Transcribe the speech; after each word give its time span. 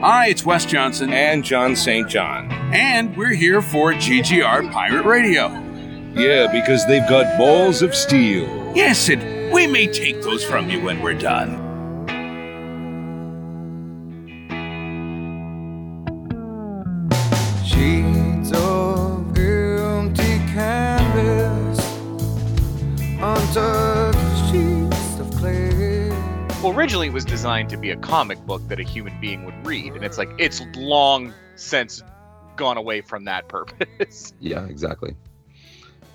Hi, 0.00 0.26
it's 0.28 0.44
Wes 0.44 0.66
Johnson. 0.66 1.12
And 1.12 1.42
John 1.42 1.74
St. 1.74 2.08
John. 2.08 2.50
And 2.74 3.16
we're 3.16 3.32
here 3.34 3.62
for 3.62 3.92
GGR 3.94 4.70
Pirate 4.70 5.04
Radio. 5.06 5.48
Yeah, 6.14 6.50
because 6.52 6.86
they've 6.86 7.08
got 7.08 7.38
balls 7.38 7.80
of 7.80 7.94
steel. 7.94 8.72
Yes, 8.74 9.08
and 9.08 9.52
we 9.52 9.66
may 9.66 9.86
take 9.86 10.20
those 10.22 10.44
from 10.44 10.68
you 10.68 10.82
when 10.82 11.00
we're 11.00 11.14
done. 11.14 11.63
Originally 26.64 27.08
it 27.08 27.12
was 27.12 27.26
designed 27.26 27.68
to 27.68 27.76
be 27.76 27.90
a 27.90 27.96
comic 27.96 28.38
book 28.46 28.66
that 28.68 28.80
a 28.80 28.82
human 28.82 29.12
being 29.20 29.44
would 29.44 29.66
read, 29.66 29.92
and 29.92 30.02
it's 30.02 30.16
like 30.16 30.30
it's 30.38 30.62
long 30.74 31.34
since 31.56 32.02
gone 32.56 32.78
away 32.78 33.02
from 33.02 33.24
that 33.24 33.48
purpose. 33.48 34.32
Yeah, 34.40 34.64
exactly. 34.64 35.14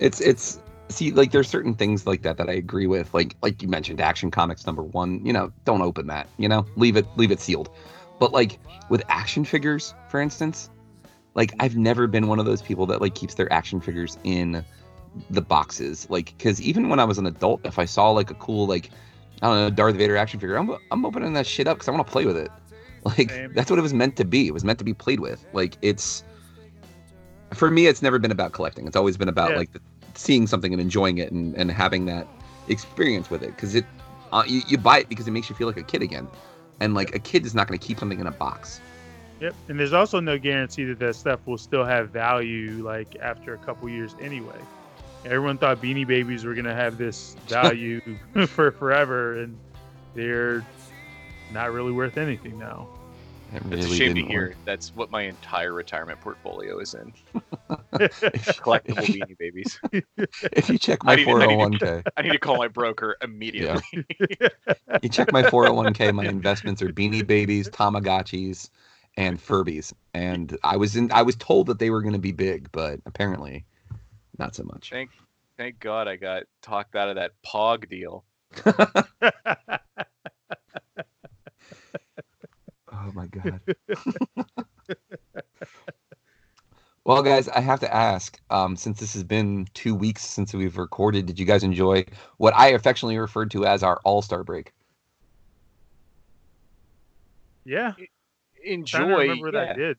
It's 0.00 0.20
it's 0.20 0.58
see 0.88 1.12
like 1.12 1.30
there's 1.30 1.48
certain 1.48 1.74
things 1.74 2.04
like 2.04 2.22
that 2.22 2.36
that 2.38 2.48
I 2.48 2.54
agree 2.54 2.88
with. 2.88 3.14
Like 3.14 3.36
like 3.42 3.62
you 3.62 3.68
mentioned, 3.68 4.00
Action 4.00 4.30
Comics 4.30 4.66
number 4.66 4.82
one. 4.82 5.24
You 5.24 5.32
know, 5.32 5.52
don't 5.64 5.82
open 5.82 6.08
that. 6.08 6.28
You 6.36 6.48
know, 6.48 6.66
leave 6.76 6.96
it 6.96 7.06
leave 7.16 7.30
it 7.30 7.38
sealed. 7.38 7.70
But 8.18 8.32
like 8.32 8.58
with 8.88 9.02
action 9.08 9.44
figures, 9.44 9.94
for 10.08 10.20
instance, 10.20 10.68
like 11.34 11.52
I've 11.60 11.76
never 11.76 12.08
been 12.08 12.26
one 12.26 12.40
of 12.40 12.44
those 12.44 12.60
people 12.60 12.86
that 12.86 13.00
like 13.00 13.14
keeps 13.14 13.34
their 13.34 13.52
action 13.52 13.80
figures 13.80 14.18
in 14.24 14.64
the 15.30 15.42
boxes. 15.42 16.08
Like 16.10 16.34
because 16.36 16.60
even 16.60 16.88
when 16.88 16.98
I 16.98 17.04
was 17.04 17.18
an 17.18 17.26
adult, 17.26 17.60
if 17.64 17.78
I 17.78 17.84
saw 17.84 18.10
like 18.10 18.30
a 18.30 18.34
cool 18.34 18.66
like 18.66 18.90
I 19.42 19.46
don't 19.46 19.56
know 19.56 19.70
Darth 19.70 19.96
Vader 19.96 20.16
action 20.16 20.40
figure, 20.40 20.56
I'm 20.56 20.76
I'm 20.90 21.04
opening 21.04 21.32
that 21.34 21.46
shit 21.46 21.66
up 21.66 21.78
because 21.78 21.88
I 21.88 21.92
want 21.92 22.06
to 22.06 22.12
play 22.12 22.26
with 22.26 22.36
it. 22.36 22.50
Like 23.02 23.30
Same. 23.30 23.54
that's 23.54 23.70
what 23.70 23.78
it 23.78 23.82
was 23.82 23.94
meant 23.94 24.16
to 24.16 24.26
be. 24.26 24.46
It 24.46 24.52
was 24.52 24.62
meant 24.62 24.78
to 24.78 24.84
be 24.84 24.92
played 24.92 25.20
with. 25.20 25.42
Like 25.54 25.78
it's 25.80 26.22
for 27.54 27.70
me, 27.70 27.86
it's 27.86 28.02
never 28.02 28.18
been 28.18 28.30
about 28.30 28.52
collecting. 28.52 28.86
It's 28.86 28.96
always 28.96 29.16
been 29.16 29.28
about 29.28 29.52
Yeah. 29.52 29.56
like 29.56 29.72
the, 29.72 29.80
seeing 30.14 30.46
something 30.46 30.72
and 30.72 30.80
enjoying 30.80 31.18
it 31.18 31.32
and, 31.32 31.54
and 31.56 31.70
having 31.70 32.04
that 32.06 32.26
experience 32.68 33.30
with 33.30 33.42
it. 33.42 33.56
Because 33.56 33.74
it, 33.74 33.86
uh, 34.32 34.44
you, 34.46 34.60
you 34.68 34.78
buy 34.78 34.98
it 34.98 35.08
because 35.08 35.26
it 35.26 35.30
makes 35.30 35.48
you 35.48 35.56
feel 35.56 35.66
like 35.66 35.78
a 35.78 35.82
kid 35.82 36.02
again, 36.02 36.28
and 36.80 36.94
like 36.94 37.14
a 37.14 37.18
kid 37.18 37.44
is 37.46 37.54
not 37.54 37.66
going 37.66 37.78
to 37.78 37.84
keep 37.84 37.98
something 37.98 38.20
in 38.20 38.26
a 38.26 38.32
box. 38.32 38.80
Yep. 39.40 39.54
And 39.68 39.80
there's 39.80 39.94
also 39.94 40.20
no 40.20 40.38
guarantee 40.38 40.84
that 40.84 40.98
that 40.98 41.16
stuff 41.16 41.40
will 41.46 41.58
still 41.58 41.84
have 41.84 42.10
value 42.10 42.82
like 42.84 43.16
after 43.22 43.54
a 43.54 43.58
couple 43.58 43.88
years 43.88 44.14
anyway. 44.20 44.58
Everyone 45.24 45.58
thought 45.58 45.82
Beanie 45.82 46.06
Babies 46.06 46.44
were 46.44 46.54
gonna 46.54 46.74
have 46.74 46.98
this 46.98 47.36
value 47.46 48.00
for 48.48 48.70
forever, 48.72 49.40
and 49.40 49.58
they're 50.14 50.64
not 51.52 51.72
really 51.72 51.92
worth 51.92 52.16
anything 52.16 52.58
now. 52.58 52.88
It 53.52 53.56
It's 53.56 53.66
really 53.70 53.84
a 53.84 53.94
shame 53.96 54.14
to 54.14 54.22
hear. 54.22 54.48
work. 54.48 54.56
That's 54.64 54.94
what 54.94 55.10
my 55.10 55.22
entire 55.22 55.72
retirement 55.72 56.20
portfolio 56.20 56.78
is 56.78 56.94
in. 56.94 57.12
If- 57.94 58.20
Collectible 58.62 59.02
if 59.02 59.08
beanie 59.08 59.36
babies. 59.38 59.78
If 60.52 60.70
you 60.70 60.78
check 60.78 61.02
my 61.02 61.16
need 61.16 61.26
I 61.28 61.46
need 61.46 61.58
401k, 61.58 62.04
I 62.16 62.22
need 62.22 62.32
to 62.32 62.38
call 62.38 62.56
my 62.58 62.68
broker 62.68 63.16
immediately. 63.22 63.82
you 65.02 65.08
check 65.08 65.32
my 65.32 65.42
401k, 65.42 66.14
my 66.14 66.26
investments 66.26 66.80
are 66.80 66.88
Beanie 66.88 67.26
Babies, 67.26 67.68
Tamagotchis, 67.70 68.70
and 69.16 69.38
Furbies. 69.38 69.92
And 70.14 70.56
I 70.62 70.76
was 70.76 70.94
in, 70.94 71.10
I 71.10 71.22
was 71.22 71.34
told 71.36 71.66
that 71.66 71.80
they 71.80 71.90
were 71.90 72.02
going 72.02 72.12
to 72.14 72.20
be 72.20 72.32
big, 72.32 72.70
but 72.70 73.00
apparently, 73.04 73.64
not 74.40 74.54
so 74.54 74.64
much. 74.64 74.90
Thank, 74.90 75.10
thank 75.56 75.78
God 75.78 76.08
I 76.08 76.16
got 76.16 76.44
talked 76.62 76.96
out 76.96 77.08
of 77.08 77.16
that 77.16 77.32
Pog 77.46 77.88
deal. 77.88 78.24
Oh 83.10 83.12
my 83.14 83.26
god. 83.26 83.60
well, 87.04 87.22
guys, 87.22 87.48
I 87.48 87.60
have 87.60 87.80
to 87.80 87.92
ask. 87.92 88.38
Um, 88.50 88.76
since 88.76 89.00
this 89.00 89.14
has 89.14 89.24
been 89.24 89.66
two 89.74 89.94
weeks 89.94 90.24
since 90.24 90.52
we've 90.52 90.76
recorded, 90.76 91.26
did 91.26 91.38
you 91.38 91.46
guys 91.46 91.62
enjoy 91.62 92.04
what 92.36 92.54
I 92.54 92.68
affectionately 92.68 93.18
referred 93.18 93.50
to 93.52 93.64
as 93.64 93.82
our 93.82 94.00
All 94.04 94.22
Star 94.22 94.44
break? 94.44 94.72
yeah. 97.64 97.92
Enjoy. 98.64 98.98
I 98.98 99.22
remember 99.22 99.46
what 99.46 99.54
yeah. 99.54 99.70
I 99.70 99.72
did. 99.72 99.98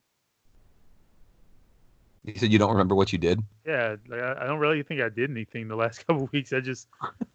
You 2.24 2.34
said 2.36 2.52
you 2.52 2.58
don't 2.58 2.70
remember 2.70 2.94
what 2.94 3.12
you 3.12 3.18
did. 3.18 3.42
Yeah, 3.66 3.96
like, 4.08 4.20
I, 4.20 4.42
I 4.42 4.46
don't 4.46 4.60
really 4.60 4.82
think 4.82 5.00
I 5.00 5.08
did 5.08 5.30
anything 5.30 5.66
the 5.68 5.76
last 5.76 5.98
couple 6.06 6.28
weeks. 6.32 6.52
I 6.52 6.60
just, 6.60 6.86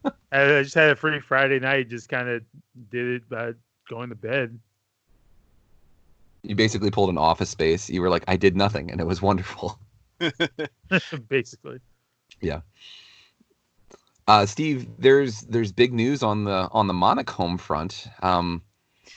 I, 0.05 0.11
I 0.31 0.63
just 0.63 0.75
had 0.75 0.91
a 0.91 0.95
free 0.95 1.19
Friday 1.19 1.59
night. 1.59 1.89
Just 1.89 2.07
kind 2.09 2.29
of 2.29 2.43
did 2.89 3.07
it 3.07 3.29
by 3.29 3.51
going 3.89 4.09
to 4.09 4.15
bed. 4.15 4.57
You 6.43 6.55
basically 6.55 6.91
pulled 6.91 7.09
an 7.09 7.17
office 7.17 7.49
space. 7.49 7.89
You 7.89 8.01
were 8.01 8.09
like, 8.09 8.23
I 8.27 8.37
did 8.37 8.55
nothing, 8.55 8.89
and 8.91 9.01
it 9.01 9.05
was 9.05 9.21
wonderful. 9.21 9.77
basically. 11.27 11.79
Yeah. 12.41 12.61
Uh, 14.27 14.45
Steve, 14.45 14.87
there's 14.99 15.41
there's 15.41 15.71
big 15.71 15.93
news 15.93 16.23
on 16.23 16.43
the 16.43 16.69
on 16.71 16.87
the 16.87 16.93
Monarch 16.93 17.29
home 17.29 17.57
front. 17.57 18.07
Um, 18.21 18.61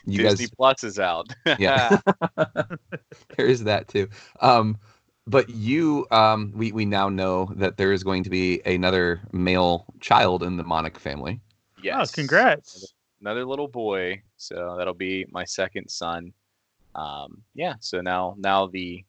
you 0.04 0.18
Disney 0.22 0.46
guys 0.46 0.54
Plus 0.56 0.84
is 0.84 0.98
out. 0.98 1.32
Yeah. 1.58 1.98
there 3.36 3.46
is 3.46 3.64
that 3.64 3.88
too. 3.88 4.08
Um, 4.40 4.78
but 5.30 5.48
you, 5.48 6.06
um, 6.10 6.52
we 6.54 6.72
we 6.72 6.84
now 6.84 7.08
know 7.08 7.50
that 7.56 7.76
there 7.76 7.92
is 7.92 8.02
going 8.02 8.24
to 8.24 8.30
be 8.30 8.60
another 8.66 9.20
male 9.32 9.86
child 10.00 10.42
in 10.42 10.56
the 10.56 10.64
Monarch 10.64 10.98
family. 10.98 11.40
yes. 11.82 12.10
Oh, 12.10 12.14
congrats! 12.14 12.92
Another 13.20 13.44
little 13.44 13.68
boy. 13.68 14.22
So 14.36 14.74
that'll 14.76 14.94
be 14.94 15.26
my 15.30 15.44
second 15.44 15.88
son. 15.88 16.32
Um, 16.96 17.42
yeah. 17.54 17.74
So 17.80 18.00
now, 18.00 18.34
now 18.38 18.66
the, 18.66 19.04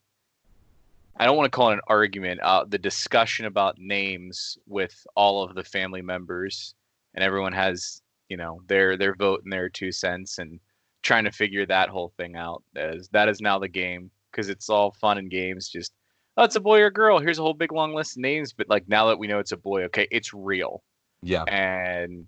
I 1.16 1.24
don't 1.24 1.36
want 1.36 1.50
to 1.50 1.56
call 1.56 1.70
it 1.70 1.74
an 1.74 1.80
argument. 1.88 2.40
Uh, 2.40 2.64
the 2.68 2.78
discussion 2.78 3.46
about 3.46 3.78
names 3.78 4.56
with 4.66 4.94
all 5.16 5.42
of 5.42 5.54
the 5.56 5.64
family 5.64 6.02
members, 6.02 6.74
and 7.14 7.24
everyone 7.24 7.52
has, 7.52 8.00
you 8.28 8.36
know, 8.36 8.60
their 8.68 8.96
their 8.96 9.16
vote 9.16 9.40
and 9.42 9.52
their 9.52 9.68
two 9.68 9.90
cents, 9.90 10.38
and 10.38 10.60
trying 11.02 11.24
to 11.24 11.32
figure 11.32 11.66
that 11.66 11.88
whole 11.88 12.12
thing 12.16 12.36
out. 12.36 12.62
As 12.76 13.08
that 13.08 13.28
is 13.28 13.40
now 13.40 13.58
the 13.58 13.68
game 13.68 14.10
because 14.30 14.48
it's 14.48 14.70
all 14.70 14.92
fun 14.92 15.18
and 15.18 15.30
games. 15.30 15.68
Just 15.68 15.92
oh, 16.36 16.44
it's 16.44 16.56
a 16.56 16.60
boy 16.60 16.80
or 16.80 16.90
girl. 16.90 17.18
Here's 17.18 17.38
a 17.38 17.42
whole 17.42 17.54
big 17.54 17.72
long 17.72 17.94
list 17.94 18.16
of 18.16 18.22
names, 18.22 18.52
but 18.52 18.68
like 18.68 18.88
now 18.88 19.06
that 19.06 19.18
we 19.18 19.26
know 19.26 19.38
it's 19.38 19.52
a 19.52 19.56
boy, 19.56 19.84
okay, 19.84 20.06
it's 20.10 20.32
real. 20.34 20.82
Yeah. 21.22 21.44
And 21.44 22.26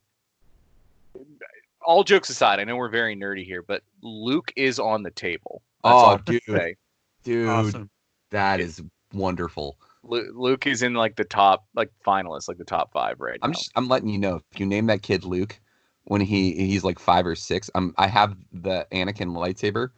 all 1.85 2.05
jokes 2.05 2.31
aside, 2.31 2.61
I 2.61 2.65
know 2.65 2.77
we're 2.77 2.89
very 2.89 3.17
nerdy 3.17 3.45
here, 3.45 3.63
but 3.63 3.83
Luke 4.03 4.53
is 4.57 4.79
on 4.79 5.03
the 5.03 5.11
table. 5.11 5.63
That's 5.83 5.95
Oh, 5.95 6.07
I'm 6.15 6.23
dude. 6.25 6.43
say. 6.47 6.77
Dude, 7.25 7.49
Awesome. 7.49 7.91
that 8.31 8.61
is 8.61 8.83
wonderful. 9.13 9.77
Luke 10.03 10.67
is 10.67 10.83
in 10.83 10.93
like 10.95 11.17
the 11.17 11.25
top, 11.25 11.65
like 11.75 11.91
finalists, 12.07 12.47
like 12.49 12.59
the 12.59 12.65
top 12.65 12.93
five 12.93 13.21
right 13.21 13.39
I'm 13.43 13.51
now. 13.51 13.55
just, 13.57 13.73
I'm 13.75 13.89
letting 13.89 14.11
you 14.11 14.19
know 14.19 14.41
if 14.53 14.61
you 14.61 14.67
name 14.67 14.87
that 14.87 15.03
kid 15.03 15.25
Luke 15.25 15.59
when 16.05 16.21
he 16.21 16.53
he's 16.53 16.85
like 16.85 16.99
five 16.99 17.27
or 17.27 17.35
six. 17.35 17.71
I'm 17.75 17.95
I 17.97 18.07
have 18.07 18.37
the 18.53 18.87
Anakin 18.93 19.35
lightsaber. 19.35 19.89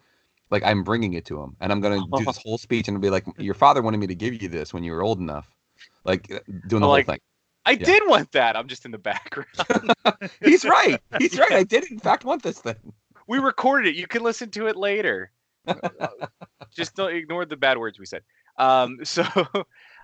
Like 0.50 0.62
I'm 0.64 0.84
bringing 0.84 1.14
it 1.14 1.24
to 1.26 1.40
him, 1.42 1.56
and 1.60 1.72
I'm 1.72 1.80
gonna 1.80 2.00
do 2.16 2.24
this 2.24 2.38
whole 2.42 2.58
speech 2.58 2.88
and 2.88 3.00
be 3.00 3.10
like, 3.10 3.24
"Your 3.38 3.54
father 3.54 3.82
wanted 3.82 3.98
me 3.98 4.06
to 4.06 4.14
give 4.14 4.40
you 4.40 4.48
this 4.48 4.72
when 4.72 4.84
you 4.84 4.92
were 4.92 5.02
old 5.02 5.18
enough." 5.18 5.48
Like 6.04 6.30
uh, 6.32 6.38
doing 6.68 6.80
the 6.82 6.86
Like- 6.88 7.06
whole 7.06 7.14
thing. 7.14 7.20
I 7.68 7.72
yeah. 7.72 7.84
did 7.84 8.02
want 8.06 8.30
that. 8.30 8.56
I'm 8.56 8.68
just 8.68 8.84
in 8.84 8.92
the 8.92 8.98
background. 8.98 9.48
He's 10.44 10.64
right. 10.64 11.00
He's 11.18 11.36
right. 11.36 11.50
I 11.50 11.64
did 11.64 11.84
in 11.90 11.98
fact 11.98 12.24
want 12.24 12.44
this 12.44 12.60
thing. 12.60 12.76
we 13.26 13.38
recorded 13.40 13.88
it. 13.88 13.96
You 13.96 14.06
can 14.06 14.22
listen 14.22 14.50
to 14.52 14.68
it 14.68 14.76
later. 14.76 15.32
just 16.76 16.94
don't 16.94 17.12
ignore 17.14 17.44
the 17.44 17.56
bad 17.56 17.76
words 17.78 17.98
we 17.98 18.06
said. 18.06 18.22
Um, 18.58 18.98
so, 19.04 19.24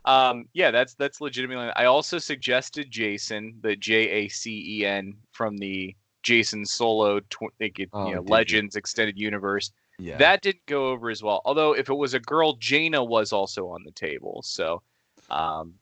um, 0.05 0.47
yeah, 0.53 0.71
that's 0.73 0.95
that's 0.95 1.21
legitimately. 1.21 1.71
I 1.77 1.85
also 1.85 2.19
suggested 2.19 2.91
Jason, 2.91 3.55
the 3.63 3.77
J 3.77 3.95
A 4.09 4.29
C 4.29 4.81
E 4.81 4.85
N 4.87 5.15
from 5.31 5.57
the 5.57 5.95
Jacen 6.25 6.67
Solo, 6.67 7.21
tw- 7.21 7.53
it- 7.61 7.89
Oh, 7.93 8.09
you 8.09 8.15
know, 8.17 8.21
did 8.23 8.29
you? 8.29 8.33
Legends 8.33 8.77
extended 8.77 9.19
universe. 9.19 9.71
Yeah. 10.03 10.19
That 10.19 10.43
didn't 10.43 10.67
go 10.67 10.89
over 10.91 11.11
as 11.11 11.23
well. 11.23 11.41
Although 11.45 11.75
if 11.75 11.89
it 11.89 11.95
was 11.95 12.13
a 12.15 12.21
girl, 12.21 12.55
Jaina 12.55 13.03
was 13.05 13.33
also 13.33 13.69
on 13.69 13.85
the 13.85 13.93
table. 13.93 14.43
So 14.45 14.83
um, 15.31 15.75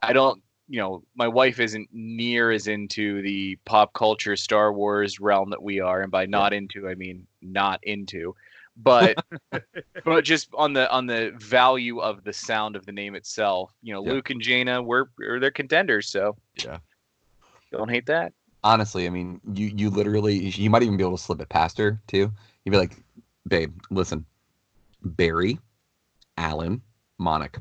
I 0.00 0.12
don't, 0.12 0.40
you 0.68 0.78
know, 0.80 1.02
my 1.16 1.26
wife 1.28 1.58
isn't 1.58 1.88
near 1.92 2.50
as 2.52 2.68
into 2.68 3.20
the 3.22 3.56
pop 3.64 3.92
culture 3.92 4.36
Star 4.36 4.72
Wars 4.72 5.18
realm 5.20 5.50
that 5.50 5.62
we 5.62 5.80
are, 5.80 6.02
and 6.02 6.10
by 6.10 6.24
not 6.26 6.52
into, 6.52 6.88
I 6.88 6.94
mean 6.94 7.26
not 7.42 7.80
into. 7.82 8.34
But 8.76 9.18
but 10.04 10.24
just 10.24 10.48
on 10.54 10.72
the 10.72 10.90
on 10.90 11.06
the 11.06 11.32
value 11.36 11.98
of 12.00 12.24
the 12.24 12.32
sound 12.32 12.76
of 12.76 12.86
the 12.86 12.92
name 12.92 13.14
itself, 13.14 13.72
you 13.82 13.92
know, 13.92 14.04
Yeah. 14.04 14.12
Luke 14.12 14.30
and 14.30 14.40
Jaina 14.40 14.82
were 14.82 15.10
are 15.20 15.40
they're 15.40 15.50
contenders. 15.50 16.08
So 16.08 16.36
Yeah. 16.64 16.78
don't 17.72 17.90
hate 17.90 18.06
that. 18.06 18.32
honestly, 18.62 19.06
I 19.06 19.10
mean, 19.10 19.40
you 19.52 19.66
you 19.66 19.90
literally 19.90 20.36
you 20.38 20.70
might 20.70 20.82
even 20.82 20.96
be 20.96 21.04
able 21.04 21.16
to 21.16 21.22
slip 21.22 21.40
it 21.40 21.48
past 21.50 21.76
her 21.78 22.00
too. 22.06 22.32
You'd 22.64 22.72
be 22.72 22.78
like, 22.78 22.96
babe, 23.46 23.74
listen, 23.90 24.24
Barry, 25.02 25.58
Allen, 26.36 26.82
Monarch. 27.18 27.60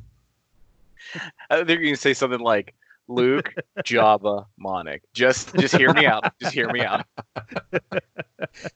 I 1.50 1.64
think 1.64 1.82
you 1.82 1.88
can 1.88 1.96
say 1.96 2.14
something 2.14 2.40
like 2.40 2.74
Luke, 3.08 3.54
Java, 3.84 4.46
Monic. 4.58 5.04
Just 5.14 5.54
just 5.56 5.76
hear 5.76 5.94
me 5.94 6.06
out. 6.06 6.34
Just 6.40 6.54
hear 6.54 6.70
me 6.70 6.82
out. 6.82 7.06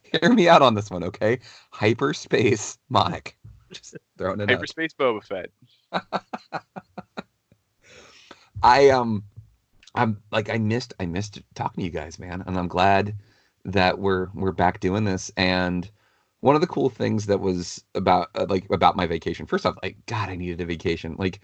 Hear 0.02 0.32
me 0.32 0.48
out 0.48 0.62
on 0.62 0.74
this 0.74 0.90
one, 0.90 1.04
okay? 1.04 1.38
Hyperspace 1.70 2.78
Monic. 2.88 3.36
Just 3.70 3.96
throwing 4.16 4.40
it 4.40 4.50
out. 4.50 4.56
Hyperspace 4.56 4.94
Boba 4.94 5.22
Fett. 5.22 5.50
I 8.62 8.88
um 8.88 9.22
I'm 9.94 10.20
like 10.32 10.50
I 10.50 10.58
missed 10.58 10.94
I 10.98 11.06
missed 11.06 11.42
talking 11.54 11.82
to 11.82 11.84
you 11.84 11.90
guys, 11.90 12.18
man, 12.18 12.42
and 12.46 12.58
I'm 12.58 12.68
glad 12.68 13.14
that 13.64 13.98
we're 13.98 14.28
we're 14.34 14.52
back 14.52 14.80
doing 14.80 15.04
this. 15.04 15.30
And 15.36 15.88
one 16.40 16.54
of 16.54 16.60
the 16.60 16.66
cool 16.66 16.90
things 16.90 17.26
that 17.26 17.40
was 17.40 17.82
about 17.94 18.28
uh, 18.34 18.46
like 18.48 18.66
about 18.70 18.96
my 18.96 19.06
vacation. 19.06 19.46
First 19.46 19.66
off, 19.66 19.76
like 19.82 19.96
God, 20.06 20.28
I 20.28 20.36
needed 20.36 20.60
a 20.60 20.66
vacation. 20.66 21.16
Like, 21.18 21.40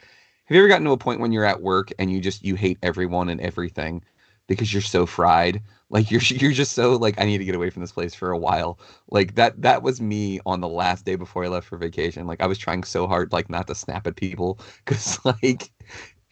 have 0.47 0.55
you 0.55 0.61
ever 0.61 0.69
gotten 0.69 0.85
to 0.85 0.93
a 0.93 0.99
point 0.99 1.21
when 1.21 1.33
you're 1.33 1.45
at 1.45 1.63
work 1.63 1.93
and 1.99 2.13
you 2.13 2.21
just 2.21 2.45
you 2.45 2.55
hate 2.55 2.79
everyone 2.83 3.29
and 3.29 3.41
everything 3.41 4.03
because 4.47 4.73
you're 4.73 4.83
so 4.83 5.07
fried? 5.07 5.63
Like 5.91 6.11
you're 6.11 6.21
you're 6.25 6.53
just 6.53 6.73
so 6.73 6.93
like 6.97 7.21
I 7.21 7.25
need 7.25 7.39
to 7.39 7.45
get 7.45 7.55
away 7.55 7.71
from 7.71 7.83
this 7.83 7.93
place 7.93 8.15
for 8.15 8.31
a 8.31 8.39
while. 8.39 8.79
Like 9.11 9.35
that 9.37 9.61
that 9.63 9.83
was 9.83 10.01
me 10.01 10.41
on 10.47 10.61
the 10.61 10.69
last 10.69 11.05
day 11.05 11.17
before 11.17 11.45
I 11.45 11.49
left 11.49 11.67
for 11.69 11.79
vacation. 11.79 12.27
Like 12.27 12.43
I 12.43 12.47
was 12.47 12.59
trying 12.59 12.85
so 12.85 13.07
hard 13.07 13.33
like 13.33 13.51
not 13.51 13.67
to 13.69 13.75
snap 13.75 14.07
at 14.07 14.17
people 14.17 14.61
because 14.85 15.19
like 15.25 15.71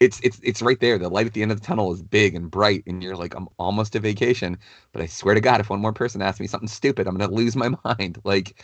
it's 0.03 0.19
it's 0.21 0.39
it's 0.43 0.61
right 0.61 0.79
there. 0.79 0.97
The 0.97 1.09
light 1.09 1.27
at 1.27 1.33
the 1.33 1.41
end 1.41 1.51
of 1.51 1.61
the 1.61 1.65
tunnel 1.65 1.93
is 1.93 2.01
big 2.01 2.35
and 2.35 2.51
bright, 2.51 2.83
and 2.87 3.01
you're 3.01 3.15
like, 3.15 3.33
I'm 3.35 3.47
almost 3.57 3.95
a 3.95 3.99
vacation. 3.99 4.57
But 4.91 5.01
I 5.01 5.05
swear 5.05 5.33
to 5.33 5.41
God, 5.41 5.61
if 5.61 5.69
one 5.69 5.79
more 5.79 5.93
person 5.93 6.21
asks 6.21 6.41
me 6.41 6.47
something 6.47 6.67
stupid, 6.67 7.07
I'm 7.07 7.17
gonna 7.17 7.33
lose 7.33 7.55
my 7.55 7.69
mind. 7.85 8.19
Like, 8.25 8.63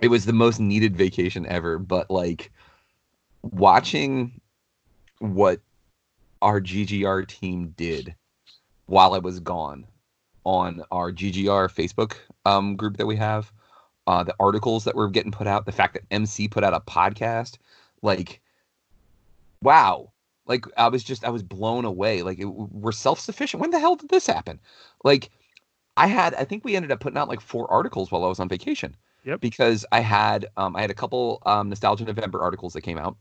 it 0.00 0.08
was 0.08 0.24
the 0.24 0.32
most 0.32 0.58
needed 0.58 0.96
vacation 0.96 1.46
ever. 1.46 1.78
But 1.78 2.10
like, 2.10 2.50
watching 3.42 4.40
what 5.18 5.60
our 6.40 6.60
GGR 6.60 7.28
team 7.28 7.74
did 7.76 8.14
while 8.86 9.14
I 9.14 9.18
was 9.18 9.38
gone 9.38 9.86
on 10.44 10.82
our 10.90 11.12
GGR 11.12 11.70
Facebook 11.70 12.16
um, 12.46 12.74
group 12.76 12.96
that 12.96 13.06
we 13.06 13.16
have, 13.16 13.52
uh, 14.06 14.24
the 14.24 14.34
articles 14.40 14.84
that 14.84 14.96
were 14.96 15.08
getting 15.10 15.30
put 15.30 15.46
out, 15.46 15.66
the 15.66 15.72
fact 15.72 15.94
that 15.94 16.04
MC 16.10 16.48
put 16.48 16.64
out 16.64 16.74
a 16.74 16.80
podcast, 16.80 17.58
like, 18.02 18.40
wow 19.62 20.11
like 20.46 20.64
I 20.76 20.88
was 20.88 21.04
just 21.04 21.24
I 21.24 21.30
was 21.30 21.42
blown 21.42 21.84
away. 21.84 22.22
Like 22.22 22.38
it, 22.38 22.46
we're 22.46 22.92
self 22.92 23.20
sufficient. 23.20 23.60
When 23.60 23.70
the 23.70 23.78
hell 23.78 23.96
did 23.96 24.10
this 24.10 24.26
happen? 24.26 24.60
Like 25.04 25.30
I 25.96 26.06
had 26.06 26.34
I 26.34 26.44
think 26.44 26.64
we 26.64 26.76
ended 26.76 26.92
up 26.92 27.00
putting 27.00 27.18
out 27.18 27.28
like 27.28 27.40
four 27.40 27.70
articles 27.70 28.10
while 28.10 28.24
I 28.24 28.28
was 28.28 28.40
on 28.40 28.48
vacation. 28.48 28.96
Yep. 29.24 29.40
Because 29.40 29.86
I 29.92 30.00
had 30.00 30.46
um, 30.56 30.74
I 30.74 30.80
had 30.80 30.90
a 30.90 30.94
couple 30.94 31.42
um, 31.46 31.68
nostalgia 31.68 32.04
November 32.04 32.40
articles 32.40 32.72
that 32.72 32.82
came 32.82 32.98
out. 32.98 33.16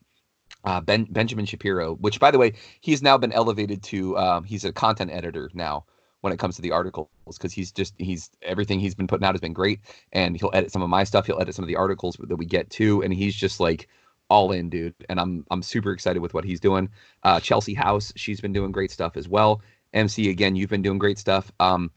Uh, 0.63 0.81
ben 0.81 1.05
Benjamin 1.09 1.45
Shapiro, 1.45 1.95
which 1.95 2.19
by 2.19 2.29
the 2.29 2.37
way 2.37 2.53
he's 2.81 3.01
now 3.01 3.17
been 3.17 3.31
elevated 3.31 3.81
to 3.83 4.17
um, 4.17 4.43
he's 4.43 4.65
a 4.65 4.73
content 4.73 5.11
editor 5.11 5.49
now 5.53 5.85
when 6.21 6.31
it 6.31 6.39
comes 6.39 6.55
to 6.55 6.61
the 6.61 6.71
articles 6.71 7.09
because 7.25 7.51
he's 7.51 7.71
just 7.71 7.93
he's 7.97 8.29
everything 8.41 8.79
he's 8.79 8.95
been 8.95 9.07
putting 9.07 9.25
out 9.25 9.33
has 9.33 9.41
been 9.41 9.53
great 9.53 9.79
and 10.13 10.39
he'll 10.39 10.51
edit 10.53 10.71
some 10.71 10.81
of 10.81 10.89
my 10.89 11.03
stuff 11.03 11.25
he'll 11.25 11.41
edit 11.41 11.55
some 11.55 11.63
of 11.63 11.67
the 11.67 11.75
articles 11.75 12.15
that 12.19 12.35
we 12.35 12.45
get 12.45 12.69
too 12.69 13.01
and 13.01 13.13
he's 13.13 13.35
just 13.35 13.59
like 13.59 13.87
all 14.31 14.53
in, 14.53 14.69
dude. 14.69 14.95
And 15.09 15.19
I'm 15.19 15.45
I'm 15.51 15.61
super 15.61 15.91
excited 15.91 16.21
with 16.21 16.33
what 16.33 16.45
he's 16.45 16.59
doing. 16.59 16.89
Uh, 17.23 17.39
Chelsea 17.39 17.73
House, 17.73 18.13
she's 18.15 18.39
been 18.39 18.53
doing 18.53 18.71
great 18.71 18.89
stuff 18.89 19.17
as 19.17 19.27
well. 19.27 19.61
MC, 19.93 20.29
again, 20.29 20.55
you've 20.55 20.69
been 20.69 20.81
doing 20.81 20.97
great 20.97 21.19
stuff. 21.19 21.51
Um, 21.59 21.91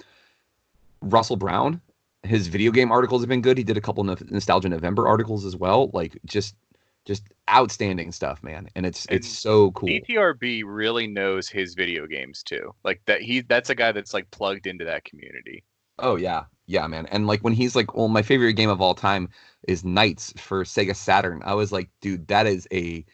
Russell 1.01 1.37
Brown, 1.37 1.81
his 2.25 2.49
video 2.49 2.73
game 2.73 2.91
articles 2.91 3.23
have 3.23 3.29
been 3.29 3.41
good. 3.41 3.57
He 3.57 3.63
did 3.63 3.77
a 3.77 3.81
couple 3.81 4.11
of 4.11 4.31
nostalgia 4.31 4.69
November 4.69 5.07
articles 5.07 5.45
as 5.45 5.55
well. 5.55 5.91
Like 5.95 6.19
just 6.27 6.57
just 7.05 7.23
outstanding 7.49 8.11
stuff, 8.11 8.43
man. 8.43 8.69
And 8.75 8.85
it's 8.85 9.07
And 9.07 9.17
it's 9.17 9.29
so 9.29 9.71
cool. 9.71 9.89
DTRB 9.89 10.65
really 10.67 11.07
knows 11.07 11.49
his 11.49 11.75
video 11.75 12.07
games 12.09 12.43
too. 12.43 12.75
Like 12.83 13.01
that 13.07 13.23
he 13.23 13.43
that's 13.43 13.71
a 13.71 13.77
guy 13.77 13.93
that's 13.93 14.13
like 14.13 14.29
plugged 14.33 14.67
into 14.67 14.85
that 14.87 15.05
community. 15.05 15.63
Oh 15.99 16.17
yeah, 16.17 16.44
yeah, 16.67 16.87
man. 16.87 17.06
And 17.06 17.26
like 17.26 17.41
when 17.43 17.52
he's 17.52 17.76
like, 17.76 17.94
well, 17.94 18.08
my 18.08 18.23
favorite 18.23 18.55
game 18.55 18.70
of 18.70 18.81
all 18.81 18.94
time 18.94 19.29
is 19.69 19.85
Nights 19.85 20.32
for 20.37 20.64
Sega 20.64 20.94
Saturn. 20.96 21.43
I 21.44 21.55
was 21.55 21.73
like, 21.73 21.91
dude, 22.00 22.26
that 22.29 22.46
is 22.46 22.67
a 22.73 23.05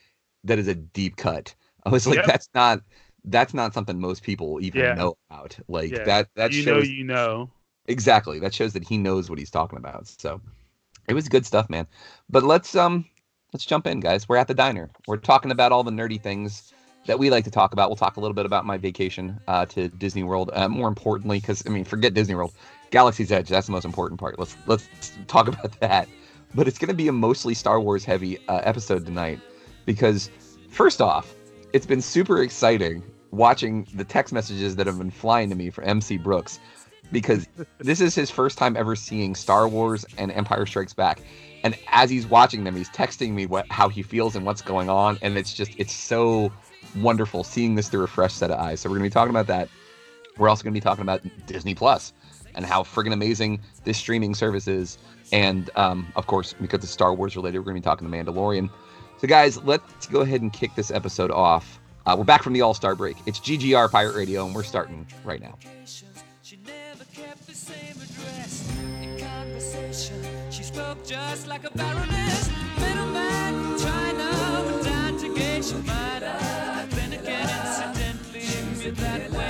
that 0.44 0.58
is 0.58 0.68
a 0.68 0.74
deep 0.74 1.16
cut. 1.16 1.54
I 1.86 1.90
was 1.90 2.06
like, 2.06 2.16
Yep. 2.16 2.24
that's 2.24 2.48
not 2.54 2.82
that's 3.24 3.54
not 3.54 3.74
something 3.74 4.00
most 4.00 4.22
people 4.22 4.60
even 4.62 4.80
Yeah. 4.80 4.94
know 4.94 5.16
about. 5.30 5.58
Like 5.68 5.94
Yeah. 5.94 6.04
that 6.04 6.28
that 6.36 6.52
you 6.52 6.62
know, 6.62 6.78
shows 6.78 6.94
you 6.94 7.04
know. 7.04 7.50
exactly 7.86 8.38
that 8.40 8.54
shows 8.54 8.72
that 8.74 8.84
he 8.84 8.98
knows 8.98 9.30
what 9.30 9.38
he's 9.38 9.50
talking 9.50 9.78
about. 9.78 10.06
So 10.08 10.40
it 11.08 11.14
was 11.14 11.28
good 11.28 11.46
stuff, 11.46 11.68
man. 11.70 11.86
But 12.30 12.44
let's 12.44 12.74
um 12.76 13.06
let's 13.52 13.66
jump 13.66 13.86
in, 13.86 14.00
guys. 14.00 14.28
We're 14.28 14.36
at 14.36 14.48
the 14.48 14.54
diner. 14.54 14.90
We're 15.06 15.16
talking 15.18 15.50
about 15.50 15.72
all 15.72 15.84
the 15.84 15.90
nerdy 15.90 16.20
things 16.22 16.72
that 17.06 17.18
we 17.18 17.30
like 17.30 17.44
to 17.44 17.50
talk 17.50 17.72
about. 17.72 17.88
We'll 17.88 17.96
talk 17.96 18.16
a 18.16 18.20
little 18.20 18.34
bit 18.34 18.46
about 18.46 18.64
my 18.64 18.76
vacation 18.76 19.40
uh, 19.48 19.66
to 19.66 19.88
Disney 19.88 20.22
World. 20.22 20.50
Uh, 20.52 20.68
more 20.68 20.88
importantly, 20.88 21.40
because 21.40 21.62
I 21.66 21.70
mean, 21.70 21.84
forget 21.84 22.14
Disney 22.14 22.34
World, 22.34 22.52
Galaxy's 22.90 23.32
Edge. 23.32 23.48
That's 23.48 23.66
the 23.66 23.72
most 23.72 23.84
important 23.84 24.20
part. 24.20 24.38
Let's 24.38 24.56
let's 24.66 24.88
talk 25.26 25.48
about 25.48 25.78
that. 25.80 26.08
But 26.54 26.66
it's 26.66 26.78
going 26.78 26.88
to 26.88 26.94
be 26.94 27.08
a 27.08 27.12
mostly 27.12 27.54
Star 27.54 27.80
Wars 27.80 28.04
heavy 28.04 28.38
uh, 28.48 28.60
episode 28.64 29.06
tonight 29.06 29.38
because 29.86 30.30
first 30.68 31.00
off, 31.00 31.34
it's 31.72 31.86
been 31.86 32.02
super 32.02 32.42
exciting 32.42 33.02
watching 33.30 33.86
the 33.94 34.04
text 34.04 34.32
messages 34.32 34.74
that 34.76 34.86
have 34.86 34.98
been 34.98 35.10
flying 35.10 35.48
to 35.50 35.54
me 35.54 35.70
from 35.70 35.84
MC 35.84 36.16
Brooks 36.16 36.58
because 37.12 37.46
this 37.78 38.00
is 38.00 38.14
his 38.14 38.30
first 38.30 38.58
time 38.58 38.76
ever 38.76 38.96
seeing 38.96 39.34
Star 39.34 39.68
Wars 39.68 40.04
and 40.18 40.32
Empire 40.32 40.66
Strikes 40.66 40.92
Back. 40.92 41.20
And 41.62 41.76
as 41.88 42.10
he's 42.10 42.26
watching 42.26 42.64
them, 42.64 42.74
he's 42.74 42.88
texting 42.88 43.32
me 43.32 43.46
what 43.46 43.70
how 43.70 43.88
he 43.88 44.02
feels 44.02 44.34
and 44.34 44.46
what's 44.46 44.62
going 44.62 44.88
on, 44.88 45.18
and 45.20 45.36
it's 45.36 45.52
just 45.52 45.72
it's 45.76 45.92
so 45.92 46.50
wonderful 46.96 47.44
seeing 47.44 47.74
this 47.74 47.88
through 47.88 48.04
a 48.04 48.08
fresh 48.08 48.32
set 48.32 48.50
of 48.50 48.58
eyes. 48.58 48.80
So 48.80 48.88
we're 48.88 48.96
gonna 48.96 49.06
be 49.06 49.10
talking 49.10 49.30
about 49.30 49.46
that. 49.48 49.68
We're 50.38 50.48
also 50.48 50.62
gonna 50.62 50.74
be 50.74 50.80
talking 50.80 51.02
about 51.02 51.22
Disney 51.46 51.74
Plus 51.74 52.12
and 52.54 52.64
how 52.64 52.82
friggin' 52.82 53.12
amazing 53.12 53.60
this 53.84 53.98
streaming 53.98 54.34
service 54.34 54.66
is, 54.66 54.98
and 55.32 55.70
um, 55.76 56.12
of 56.16 56.26
course 56.26 56.54
because 56.60 56.82
it's 56.82 56.92
Star 56.92 57.14
Wars 57.14 57.36
related, 57.36 57.58
we're 57.58 57.64
gonna 57.64 57.74
be 57.74 57.80
talking 57.80 58.10
The 58.10 58.16
Mandalorian. 58.16 58.70
So 59.18 59.28
guys, 59.28 59.62
let's 59.64 60.06
go 60.06 60.20
ahead 60.20 60.40
and 60.40 60.52
kick 60.52 60.74
this 60.74 60.90
episode 60.90 61.30
off. 61.30 61.78
Uh, 62.06 62.14
we're 62.18 62.24
back 62.24 62.42
from 62.42 62.54
the 62.54 62.62
All 62.62 62.74
Star 62.74 62.94
break. 62.94 63.16
It's 63.26 63.38
GGR 63.38 63.90
Pirate 63.90 64.16
Radio, 64.16 64.46
and 64.46 64.54
we're 64.54 64.62
starting 64.62 65.06
right 65.24 65.40
now. 65.40 65.58
She 66.42 66.58
never 66.66 67.04
kept 67.14 67.46
the 67.46 67.54
same 67.54 67.94
address. 67.94 68.72
In 69.02 69.18
conversation, 69.18 70.20
she 70.50 70.64
spoke 70.64 71.06
just 71.06 71.46
like 71.46 71.62
a 71.64 71.70
baroness. 71.70 72.50
Then 75.60 77.12
again, 77.12 77.48
incidentally, 77.66 78.90
that 78.92 79.30
way. 79.30 79.46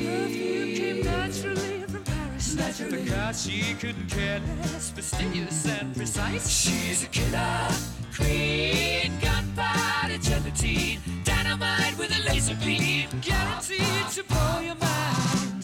Perfume 0.00 0.74
came 0.74 1.04
naturally 1.04 1.82
from 1.82 2.02
Paris. 2.04 2.54
Because 2.90 3.42
she 3.42 3.74
couldn't 3.74 4.08
care 4.08 4.40
less, 4.62 4.90
fastidious 4.90 5.66
and 5.66 5.94
precise. 5.94 6.48
She's 6.48 7.04
a 7.04 7.06
killer 7.08 7.68
queen, 8.16 9.12
gunpowder 9.20 10.16
gelatine, 10.22 11.00
dynamite 11.24 11.98
with 11.98 12.18
a 12.18 12.22
laser 12.26 12.56
beam, 12.64 13.08
guaranteed 13.20 14.08
to 14.12 14.24
blow 14.24 14.60
your 14.60 14.76
mind. 14.76 15.55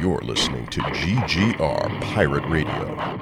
You're 0.00 0.20
listening 0.20 0.64
to 0.68 0.80
GGR 0.80 2.00
Pirate 2.02 2.44
Radio. 2.48 3.18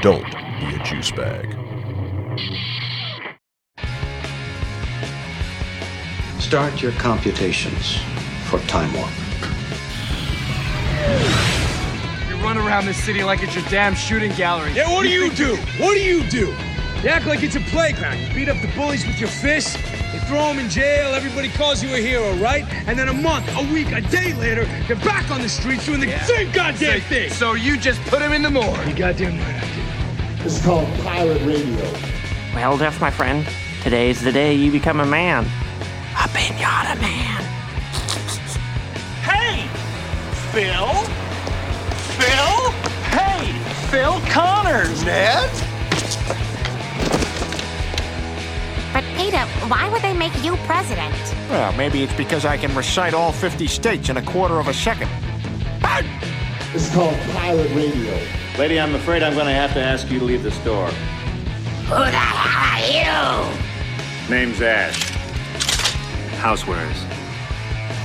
Don't 0.00 0.24
be 0.58 0.74
a 0.74 0.82
juice 0.82 1.10
bag. 1.10 1.52
Start 6.40 6.80
your 6.80 6.92
computations 6.92 7.98
for 8.46 8.58
Time 8.60 8.90
Warp. 8.94 9.10
You 12.26 12.36
run 12.42 12.56
around 12.56 12.86
this 12.86 12.96
city 13.04 13.22
like 13.22 13.42
it's 13.42 13.54
your 13.54 13.64
damn 13.64 13.94
shooting 13.94 14.32
gallery. 14.32 14.72
Yeah, 14.72 14.90
what 14.90 15.02
do 15.02 15.10
you 15.10 15.30
do? 15.32 15.56
What 15.78 15.92
do 15.92 16.00
you 16.00 16.22
do? 16.30 16.56
You 17.06 17.12
act 17.12 17.26
like 17.26 17.44
it's 17.44 17.54
a 17.54 17.60
playground. 17.60 18.18
You 18.18 18.34
beat 18.34 18.48
up 18.48 18.60
the 18.60 18.66
bullies 18.74 19.06
with 19.06 19.20
your 19.20 19.28
fists. 19.28 19.76
You 20.12 20.18
throw 20.26 20.48
them 20.48 20.58
in 20.58 20.68
jail, 20.68 21.14
everybody 21.14 21.48
calls 21.50 21.80
you 21.80 21.94
a 21.94 21.98
hero, 21.98 22.34
right? 22.38 22.64
And 22.88 22.98
then 22.98 23.08
a 23.08 23.12
month, 23.12 23.48
a 23.54 23.62
week, 23.72 23.92
a 23.92 24.00
day 24.00 24.34
later, 24.34 24.68
you're 24.88 24.98
back 24.98 25.30
on 25.30 25.40
the 25.40 25.48
streets 25.48 25.86
doing 25.86 26.00
the 26.00 26.18
same 26.24 26.50
goddamn 26.50 27.00
thing. 27.02 27.30
So 27.30 27.52
you 27.52 27.78
just 27.78 28.00
put 28.06 28.20
him 28.20 28.32
in 28.32 28.42
the 28.42 28.50
morgue. 28.50 28.88
You 28.88 28.94
goddamn 28.96 29.38
right 29.38 29.54
I 29.54 29.60
did. 29.60 30.44
This 30.44 30.58
is 30.58 30.64
called 30.64 30.88
Pirate 31.04 31.40
Radio. 31.42 31.92
Well, 32.56 32.76
Jeff, 32.76 33.00
my 33.00 33.12
friend, 33.12 33.46
today's 33.84 34.20
the 34.20 34.32
day 34.32 34.54
you 34.54 34.72
become 34.72 34.98
a 34.98 35.06
man. 35.06 35.44
A 35.44 36.26
pinata 36.30 37.00
man. 37.00 37.40
Hey! 39.22 39.68
Phil? 40.50 40.92
Phil? 42.18 42.72
Hey! 43.14 43.52
Phil 43.92 44.20
Connors! 44.32 45.04
Ned? 45.04 45.65
But 48.96 49.04
Peter, 49.14 49.44
why 49.68 49.90
would 49.90 50.00
they 50.00 50.14
make 50.14 50.32
you 50.42 50.56
president? 50.64 51.14
Well, 51.50 51.70
maybe 51.74 52.02
it's 52.02 52.14
because 52.14 52.46
I 52.46 52.56
can 52.56 52.74
recite 52.74 53.12
all 53.12 53.30
50 53.30 53.66
states 53.66 54.08
in 54.08 54.16
a 54.16 54.22
quarter 54.22 54.58
of 54.58 54.68
a 54.68 54.72
second. 54.72 55.10
Dylan! 55.80 56.06
This 56.72 56.88
is 56.88 56.94
called 56.94 57.14
Pirate 57.34 57.70
Radio. 57.74 58.18
Lady, 58.56 58.80
I'm 58.80 58.94
afraid 58.94 59.22
I'm 59.22 59.34
going 59.34 59.48
to 59.48 59.52
have 59.52 59.74
to 59.74 59.82
ask 59.82 60.10
you 60.10 60.18
to 60.20 60.24
leave 60.24 60.42
the 60.42 60.50
store. 60.50 60.86
Who 60.88 62.04
the 62.04 62.10
hell 62.10 63.44
are 63.44 63.50
you? 63.50 64.30
Name's 64.30 64.62
Ash. 64.62 64.98
Housewares. 66.40 66.96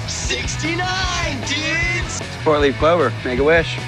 69, 0.09 0.77
dudes! 1.47 2.21
Four 2.43 2.59
leaf 2.59 2.77
clover. 2.79 3.13
Make 3.23 3.39
a 3.39 3.45
wish. 3.45 3.79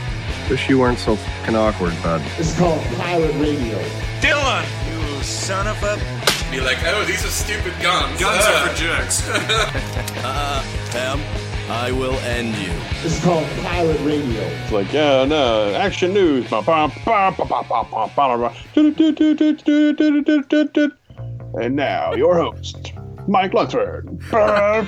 Wish 0.50 0.69
you 0.69 0.79
weren't 0.79 1.00
so 1.00 1.17
fucking 1.17 1.55
awkward, 1.57 2.01
bud. 2.01 2.22
This 2.38 2.53
is 2.53 2.57
called 2.57 2.81
Pirate 2.95 3.36
Radio. 3.41 3.77
Dylan! 4.22 4.63
You 4.88 5.22
son 5.22 5.67
of 5.67 5.83
a. 5.83 6.23
Be 6.53 6.62
like, 6.62 6.77
oh, 6.86 7.03
these 7.03 7.25
are 7.25 7.29
stupid 7.29 7.74
guns. 7.81 8.19
Guns 8.19 8.45
Uh. 8.45 8.51
are 8.51 8.67
for 8.69 8.75
jerks. 8.77 9.27
uh, 10.24 10.63
Pam, 10.91 11.19
I 11.67 11.91
will 11.91 12.13
end 12.19 12.55
you. 12.57 12.72
This 13.01 13.17
is 13.17 13.24
called 13.24 13.48
Pirate 13.63 14.00
Radio. 14.01 14.43
It's 14.43 14.72
like, 14.72 14.93
yeah, 14.93 15.25
no, 15.25 15.74
action 15.74 16.13
news. 16.13 16.48
And 21.55 21.75
now, 21.75 22.13
your 22.13 22.36
host, 22.36 22.93
Mike 23.27 23.55
Lunsford. 23.55 24.07
I'm 24.31 24.86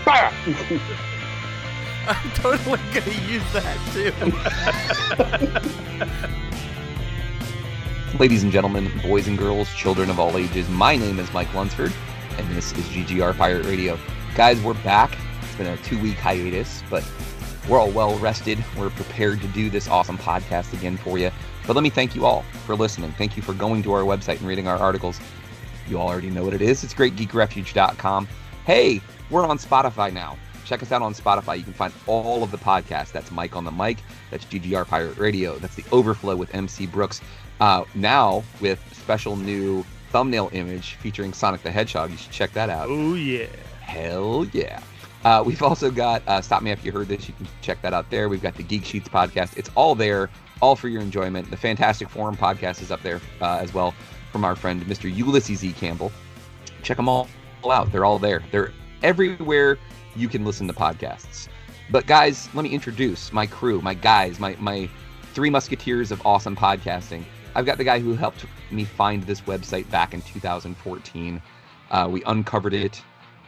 totally 2.35 2.79
gonna 2.93 3.11
use 3.27 3.51
that 3.53 3.77
too. 3.91 4.13
Ladies 8.19 8.43
and 8.43 8.51
gentlemen, 8.51 8.89
boys 9.03 9.27
and 9.27 9.37
girls, 9.37 9.73
children 9.73 10.09
of 10.09 10.21
all 10.21 10.37
ages, 10.37 10.69
my 10.69 10.95
name 10.95 11.19
is 11.19 11.33
Mike 11.33 11.53
Lunsford, 11.53 11.91
and 12.37 12.49
this 12.55 12.71
is 12.71 12.85
GGR 12.85 13.35
Pirate 13.35 13.65
Radio. 13.65 13.99
Guys, 14.35 14.61
we're 14.61 14.73
back. 14.85 15.17
It's 15.41 15.55
been 15.55 15.67
a 15.67 15.75
two 15.77 16.01
week 16.01 16.15
hiatus, 16.15 16.81
but 16.89 17.03
we're 17.67 17.77
all 17.77 17.91
well 17.91 18.17
rested. 18.19 18.63
We're 18.77 18.89
prepared 18.91 19.41
to 19.41 19.49
do 19.49 19.69
this 19.69 19.89
awesome 19.89 20.17
podcast 20.17 20.71
again 20.71 20.95
for 20.95 21.17
you. 21.17 21.29
But 21.67 21.75
let 21.75 21.83
me 21.83 21.89
thank 21.89 22.15
you 22.15 22.25
all 22.25 22.43
for 22.65 22.73
listening. 22.73 23.11
Thank 23.17 23.35
you 23.35 23.43
for 23.43 23.53
going 23.53 23.83
to 23.83 23.91
our 23.91 24.03
website 24.03 24.37
and 24.37 24.47
reading 24.47 24.69
our 24.69 24.77
articles. 24.77 25.19
You 25.89 25.99
all 25.99 26.07
already 26.07 26.29
know 26.29 26.45
what 26.45 26.53
it 26.53 26.61
is. 26.61 26.85
It's 26.85 26.93
greatgeekrefuge.com. 26.93 28.29
Hey, 28.65 29.01
we're 29.29 29.45
on 29.45 29.57
Spotify 29.57 30.13
now. 30.13 30.37
Check 30.65 30.81
us 30.81 30.91
out 30.91 31.01
on 31.01 31.13
Spotify. 31.13 31.57
You 31.57 31.63
can 31.63 31.73
find 31.73 31.93
all 32.07 32.43
of 32.43 32.51
the 32.51 32.57
podcasts. 32.57 33.11
That's 33.11 33.31
Mike 33.31 33.55
on 33.55 33.63
the 33.63 33.71
Mic. 33.71 33.97
That's 34.31 34.45
GGR 34.45 34.87
Pirate 34.87 35.17
Radio. 35.17 35.57
That's 35.57 35.75
The 35.75 35.85
Overflow 35.91 36.35
with 36.35 36.53
MC 36.53 36.87
Brooks. 36.87 37.21
Uh, 37.59 37.85
now 37.93 38.43
with 38.59 38.79
special 38.93 39.35
new 39.35 39.85
thumbnail 40.09 40.49
image 40.53 40.95
featuring 40.95 41.33
Sonic 41.33 41.61
the 41.63 41.71
Hedgehog. 41.71 42.11
You 42.11 42.17
should 42.17 42.31
check 42.31 42.51
that 42.53 42.69
out. 42.69 42.87
Oh 42.89 43.13
yeah. 43.13 43.47
Hell 43.81 44.45
yeah. 44.51 44.81
Uh, 45.23 45.43
we've 45.45 45.63
also 45.63 45.89
got 45.89 46.21
uh, 46.27 46.41
Stop 46.41 46.61
Me 46.61 46.71
If 46.71 46.85
You 46.85 46.91
Heard 46.91 47.07
This. 47.07 47.27
You 47.27 47.33
can 47.33 47.47
check 47.61 47.81
that 47.81 47.93
out 47.93 48.09
there. 48.09 48.29
We've 48.29 48.41
got 48.41 48.55
the 48.55 48.63
Geek 48.63 48.85
Sheets 48.85 49.09
podcast. 49.09 49.57
It's 49.57 49.69
all 49.75 49.95
there, 49.95 50.29
all 50.61 50.75
for 50.75 50.87
your 50.87 51.01
enjoyment. 51.01 51.49
The 51.49 51.57
Fantastic 51.57 52.09
Forum 52.09 52.37
podcast 52.37 52.81
is 52.81 52.91
up 52.91 53.01
there 53.01 53.21
uh, 53.41 53.57
as 53.57 53.73
well 53.73 53.93
from 54.31 54.45
our 54.45 54.55
friend 54.55 54.83
Mr. 54.83 55.13
Ulysses 55.13 55.63
E. 55.63 55.73
Campbell. 55.73 56.11
Check 56.83 56.97
them 56.97 57.09
all 57.09 57.27
out. 57.65 57.91
They're 57.91 58.05
all 58.05 58.19
there. 58.19 58.43
They're 58.51 58.71
everywhere 59.01 59.79
you 60.15 60.27
can 60.27 60.45
listen 60.45 60.67
to 60.67 60.73
podcasts. 60.73 61.47
But 61.91 62.07
guys, 62.07 62.49
let 62.53 62.63
me 62.63 62.69
introduce 62.69 63.31
my 63.31 63.45
crew, 63.45 63.81
my 63.81 63.93
guys, 63.93 64.39
my 64.39 64.55
my 64.59 64.89
three 65.33 65.49
musketeers 65.49 66.11
of 66.11 66.25
awesome 66.25 66.55
podcasting. 66.55 67.23
I've 67.55 67.65
got 67.65 67.77
the 67.77 67.83
guy 67.83 67.99
who 67.99 68.15
helped 68.15 68.45
me 68.71 68.83
find 68.83 69.23
this 69.23 69.41
website 69.41 69.89
back 69.89 70.13
in 70.13 70.21
2014. 70.21 71.41
Uh, 71.91 72.07
we 72.11 72.23
uncovered 72.23 72.73
it 72.73 73.01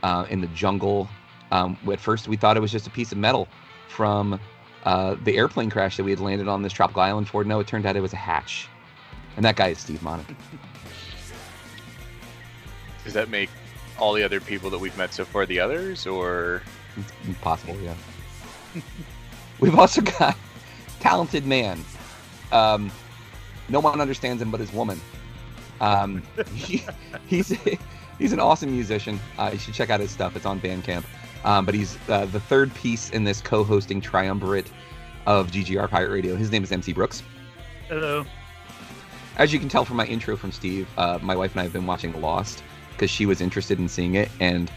uh, 0.04 0.26
in 0.30 0.40
the 0.42 0.48
jungle. 0.48 1.10
Um, 1.52 1.78
at 1.92 2.00
first, 2.00 2.28
we 2.28 2.38
thought 2.38 2.58
it 2.58 2.60
was 2.60 2.72
just 2.72 2.88
a 2.88 2.90
piece 2.90 3.12
of 3.12 3.18
metal 3.18 3.48
from 3.88 4.40
uh, 4.84 5.16
the 5.24 5.36
airplane 5.38 5.70
crash 5.70 5.98
that 5.98 6.04
we 6.04 6.12
had 6.12 6.20
landed 6.20 6.48
on 6.48 6.62
this 6.62 6.74
tropical 6.74 7.02
island 7.02 7.28
for. 7.28 7.44
No, 7.44 7.60
it 7.60 7.68
turned 7.68 7.86
out 7.86 7.96
it 7.96 8.02
was 8.02 8.14
a 8.14 8.18
hatch. 8.18 8.68
And 9.36 9.44
that 9.44 9.56
guy 9.56 9.70
is 9.70 9.80
Steve 9.80 10.02
Monahan. 10.02 10.36
Does 13.04 13.14
that 13.14 13.30
make 13.30 13.50
all 14.00 14.14
the 14.14 14.24
other 14.24 14.40
people 14.40 14.70
that 14.70 14.80
we've 14.80 14.98
met 14.98 15.14
so 15.14 15.26
far 15.26 15.46
the 15.46 15.60
others, 15.60 16.06
or 16.08 16.62
Possible, 17.42 17.78
yeah. 17.82 17.94
We've 19.60 19.78
also 19.78 20.02
got 20.02 20.36
talented 21.00 21.46
man. 21.46 21.84
Um, 22.52 22.92
no 23.70 23.80
one 23.80 24.00
understands 24.00 24.42
him 24.42 24.52
but 24.52 24.60
his 24.60 24.72
woman. 24.72 25.00
Um, 25.82 26.24
he, 26.54 26.84
he's 27.28 27.56
he's 28.18 28.34
an 28.34 28.40
awesome 28.40 28.72
musician. 28.72 29.20
Uh, 29.38 29.52
you 29.54 29.60
should 29.60 29.74
check 29.74 29.90
out 29.90 30.00
his 30.00 30.12
stuff. 30.12 30.36
It's 30.36 30.46
on 30.46 30.60
Bandcamp. 30.60 31.04
Um, 31.44 31.66
but 31.66 31.76
he's 31.76 31.98
uh, 32.10 32.26
the 32.26 32.40
third 32.40 32.74
piece 32.74 33.12
in 33.12 33.24
this 33.24 33.42
co-hosting 33.42 34.02
triumvirate 34.02 34.70
of 35.28 35.52
GGR 35.52 35.90
Pirate 35.90 36.12
Radio. 36.12 36.36
His 36.36 36.52
name 36.52 36.64
is 36.64 36.72
MC 36.72 36.94
Brooks. 36.94 37.22
Hello. 37.88 38.26
As 39.38 39.54
you 39.54 39.60
can 39.60 39.70
tell 39.70 39.86
from 39.86 39.98
my 39.98 40.06
intro 40.08 40.36
from 40.36 40.52
Steve, 40.52 40.88
uh, 40.98 41.20
my 41.22 41.36
wife 41.36 41.52
and 41.52 41.60
I 41.60 41.64
have 41.64 41.74
been 41.74 41.86
watching 41.86 42.20
Lost 42.20 42.64
because 42.98 43.12
she 43.12 43.26
was 43.26 43.40
interested 43.40 43.80
in 43.80 43.88
seeing 43.88 44.16
it, 44.16 44.30
and 44.40 44.72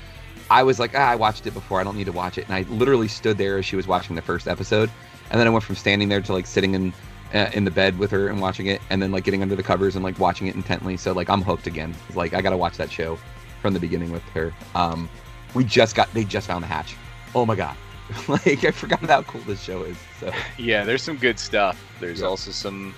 I 0.50 0.62
was 0.62 0.78
like, 0.78 0.92
ah, 0.94 1.08
I 1.08 1.14
watched 1.14 1.46
it 1.46 1.54
before. 1.54 1.80
I 1.80 1.84
don't 1.84 1.96
need 1.96 2.04
to 2.04 2.12
watch 2.12 2.36
it. 2.36 2.44
And 2.46 2.54
I 2.54 2.62
literally 2.72 3.08
stood 3.08 3.38
there 3.38 3.58
as 3.58 3.64
she 3.64 3.76
was 3.76 3.86
watching 3.86 4.16
the 4.16 4.22
first 4.22 4.46
episode, 4.46 4.90
and 5.30 5.40
then 5.40 5.46
I 5.46 5.50
went 5.50 5.64
from 5.64 5.76
standing 5.76 6.08
there 6.08 6.20
to 6.20 6.32
like 6.32 6.46
sitting 6.46 6.74
in 6.74 6.92
uh, 7.32 7.50
in 7.54 7.64
the 7.64 7.70
bed 7.70 7.98
with 7.98 8.10
her 8.10 8.28
and 8.28 8.40
watching 8.40 8.66
it, 8.66 8.82
and 8.90 9.00
then 9.00 9.12
like 9.12 9.24
getting 9.24 9.42
under 9.42 9.56
the 9.56 9.62
covers 9.62 9.94
and 9.94 10.04
like 10.04 10.18
watching 10.18 10.48
it 10.48 10.56
intently. 10.56 10.96
So 10.96 11.12
like 11.12 11.30
I'm 11.30 11.42
hooked 11.42 11.66
again. 11.66 11.94
It's 12.08 12.16
like 12.16 12.34
I 12.34 12.42
gotta 12.42 12.56
watch 12.56 12.76
that 12.76 12.90
show 12.90 13.18
from 13.62 13.74
the 13.74 13.80
beginning 13.80 14.10
with 14.10 14.22
her. 14.30 14.52
Um, 14.74 15.08
we 15.54 15.64
just 15.64 15.94
got 15.94 16.12
they 16.12 16.24
just 16.24 16.48
found 16.48 16.64
the 16.64 16.68
hatch. 16.68 16.96
Oh 17.34 17.46
my 17.46 17.54
god. 17.54 17.76
like 18.28 18.64
I 18.64 18.72
forgot 18.72 19.00
how 19.00 19.22
cool 19.22 19.40
this 19.42 19.62
show 19.62 19.84
is. 19.84 19.96
So 20.18 20.32
yeah, 20.58 20.84
there's 20.84 21.02
some 21.02 21.16
good 21.16 21.38
stuff. 21.38 21.80
There's 22.00 22.22
also 22.22 22.50
some. 22.50 22.94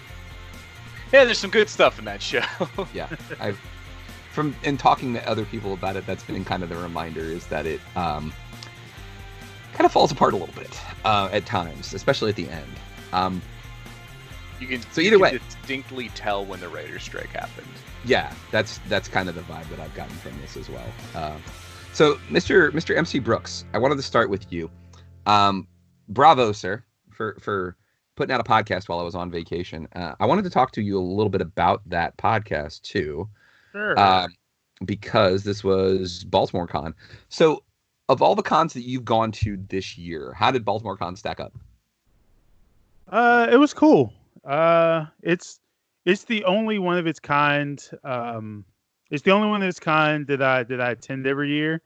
Yeah, 1.13 1.25
there's 1.25 1.39
some 1.39 1.51
good 1.51 1.69
stuff 1.69 1.99
in 1.99 2.07
that 2.07 2.23
show. 2.23 2.43
yeah, 2.95 3.09
I've 3.41 3.61
from 4.33 4.57
in 4.65 4.77
talking 4.77 5.13
to 5.15 5.29
other 5.29 5.45
people 5.45 5.73
about 5.75 5.97
it, 5.97 6.07
that's 6.07 6.23
been 6.25 6.45
kind 6.45 6.63
of 6.63 6.69
the 6.69 6.77
reminder 6.77 7.21
is 7.21 7.47
that 7.49 7.67
it 7.67 7.81
um, 7.97 8.33
kind 9.75 9.85
of 9.87 9.93
falls 9.93 10.11
apart 10.13 10.33
a 10.35 10.37
little 10.37 10.55
bit 10.55 10.81
uh, 11.05 11.29
at 11.33 11.47
times, 11.47 11.93
especially 11.95 12.31
at 12.31 12.37
the 12.37 12.49
end. 12.49 12.67
Um, 13.13 13.43
you 14.61 14.67
can 14.69 14.83
So 14.93 15.01
either 15.01 15.17
you 15.17 15.23
way- 15.23 15.31
can 15.31 15.41
distinctly 15.47 16.09
tell 16.11 16.45
when 16.45 16.61
the 16.61 16.69
writer's 16.69 17.03
strike 17.03 17.29
happened. 17.31 17.67
yeah, 18.05 18.33
that's 18.51 18.79
that's 18.89 19.09
kind 19.09 19.29
of 19.29 19.35
the 19.35 19.43
vibe 19.43 19.69
that 19.71 19.81
I've 19.81 19.95
gotten 19.95 20.15
from 20.17 20.41
this 20.41 20.57
as 20.57 20.69
well. 20.71 20.87
Uh, 21.15 21.37
so, 21.93 22.15
Mr. 22.31 22.71
Mr. 22.71 22.97
MC 22.97 23.19
Brooks, 23.19 23.65
I 23.75 23.79
wanted 23.79 23.97
to 23.97 24.03
start 24.03 24.31
with 24.31 24.51
you. 24.53 24.71
Um, 25.27 25.67
bravo, 26.09 26.53
sir, 26.53 26.83
for 27.11 27.37
for 27.41 27.77
putting 28.17 28.33
out 28.35 28.41
a 28.41 28.45
podcast 28.45 28.89
while 28.89 28.99
I 29.01 29.03
was 29.03 29.15
on 29.15 29.31
vacation. 29.31 29.89
Uh, 29.95 30.15
I 30.21 30.27
wanted 30.27 30.45
to 30.45 30.51
talk 30.51 30.73
to 30.73 30.83
you 30.83 30.99
a 30.99 31.01
little 31.01 31.31
bit 31.31 31.41
about 31.43 31.83
that 31.87 32.17
podcast 32.17 32.83
too. 32.83 33.29
Sure. 33.73 33.99
um, 33.99 34.35
because 34.85 35.45
this 35.45 35.65
was 35.65 36.25
Baltimore 36.25 36.67
Con. 36.67 36.95
So, 37.29 37.63
of 38.09 38.21
all 38.21 38.35
the 38.35 38.43
cons 38.43 38.75
that 38.75 38.83
you've 38.83 39.05
gone 39.05 39.33
to 39.33 39.57
this 39.69 39.97
year, 39.97 40.35
how 40.37 40.51
did 40.51 40.65
Baltimore 40.65 40.97
Con 40.97 41.17
stack 41.17 41.41
up? 41.41 41.53
Uh, 43.09 43.49
it 43.51 43.57
was 43.57 43.73
cool. 43.75 44.13
Uh, 44.45 45.07
it's 45.23 45.61
it's 46.05 46.25
the 46.25 46.45
only 46.45 46.79
one 46.79 46.99
of 46.99 47.07
its 47.07 47.21
kind. 47.21 47.83
Um, 48.05 48.65
it's 49.11 49.23
the 49.23 49.31
only 49.31 49.49
one 49.49 49.63
of 49.63 49.69
its 49.69 49.81
kind 49.81 50.27
that 50.27 50.43
I 50.43 50.65
that 50.65 50.81
I 50.81 50.91
attend 50.91 51.27
every 51.27 51.51
year, 51.51 51.83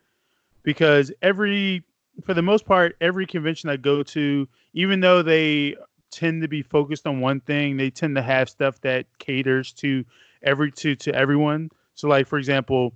because 0.63 1.13
every 1.23 1.83
for 2.25 2.35
the 2.35 2.43
most 2.43 2.65
part 2.65 2.97
every 3.01 3.27
convention 3.27 3.69
I 3.69 3.77
go 3.77 4.03
to, 4.03 4.49
even 4.73 5.01
though 5.01 5.23
they 5.23 5.77
tend 6.11 6.41
to 6.43 6.49
be 6.49 6.63
focused 6.63 7.07
on 7.07 7.21
one 7.21 7.41
thing, 7.41 7.77
they 7.77 7.91
tend 7.91 8.17
to 8.17 8.23
have 8.23 8.49
stuff 8.49 8.81
that 8.81 9.07
caters 9.19 9.73
to 9.75 10.05
every 10.47 10.73
to 10.73 10.97
to 10.97 11.15
everyone. 11.15 11.71
So, 11.95 12.09
like 12.09 12.27
for 12.27 12.39
example, 12.39 12.95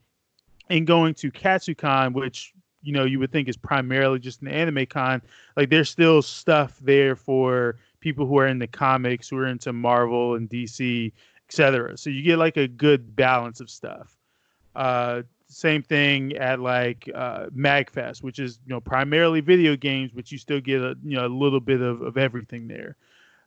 in 0.71 0.85
going 0.85 1.15
to 1.15 1.31
KatsuCon, 1.31 2.15
which 2.15 2.55
you 2.83 2.93
know 2.93 3.05
you 3.05 3.19
would 3.19 3.33
think 3.33 3.49
is 3.49 3.57
primarily 3.57 4.19
just 4.19 4.41
an 4.41 4.49
anime 4.49 4.87
con, 4.87 5.21
like 5.57 5.69
there's 5.69 5.91
still 5.91 6.23
stuff 6.23 6.79
there 6.81 7.17
for 7.17 7.77
people 8.01 8.27
who 8.27 8.39
are 8.39 8.47
into 8.47 8.67
comics, 8.67 9.29
who 9.29 9.37
are 9.37 9.47
into 9.47 9.73
Marvel 9.73 10.37
and 10.37 10.49
DC, 10.49 11.13
etc. 11.49 11.99
So 11.99 12.09
you 12.09 12.23
get 12.23 12.39
like 12.39 12.57
a 12.57 12.69
good 12.69 13.15
balance 13.15 13.61
of 13.61 13.69
stuff. 13.69 14.17
Uh, 14.75 15.23
same 15.49 15.83
thing 15.83 16.37
at 16.37 16.61
like 16.61 17.11
uh, 17.15 17.47
Magfest, 17.47 18.23
which 18.23 18.39
is 18.39 18.61
you 18.65 18.71
know 18.71 18.81
primarily 18.81 19.41
video 19.41 19.77
games, 19.77 20.13
but 20.15 20.31
you 20.31 20.39
still 20.39 20.61
get 20.61 20.81
a 20.81 20.97
you 21.03 21.17
know 21.17 21.27
a 21.27 21.29
little 21.29 21.61
bit 21.61 21.81
of, 21.81 22.01
of 22.03 22.17
everything 22.17 22.69
there. 22.69 22.97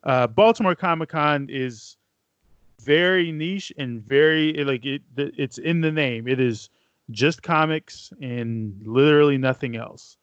Uh, 0.03 0.27
Baltimore 0.27 0.75
Comic 0.75 1.09
Con 1.09 1.47
is 1.49 1.95
very 2.83 3.31
niche 3.31 3.71
and 3.77 4.01
very 4.01 4.53
like 4.63 4.85
it 4.85 5.01
it's 5.17 5.57
in 5.57 5.81
the 5.81 5.91
name. 5.91 6.27
It 6.27 6.39
is 6.39 6.69
just 7.11 7.43
comics 7.43 8.11
and 8.21 8.75
literally 8.85 9.37
nothing 9.37 9.75
else. 9.75 10.17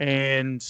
And 0.00 0.64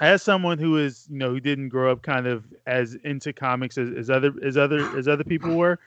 as 0.00 0.22
someone 0.22 0.58
who 0.58 0.76
is 0.78 1.06
you 1.10 1.18
know 1.18 1.30
who 1.30 1.40
didn't 1.40 1.68
grow 1.68 1.92
up 1.92 2.02
kind 2.02 2.26
of 2.26 2.44
as 2.66 2.94
into 3.04 3.32
comics 3.32 3.78
as, 3.78 3.90
as 3.90 4.10
other 4.10 4.32
as 4.42 4.56
other 4.56 4.96
as 4.96 5.06
other 5.06 5.22
people 5.22 5.54
were 5.54 5.78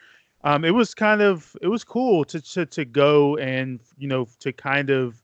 um 0.46 0.64
it 0.64 0.72
was 0.72 0.94
kind 0.94 1.22
of 1.22 1.58
it 1.62 1.68
was 1.68 1.84
cool 1.84 2.24
to 2.24 2.40
to, 2.40 2.66
to 2.66 2.86
go 2.86 3.36
and 3.38 3.82
you 3.98 4.08
know 4.08 4.26
to 4.40 4.54
kind 4.54 4.90
of 4.90 5.22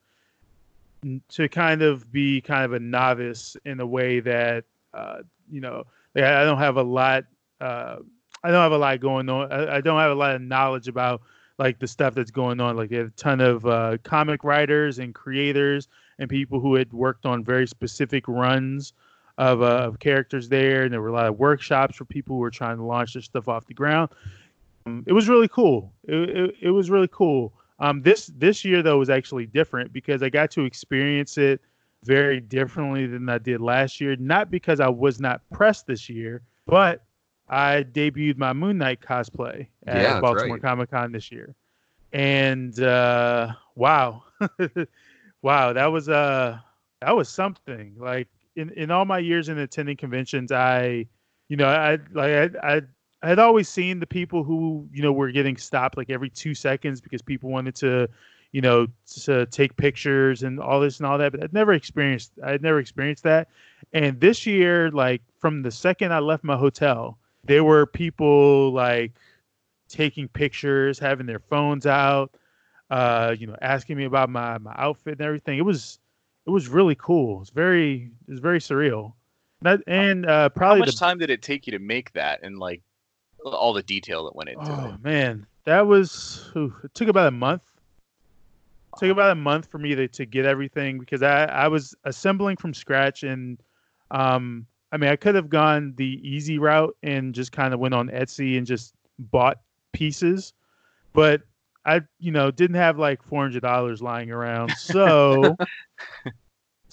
to 1.30 1.48
kind 1.48 1.82
of 1.82 2.12
be 2.12 2.42
kind 2.42 2.66
of 2.66 2.74
a 2.74 2.80
novice 2.80 3.56
in 3.64 3.80
a 3.80 3.86
way 3.86 4.20
that 4.20 4.66
uh 4.94 5.22
you 5.50 5.62
know, 5.62 5.86
I 6.16 6.44
don't 6.44 6.58
have 6.58 6.78
a 6.78 6.84
lot. 6.84 7.26
Uh, 7.60 7.98
I 8.44 8.52
don't 8.52 8.62
have 8.62 8.72
a 8.72 8.78
lot 8.78 9.00
going 9.00 9.30
on. 9.30 9.52
I, 9.52 9.78
I 9.78 9.82
don't 9.82 10.00
have 10.00 10.12
a 10.12 10.16
lot 10.16 10.36
of 10.36 10.42
knowledge 10.42 10.88
about 10.88 11.22
like 11.58 11.80
the 11.80 11.88
stuff 11.88 12.16
that's 12.16 12.32
going 12.32 12.60
on. 12.60 12.76
Like 12.76 12.92
a 12.92 13.10
ton 13.16 13.40
of 13.42 13.66
uh, 13.66 13.98
comic 14.04 14.44
writers 14.44 15.00
and 15.00 15.14
creators 15.14 15.88
and 16.20 16.30
people 16.30 16.60
who 16.60 16.76
had 16.76 16.92
worked 16.92 17.26
on 17.26 17.44
very 17.44 17.68
specific 17.68 18.28
runs 18.28 18.94
of, 19.38 19.62
uh, 19.62 19.66
of 19.66 20.00
characters 20.00 20.50
there. 20.50 20.84
And 20.84 20.94
there 20.94 21.02
were 21.02 21.08
a 21.08 21.14
lot 21.14 21.28
of 21.28 21.40
workshops 21.40 21.96
for 21.96 22.06
people 22.06 22.36
who 22.36 22.42
were 22.42 22.52
trying 22.52 22.78
to 22.78 22.84
launch 22.84 23.14
their 23.14 23.22
stuff 23.22 23.48
off 23.48 23.66
the 23.66 23.74
ground. 23.74 24.10
Um, 24.86 25.04
it 25.08 25.14
was 25.14 25.30
really 25.30 25.48
cool. 25.48 25.92
It, 26.08 26.30
it, 26.30 26.56
it 26.62 26.72
was 26.72 26.90
really 26.90 27.10
cool. 27.12 27.54
Um, 27.80 28.02
this 28.02 28.28
this 28.38 28.64
year 28.64 28.82
though 28.82 29.00
was 29.00 29.10
actually 29.10 29.46
different 29.46 29.92
because 29.92 30.22
I 30.22 30.30
got 30.30 30.52
to 30.52 30.62
experience 30.62 31.38
it 31.38 31.60
very 32.04 32.40
differently 32.40 33.08
than 33.08 33.28
I 33.30 33.38
did 33.38 33.62
last 33.62 34.00
year. 34.00 34.16
Not 34.18 34.52
because 34.52 34.80
I 34.80 34.90
was 34.90 35.20
not 35.20 35.42
pressed 35.52 35.88
this 35.88 36.10
year, 36.10 36.42
but 36.66 37.04
I 37.54 37.84
debuted 37.84 38.38
my 38.38 38.54
Moon 38.54 38.78
Knight 38.78 39.02
cosplay 39.02 39.68
at 39.86 40.02
Yeah, 40.02 40.22
Baltimore 40.22 40.56
right. 40.56 40.62
Comic 40.62 40.92
Con 40.92 41.12
this 41.12 41.32
year, 41.32 41.56
and 42.12 42.80
uh, 42.80 43.54
wow, 43.76 44.24
wow, 45.42 45.74
that 45.74 45.88
was 45.88 46.10
uh 46.10 46.58
that 47.02 47.16
was 47.16 47.30
something. 47.30 47.96
Like 47.98 48.28
in 48.56 48.70
in 48.72 48.92
all 48.92 49.06
my 49.06 49.20
years 49.20 49.50
in 49.50 49.58
attending 49.60 49.98
conventions, 49.98 50.52
I, 50.52 51.06
you 51.50 51.58
know, 51.58 51.68
I 51.68 52.00
like 52.14 52.56
I. 52.64 52.76
I 52.78 52.82
I 53.22 53.30
had 53.30 53.40
always 53.40 53.70
seen 53.70 54.00
the 54.02 54.06
people 54.08 54.44
who, 54.44 54.86
you 54.92 55.02
know, 55.02 55.14
were 55.14 55.32
getting 55.32 55.56
stopped 55.56 55.96
like 55.96 56.10
every 56.10 56.30
two 56.30 56.54
seconds 56.54 57.00
because 57.00 57.22
people 57.22 57.50
wanted 57.50 57.74
to, 57.76 58.10
you 58.52 58.60
know, 58.60 58.88
to 59.24 59.46
take 59.46 59.78
pictures 59.78 60.44
and 60.44 60.60
all 60.60 60.82
this 60.82 61.00
and 61.00 61.08
all 61.08 61.18
that. 61.18 61.32
But 61.32 61.42
I'd 61.42 61.54
never 61.54 61.72
experienced, 61.74 62.34
I'd 62.44 62.62
never 62.62 62.80
experienced 62.80 63.24
that. 63.24 63.48
And 63.94 64.20
this 64.20 64.46
year, 64.46 64.92
like 64.92 65.22
from 65.40 65.62
the 65.62 65.72
second 65.72 66.12
I 66.14 66.20
left 66.20 66.44
my 66.44 66.58
hotel, 66.58 67.18
there 67.44 67.64
were 67.64 67.86
people 67.86 68.72
like 68.72 69.14
taking 69.90 70.28
pictures, 70.28 71.00
having 71.00 71.26
their 71.26 71.40
phones 71.40 71.86
out, 71.86 72.36
uh, 72.90 73.36
you 73.38 73.48
know, 73.48 73.56
asking 73.62 73.98
me 73.98 74.06
about 74.06 74.30
my 74.30 74.58
my 74.58 74.74
outfit 74.78 75.14
and 75.14 75.22
everything. 75.22 75.58
It 75.58 75.66
was, 75.66 76.00
it 76.46 76.50
was 76.50 76.68
really 76.68 76.96
cool. 76.96 77.42
It's 77.42 77.50
very, 77.50 78.12
it 78.28 78.32
was 78.32 78.40
very 78.40 78.60
surreal. 78.60 79.14
That, 79.62 79.82
and 79.88 80.26
uh, 80.26 80.50
probably 80.50 80.82
How 80.82 80.86
much 80.86 80.96
the 80.96 81.00
time 81.00 81.18
did 81.18 81.30
it 81.30 81.42
take 81.42 81.68
you 81.68 81.72
to 81.72 81.80
make 81.80 82.12
that 82.14 82.42
and 82.44 82.60
like 82.60 82.82
all 83.44 83.74
the 83.74 83.84
detail 83.84 84.26
that 84.26 84.36
went 84.36 84.50
into 84.50 84.72
it? 84.72 84.78
Oh 84.78 84.98
man, 85.02 85.46
that 85.66 85.88
was 85.88 86.52
ooh, 86.56 86.74
it 86.84 86.94
took 86.94 87.08
about 87.08 87.28
a 87.28 87.32
month. 87.32 87.64
It 88.96 89.00
took 89.00 89.12
about 89.12 89.32
a 89.32 89.36
month 89.36 89.68
for 89.72 89.78
me 89.78 89.96
to, 89.96 90.08
to 90.08 90.26
get 90.26 90.46
everything 90.46 91.00
because 91.00 91.24
I, 91.24 91.46
I 91.46 91.68
was 91.68 91.96
assembling 92.04 92.58
from 92.58 92.74
scratch 92.74 93.24
and 93.24 93.58
um 94.12 94.68
I 94.94 94.98
mean 94.98 95.10
I 95.10 95.18
could 95.18 95.36
have 95.36 95.50
gone 95.50 95.94
the 95.98 96.22
easy 96.24 96.58
route 96.58 96.96
and 97.04 97.36
just 97.36 97.52
kind 97.52 97.74
of 97.74 97.82
went 97.82 97.94
on 97.94 98.08
Etsy 98.10 98.58
and 98.58 98.66
just 98.66 98.94
bought 99.20 99.60
pieces, 99.92 100.54
but 101.12 101.42
I 101.86 102.02
you 102.20 102.32
know 102.32 102.52
didn't 102.52 102.78
have 102.78 102.98
like 102.98 103.22
four 103.22 103.42
hundred 103.42 103.62
dollars 103.64 104.02
lying 104.02 104.32
around, 104.32 104.72
so 104.78 105.58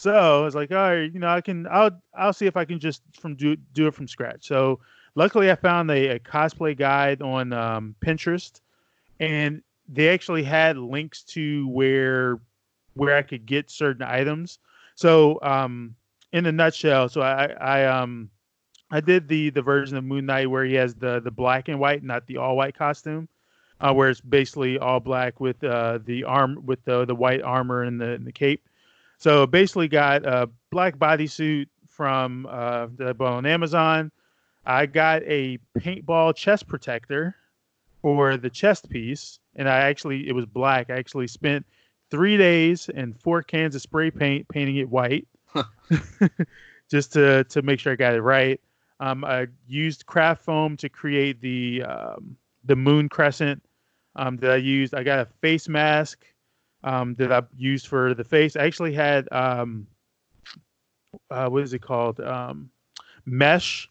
so 0.01 0.41
I 0.41 0.43
was 0.43 0.55
like, 0.55 0.71
all 0.71 0.79
right, 0.79 1.13
you 1.13 1.21
know, 1.21 1.29
I 1.29 1.43
can, 1.43 1.67
I'll, 1.71 1.91
I'll 2.17 2.33
see 2.33 2.47
if 2.47 2.57
I 2.57 2.65
can 2.65 2.79
just 2.79 3.03
from 3.21 3.35
do 3.35 3.55
do 3.75 3.87
it 3.87 3.93
from 3.93 4.09
scratch. 4.09 4.47
So 4.47 4.81
luckily, 5.15 5.51
I 5.51 5.57
found 5.57 5.91
a, 5.91 6.17
a 6.17 6.19
cosplay 6.19 6.75
guide 6.75 7.21
on 7.21 7.53
um, 7.53 7.95
Pinterest, 8.01 8.63
and 9.19 9.63
they 9.91 10.09
actually 10.09 10.43
had 10.43 10.79
links 10.79 11.23
to 11.25 11.69
where 11.69 12.41
where 12.95 13.15
I 13.15 13.21
could 13.21 13.45
get 13.45 13.69
certain 13.69 14.03
items. 14.03 14.59
So 14.95 15.39
um, 15.43 15.95
in 16.33 16.47
a 16.47 16.53
nutshell, 16.53 17.09
so 17.09 17.21
I, 17.21 17.47
I 17.47 17.85
um, 17.85 18.31
I 18.91 19.01
did 19.01 19.29
the 19.29 19.51
the 19.51 19.63
version 19.63 19.97
of 19.97 20.05
Moon 20.05 20.27
Knight 20.27 20.51
where 20.51 20.65
he 20.65 20.75
has 20.75 20.95
the 20.95 21.21
the 21.21 21.31
black 21.31 21.69
and 21.69 21.79
white, 21.79 22.03
not 22.03 22.27
the 22.27 22.37
all 22.39 22.57
white 22.57 22.77
costume. 22.77 23.29
Uh, 23.81 23.95
where 23.95 24.11
it's 24.11 24.21
basically 24.21 24.79
all 24.79 25.01
black 25.01 25.41
with 25.41 25.65
uh, 25.65 25.99
the 26.05 26.23
arm 26.25 26.61
with 26.67 26.85
the 26.85 27.07
the 27.07 27.15
white 27.15 27.41
armor 27.41 27.83
and 27.83 27.99
the 27.99 28.13
and 28.13 28.27
the 28.27 28.33
cape. 28.33 28.69
So 29.17 29.47
basically, 29.47 29.89
got 29.89 30.27
a 30.27 30.51
black 30.71 30.99
bodysuit 30.99 31.67
from 31.89 32.47
uh, 32.47 32.89
that 32.97 33.09
I 33.09 33.13
bought 33.15 33.33
on 33.33 33.47
Amazon. 33.47 34.13
I 34.67 34.85
got 34.85 35.23
a 35.23 35.59
paintball 35.79 36.37
chest 36.37 36.69
protector 36.69 37.35
for 38.03 38.37
the 38.37 38.51
chest 38.51 38.91
piece, 38.91 39.39
and 39.57 39.69
I 39.69 39.79
actually 39.79 40.29
it 40.29 40.35
was 40.35 40.45
black. 40.45 40.91
I 40.91 40.99
actually 40.99 41.29
spent 41.29 41.65
three 42.11 42.37
days 42.37 42.91
and 42.95 43.19
four 43.21 43.43
cans 43.43 43.75
of 43.75 43.83
spray 43.83 44.11
paint 44.11 44.47
painting 44.49 44.77
it 44.77 44.91
white, 44.91 45.27
just 46.91 47.13
to 47.15 47.45
to 47.45 47.63
make 47.63 47.81
sure 47.81 47.93
I 47.93 47.97
got 47.97 48.15
it 48.15 48.23
right. 48.23 48.61
Um, 49.01 49.25
I 49.25 49.47
used 49.67 50.07
craft 50.07 50.45
foam 50.45 50.77
to 50.79 50.89
create 50.89 51.41
the 51.41 51.83
um, 51.85 52.37
the 52.65 52.77
moon 52.77 53.09
crescent 53.09 53.63
um, 54.17 54.37
that 54.39 54.51
I 54.51 54.57
used. 54.57 54.95
I 54.95 55.03
got 55.03 55.21
a 55.21 55.27
face 55.41 55.69
mask 55.69 56.25
um, 56.85 57.15
that 57.17 57.33
I 57.33 57.43
used 57.57 57.87
for 57.87 58.15
the 58.15 58.25
face. 58.25 58.57
I 58.57 58.65
actually 58.65 58.93
had 58.93 59.29
um, 59.33 59.87
uh, 61.31 61.49
what 61.49 61.63
is 61.63 61.73
it 61.73 61.81
called? 61.83 62.21
Um, 62.21 62.71
mesh 63.27 63.89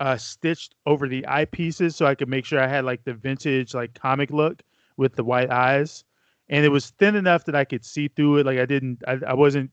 uh, 0.00 0.16
stitched 0.16 0.74
over 0.86 1.08
the 1.08 1.22
eyepieces 1.22 1.94
so 1.94 2.06
I 2.06 2.14
could 2.14 2.28
make 2.28 2.44
sure 2.44 2.60
I 2.60 2.66
had 2.66 2.84
like 2.84 3.04
the 3.04 3.14
vintage 3.14 3.74
like 3.74 3.94
comic 3.94 4.30
look 4.30 4.62
with 4.96 5.14
the 5.14 5.24
white 5.24 5.50
eyes. 5.50 6.04
And 6.48 6.64
it 6.64 6.70
was 6.70 6.90
thin 6.90 7.14
enough 7.14 7.44
that 7.44 7.54
I 7.54 7.64
could 7.64 7.84
see 7.84 8.08
through 8.08 8.38
it. 8.38 8.46
Like 8.46 8.58
I 8.58 8.66
didn't, 8.66 9.02
I, 9.06 9.18
I 9.28 9.34
wasn't 9.34 9.70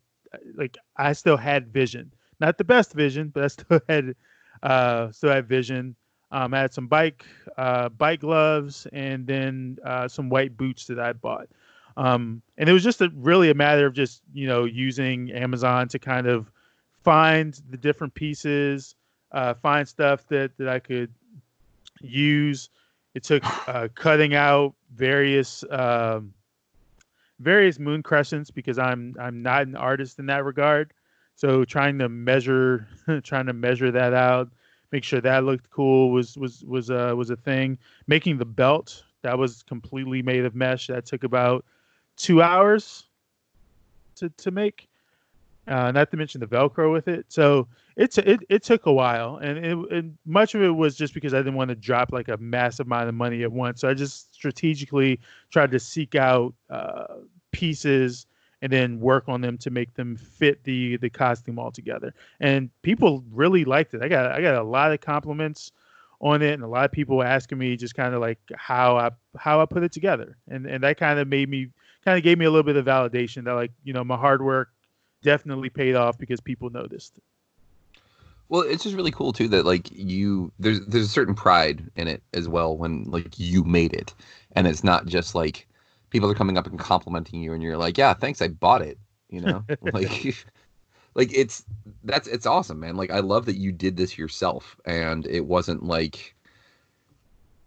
like 0.55 0.77
I 0.97 1.13
still 1.13 1.37
had 1.37 1.67
vision, 1.71 2.11
not 2.39 2.57
the 2.57 2.63
best 2.63 2.93
vision, 2.93 3.29
but 3.29 3.43
I 3.43 3.47
still 3.57 3.81
had, 3.87 4.15
uh, 4.63 5.11
still 5.11 5.31
had 5.31 5.47
vision. 5.47 5.95
Um, 6.31 6.53
I 6.53 6.59
had 6.59 6.73
some 6.73 6.87
bike, 6.87 7.25
uh, 7.57 7.89
bike 7.89 8.19
gloves, 8.19 8.85
and 8.91 9.25
then 9.25 9.77
uh, 9.85 10.07
some 10.07 10.29
white 10.29 10.57
boots 10.57 10.85
that 10.87 10.99
I 10.99 11.13
bought. 11.13 11.47
Um, 11.95 12.41
and 12.57 12.69
it 12.69 12.73
was 12.73 12.83
just 12.83 13.01
a, 13.01 13.09
really 13.15 13.49
a 13.49 13.55
matter 13.55 13.85
of 13.85 13.93
just 13.93 14.21
you 14.33 14.47
know 14.47 14.65
using 14.65 15.31
Amazon 15.31 15.87
to 15.89 15.99
kind 15.99 16.27
of 16.27 16.51
find 17.03 17.59
the 17.69 17.77
different 17.77 18.13
pieces, 18.13 18.95
uh, 19.31 19.53
find 19.55 19.87
stuff 19.87 20.27
that 20.27 20.55
that 20.57 20.67
I 20.67 20.79
could 20.79 21.11
use. 22.01 22.69
It 23.15 23.23
took 23.23 23.43
uh, 23.67 23.87
cutting 23.95 24.35
out 24.35 24.75
various 24.93 25.63
um, 25.71 26.33
various 27.39 27.79
moon 27.79 28.03
crescents 28.03 28.51
because 28.51 28.77
I'm 28.77 29.15
I'm 29.19 29.41
not 29.41 29.63
an 29.63 29.75
artist 29.75 30.19
in 30.19 30.25
that 30.27 30.43
regard. 30.43 30.93
So 31.35 31.63
trying 31.65 31.99
to 31.99 32.09
measure 32.09 32.87
trying 33.23 33.45
to 33.45 33.53
measure 33.53 33.91
that 33.91 34.13
out, 34.13 34.49
make 34.91 35.03
sure 35.03 35.21
that 35.21 35.43
looked 35.43 35.69
cool 35.69 36.11
was 36.11 36.37
was 36.37 36.63
was 36.65 36.89
uh, 36.89 37.13
was 37.15 37.29
a 37.29 37.35
thing. 37.35 37.77
Making 38.07 38.37
the 38.37 38.45
belt 38.45 39.03
that 39.21 39.37
was 39.37 39.63
completely 39.63 40.21
made 40.21 40.45
of 40.45 40.55
mesh 40.55 40.87
that 40.87 41.05
took 41.05 41.23
about 41.23 41.65
two 42.15 42.41
hours 42.41 43.05
to 44.15 44.29
to 44.29 44.51
make. 44.51 44.87
Uh, 45.67 45.91
not 45.91 46.09
to 46.11 46.17
mention 46.17 46.39
the 46.39 46.47
Velcro 46.47 46.93
with 46.93 47.07
it. 47.07 47.25
So 47.27 47.67
it's 47.97 48.17
it, 48.17 48.39
it 48.47 48.63
took 48.63 48.85
a 48.85 48.93
while, 48.93 49.37
and 49.37 49.57
it, 49.57 49.77
and 49.91 50.17
much 50.25 50.55
of 50.55 50.61
it 50.61 50.69
was 50.69 50.95
just 50.95 51.13
because 51.13 51.33
I 51.33 51.37
didn't 51.37 51.55
want 51.55 51.69
to 51.69 51.75
drop 51.75 52.13
like 52.13 52.29
a 52.29 52.37
massive 52.37 52.85
amount 52.85 53.09
of 53.09 53.15
money 53.15 53.43
at 53.43 53.51
once. 53.51 53.81
So 53.81 53.89
I 53.89 53.93
just 53.93 54.33
strategically 54.33 55.19
tried 55.49 55.71
to 55.71 55.79
seek 55.79 56.15
out 56.15 56.53
uh, 56.69 57.15
pieces 57.51 58.27
and 58.61 58.71
then 58.71 58.99
work 58.99 59.25
on 59.27 59.41
them 59.41 59.57
to 59.57 59.69
make 59.69 59.93
them 59.95 60.15
fit 60.15 60.63
the 60.63 60.97
the 60.97 61.09
costume 61.09 61.59
all 61.59 61.71
together. 61.71 62.13
And 62.39 62.69
people 62.81 63.23
really 63.31 63.65
liked 63.65 63.93
it. 63.93 64.01
I 64.01 64.07
got 64.07 64.31
I 64.31 64.41
got 64.41 64.55
a 64.55 64.63
lot 64.63 64.93
of 64.93 65.01
compliments 65.01 65.71
on 66.21 66.41
it, 66.41 66.53
and 66.53 66.63
a 66.63 66.67
lot 66.67 66.85
of 66.85 66.91
people 66.91 67.21
asking 67.21 67.57
me 67.57 67.75
just 67.75 67.93
kind 67.93 68.13
of 68.13 68.21
like 68.21 68.39
how 68.55 68.97
I 68.97 69.11
how 69.37 69.61
I 69.61 69.65
put 69.65 69.83
it 69.83 69.91
together, 69.91 70.37
and 70.47 70.65
and 70.65 70.83
that 70.83 70.97
kind 70.97 71.19
of 71.19 71.27
made 71.27 71.49
me 71.49 71.69
kind 72.05 72.17
of 72.17 72.23
gave 72.23 72.37
me 72.37 72.45
a 72.45 72.51
little 72.51 72.63
bit 72.63 72.77
of 72.77 72.85
validation 72.85 73.43
that 73.45 73.53
like 73.53 73.71
you 73.83 73.91
know 73.91 74.03
my 74.03 74.15
hard 74.15 74.41
work 74.41 74.69
definitely 75.21 75.69
paid 75.69 75.95
off 75.95 76.17
because 76.17 76.39
people 76.39 76.69
noticed. 76.69 77.19
Well, 78.49 78.61
it's 78.61 78.83
just 78.83 78.95
really 78.95 79.11
cool 79.11 79.33
too 79.33 79.47
that 79.49 79.65
like 79.65 79.89
you 79.91 80.51
there's 80.59 80.79
there's 80.85 81.05
a 81.05 81.09
certain 81.09 81.35
pride 81.35 81.89
in 81.95 82.07
it 82.07 82.23
as 82.33 82.47
well 82.47 82.77
when 82.77 83.03
like 83.05 83.37
you 83.37 83.63
made 83.63 83.93
it, 83.93 84.13
and 84.53 84.67
it's 84.67 84.83
not 84.83 85.05
just 85.05 85.35
like 85.35 85.67
people 86.09 86.29
are 86.31 86.35
coming 86.35 86.57
up 86.57 86.67
and 86.67 86.79
complimenting 86.79 87.41
you, 87.41 87.53
and 87.53 87.61
you're 87.61 87.77
like, 87.77 87.97
yeah, 87.97 88.13
thanks, 88.13 88.41
I 88.41 88.47
bought 88.47 88.81
it. 88.81 88.97
You 89.29 89.41
know, 89.41 89.65
like 89.81 90.45
like 91.15 91.33
it's 91.33 91.65
that's 92.03 92.27
it's 92.27 92.45
awesome, 92.45 92.79
man. 92.79 92.95
Like 92.95 93.11
I 93.11 93.19
love 93.19 93.45
that 93.47 93.57
you 93.57 93.71
did 93.73 93.97
this 93.97 94.17
yourself, 94.17 94.77
and 94.85 95.27
it 95.27 95.45
wasn't 95.45 95.83
like. 95.83 96.33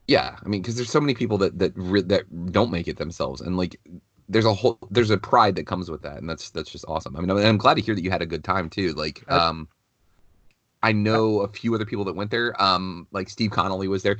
Yeah, 0.06 0.36
I 0.44 0.48
mean, 0.48 0.60
because 0.60 0.74
there's 0.74 0.90
so 0.90 1.00
many 1.00 1.14
people 1.14 1.38
that 1.38 1.58
that 1.60 1.72
re- 1.76 2.02
that 2.02 2.50
don't 2.50 2.72
make 2.72 2.88
it 2.88 2.96
themselves, 2.96 3.40
and 3.40 3.56
like, 3.56 3.78
there's 4.30 4.44
a 4.44 4.54
whole 4.54 4.78
there's 4.90 5.10
a 5.10 5.18
pride 5.18 5.56
that 5.56 5.66
comes 5.66 5.90
with 5.90 6.02
that, 6.02 6.18
and 6.18 6.30
that's 6.30 6.50
that's 6.50 6.70
just 6.70 6.84
awesome. 6.86 7.16
I 7.16 7.20
mean, 7.20 7.30
I'm, 7.30 7.58
glad 7.58 7.74
to 7.74 7.82
hear 7.82 7.94
that 7.94 8.04
you 8.04 8.10
had 8.10 8.22
a 8.22 8.26
good 8.26 8.44
time 8.44 8.70
too. 8.70 8.92
Like, 8.92 9.28
um, 9.30 9.68
I 10.84 10.92
know 10.92 11.40
a 11.40 11.48
few 11.48 11.74
other 11.74 11.84
people 11.84 12.04
that 12.04 12.14
went 12.14 12.30
there. 12.30 12.60
Um, 12.62 13.08
like 13.10 13.28
Steve 13.28 13.50
Connolly 13.50 13.88
was 13.88 14.04
there. 14.04 14.18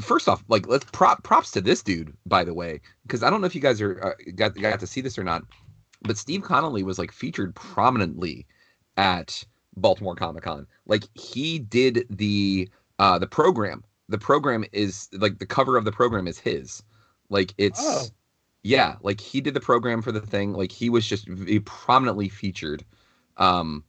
First 0.00 0.26
off, 0.26 0.42
like 0.48 0.66
let's 0.68 0.86
prop 0.92 1.22
props 1.22 1.50
to 1.52 1.60
this 1.60 1.82
dude, 1.82 2.16
by 2.24 2.44
the 2.44 2.54
way, 2.54 2.80
because 3.02 3.22
I 3.22 3.28
don't 3.28 3.42
know 3.42 3.46
if 3.46 3.54
you 3.54 3.60
guys 3.60 3.80
are 3.82 4.02
uh, 4.02 4.30
got 4.34 4.54
got 4.56 4.80
to 4.80 4.86
see 4.86 5.02
this 5.02 5.18
or 5.18 5.24
not, 5.24 5.44
but 6.00 6.16
Steve 6.16 6.42
Connolly 6.42 6.82
was 6.82 6.98
like 6.98 7.12
featured 7.12 7.54
prominently 7.54 8.46
at 8.96 9.44
Baltimore 9.76 10.16
Comic 10.16 10.44
Con. 10.44 10.66
Like 10.86 11.04
he 11.14 11.58
did 11.58 12.06
the 12.08 12.70
uh 12.98 13.18
the 13.18 13.26
program. 13.26 13.84
The 14.08 14.18
program 14.18 14.64
is 14.72 15.10
like 15.12 15.38
the 15.38 15.46
cover 15.46 15.76
of 15.76 15.84
the 15.84 15.92
program 15.92 16.26
is 16.26 16.38
his. 16.38 16.82
Like 17.28 17.52
it's 17.58 17.80
Oh. 17.82 18.06
Yeah, 18.62 18.96
like 19.02 19.20
he 19.20 19.40
did 19.40 19.54
the 19.54 19.60
program 19.60 20.02
for 20.02 20.12
the 20.12 20.20
thing. 20.20 20.52
Like 20.52 20.72
he 20.72 20.88
was 20.90 21.06
just 21.06 21.28
prominently 21.64 22.28
featured 22.28 22.84
um 23.38 23.84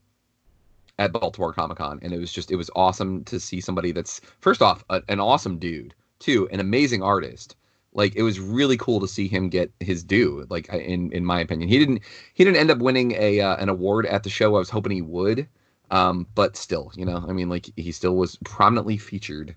at 1.00 1.12
Baltimore 1.12 1.54
Comic 1.54 1.78
Con 1.78 2.00
and 2.02 2.14
it 2.14 2.20
was 2.20 2.32
just 2.32 2.52
it 2.52 2.56
was 2.56 2.70
awesome 2.76 3.24
to 3.26 3.40
see 3.40 3.60
somebody 3.60 3.92
that's 3.92 4.22
first 4.40 4.62
off 4.62 4.84
a, 4.90 5.02
an 5.10 5.20
awesome 5.20 5.58
dude, 5.58 5.94
too, 6.20 6.48
an 6.52 6.60
amazing 6.60 7.02
artist. 7.04 7.56
Like 7.96 8.16
it 8.16 8.24
was 8.24 8.40
really 8.40 8.78
cool 8.78 9.00
to 9.02 9.08
see 9.08 9.28
him 9.28 9.50
get 9.50 9.72
his 9.80 10.04
due. 10.04 10.46
Like 10.50 10.68
in 10.70 11.12
in 11.12 11.26
my 11.26 11.40
opinion, 11.40 11.70
he 11.70 11.78
didn't 11.80 12.02
he 12.34 12.44
didn't 12.44 12.58
end 12.58 12.72
up 12.72 12.80
winning 12.80 13.12
a 13.14 13.40
uh, 13.42 13.56
an 13.58 13.70
award 13.70 14.06
at 14.08 14.24
the 14.24 14.30
show. 14.30 14.56
I 14.56 14.60
was 14.60 14.70
hoping 14.70 14.94
he 14.94 15.02
would, 15.04 15.48
um, 15.92 16.26
but 16.34 16.58
still, 16.58 16.92
you 16.96 17.06
know, 17.06 17.24
I 17.28 17.34
mean, 17.34 17.50
like 17.50 17.70
he 17.76 17.92
still 17.92 18.16
was 18.16 18.38
prominently 18.44 18.98
featured 18.98 19.56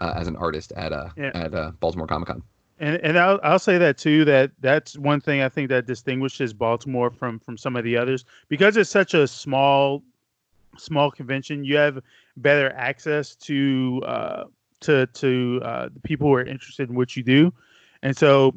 uh, 0.00 0.14
as 0.16 0.26
an 0.26 0.36
artist 0.36 0.72
at 0.72 0.92
uh 0.92 1.10
Yeah. 1.16 1.30
at 1.34 1.54
uh, 1.54 1.70
Baltimore 1.80 2.08
Comic 2.08 2.28
Con. 2.28 2.42
And 2.78 2.96
and 3.02 3.18
I'll 3.18 3.40
I'll 3.42 3.58
say 3.58 3.78
that 3.78 3.96
too 3.96 4.24
that 4.26 4.50
that's 4.60 4.98
one 4.98 5.20
thing 5.20 5.40
I 5.40 5.48
think 5.48 5.70
that 5.70 5.86
distinguishes 5.86 6.52
Baltimore 6.52 7.10
from 7.10 7.38
from 7.38 7.56
some 7.56 7.74
of 7.76 7.84
the 7.84 7.96
others 7.96 8.24
because 8.48 8.76
it's 8.76 8.90
such 8.90 9.14
a 9.14 9.26
small 9.26 10.02
small 10.76 11.10
convention. 11.10 11.64
You 11.64 11.76
have 11.76 12.02
better 12.36 12.72
access 12.76 13.34
to 13.36 14.02
uh, 14.06 14.44
to 14.80 15.06
to 15.06 15.60
uh, 15.64 15.88
the 15.92 16.00
people 16.00 16.28
who 16.28 16.34
are 16.34 16.44
interested 16.44 16.90
in 16.90 16.96
what 16.96 17.16
you 17.16 17.22
do, 17.22 17.52
and 18.02 18.14
so 18.14 18.54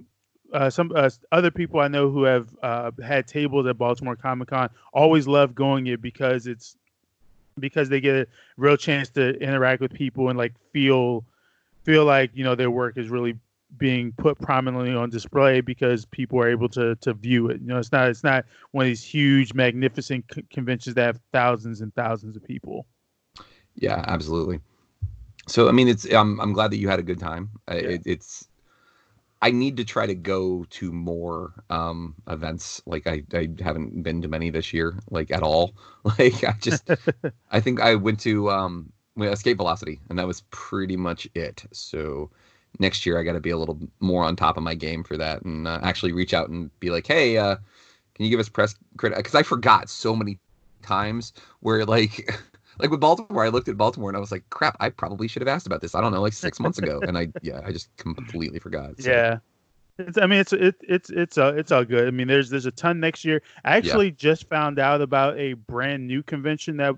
uh, 0.53 0.69
some 0.69 0.91
uh, 0.95 1.09
other 1.31 1.51
people 1.51 1.79
I 1.79 1.87
know 1.87 2.09
who 2.09 2.23
have 2.23 2.49
uh, 2.61 2.91
had 3.03 3.27
tables 3.27 3.67
at 3.67 3.77
Baltimore 3.77 4.15
Comic 4.15 4.49
Con 4.49 4.69
always 4.93 5.27
love 5.27 5.55
going 5.55 5.87
it 5.87 6.01
because 6.01 6.47
it's 6.47 6.75
because 7.59 7.89
they 7.89 7.99
get 8.01 8.15
a 8.15 8.27
real 8.57 8.77
chance 8.77 9.09
to 9.11 9.37
interact 9.41 9.81
with 9.81 9.93
people 9.93 10.29
and 10.29 10.37
like 10.37 10.53
feel 10.71 11.23
feel 11.83 12.05
like 12.05 12.31
you 12.33 12.43
know 12.43 12.55
their 12.55 12.71
work 12.71 12.97
is 12.97 13.09
really 13.09 13.37
being 13.77 14.11
put 14.13 14.39
prominently 14.39 14.95
on 14.95 15.09
display 15.09 15.61
because 15.61 16.05
people 16.05 16.39
are 16.39 16.49
able 16.49 16.69
to 16.69 16.95
to 16.97 17.13
view 17.13 17.49
it. 17.49 17.61
You 17.61 17.67
know, 17.67 17.77
it's 17.79 17.91
not 17.91 18.09
it's 18.09 18.23
not 18.23 18.45
one 18.71 18.85
of 18.85 18.89
these 18.89 19.03
huge, 19.03 19.53
magnificent 19.53 20.25
c- 20.33 20.43
conventions 20.49 20.95
that 20.95 21.05
have 21.05 21.19
thousands 21.31 21.81
and 21.81 21.93
thousands 21.95 22.35
of 22.35 22.43
people. 22.43 22.85
Yeah, 23.75 24.03
absolutely. 24.07 24.59
So 25.47 25.69
I 25.69 25.71
mean, 25.71 25.87
it's 25.87 26.05
I'm 26.11 26.39
I'm 26.41 26.53
glad 26.53 26.71
that 26.71 26.77
you 26.77 26.89
had 26.89 26.99
a 26.99 27.03
good 27.03 27.19
time. 27.19 27.51
I 27.67 27.75
It, 27.77 28.01
it's 28.05 28.47
I 29.41 29.51
need 29.51 29.77
to 29.77 29.85
try 29.85 30.05
to 30.07 30.15
go 30.15 30.65
to 30.71 30.91
more 30.91 31.53
um 31.69 32.15
events. 32.27 32.81
Like 32.85 33.07
I 33.07 33.23
I 33.33 33.49
haven't 33.61 34.03
been 34.03 34.21
to 34.23 34.27
many 34.27 34.49
this 34.49 34.73
year, 34.73 34.99
like 35.11 35.31
at 35.31 35.43
all. 35.43 35.75
Like 36.19 36.43
I 36.43 36.53
just 36.61 36.85
I 37.51 37.59
think 37.61 37.81
I 37.81 37.95
went 37.95 38.19
to 38.21 38.49
um 38.51 38.93
Escape 39.19 39.57
Velocity, 39.57 40.01
and 40.09 40.19
that 40.19 40.27
was 40.27 40.41
pretty 40.51 40.97
much 40.97 41.27
it. 41.35 41.65
So 41.73 42.31
next 42.77 43.05
year 43.05 43.19
I 43.19 43.23
got 43.23 43.33
to 43.33 43.39
be 43.39 43.49
a 43.49 43.57
little 43.57 43.79
more 43.99 44.23
on 44.23 44.35
top 44.35 44.57
of 44.57 44.63
my 44.63 44.75
game 44.75 45.03
for 45.03 45.17
that, 45.17 45.41
and 45.43 45.67
uh, 45.67 45.79
actually 45.81 46.11
reach 46.11 46.33
out 46.33 46.49
and 46.49 46.69
be 46.79 46.89
like, 46.89 47.07
hey, 47.07 47.37
uh, 47.37 47.55
can 48.15 48.25
you 48.25 48.29
give 48.29 48.39
us 48.39 48.49
press 48.49 48.75
credit? 48.97 49.17
Because 49.17 49.35
I 49.35 49.43
forgot 49.43 49.89
so 49.89 50.15
many 50.15 50.37
times 50.81 51.33
where 51.61 51.85
like. 51.85 52.29
Like 52.81 52.91
with 52.91 53.01
Baltimore, 53.01 53.43
I 53.43 53.49
looked 53.49 53.67
at 53.67 53.75
Baltimore 53.75 54.09
and 54.09 54.15
I 54.15 54.21
was 54.21 54.31
like, 54.31 54.49
"Crap! 54.51 54.77
I 54.79 54.87
probably 54.89 55.27
should 55.27 55.41
have 55.41 55.49
asked 55.49 55.67
about 55.67 55.81
this. 55.81 55.95
I 55.95 55.99
don't 55.99 56.13
know, 56.13 56.21
like 56.21 56.31
six 56.31 56.61
months 56.61 56.77
ago." 56.77 57.01
And 57.05 57.17
I, 57.17 57.27
yeah, 57.41 57.59
I 57.65 57.73
just 57.73 57.89
completely 57.97 58.57
forgot. 58.57 58.91
so. 59.01 59.11
Yeah. 59.11 59.39
It's, 59.97 60.17
I 60.17 60.25
mean, 60.27 60.39
it's 60.39 60.53
it, 60.53 60.75
it's 60.87 61.09
it's 61.09 61.37
uh, 61.37 61.53
it's 61.57 61.73
all 61.73 61.83
good. 61.83 62.07
I 62.07 62.11
mean, 62.11 62.27
there's 62.27 62.49
there's 62.49 62.65
a 62.65 62.71
ton 62.71 63.01
next 63.01 63.25
year. 63.25 63.41
I 63.65 63.75
actually 63.75 64.11
just 64.11 64.47
found 64.47 64.79
out 64.79 65.01
about 65.01 65.37
a 65.37 65.53
brand 65.53 66.07
new 66.07 66.23
convention 66.23 66.77
that 66.77 66.95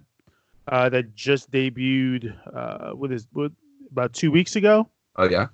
uh, 0.67 0.89
that 0.89 1.15
just 1.15 1.49
debuted. 1.51 2.37
Uh, 2.55 2.91
what 2.91 3.11
is 3.11 3.27
what 3.33 3.51
about 3.91 4.13
two 4.13 4.31
weeks 4.31 4.55
ago? 4.55 4.87
Oh 5.15 5.27
yeah. 5.27 5.47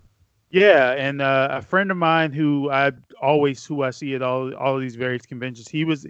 Yeah, 0.50 0.92
and 0.94 1.22
uh, 1.22 1.50
a 1.52 1.62
friend 1.62 1.92
of 1.92 1.98
mine 1.98 2.32
who 2.32 2.70
I 2.72 2.92
always 3.22 3.66
who 3.66 3.84
I 3.84 3.90
see 3.90 4.16
at 4.16 4.22
all 4.22 4.54
all 4.56 4.76
of 4.76 4.82
these 4.82 4.96
various 4.96 5.26
conventions, 5.26 5.68
he 5.68 5.84
was 5.84 6.08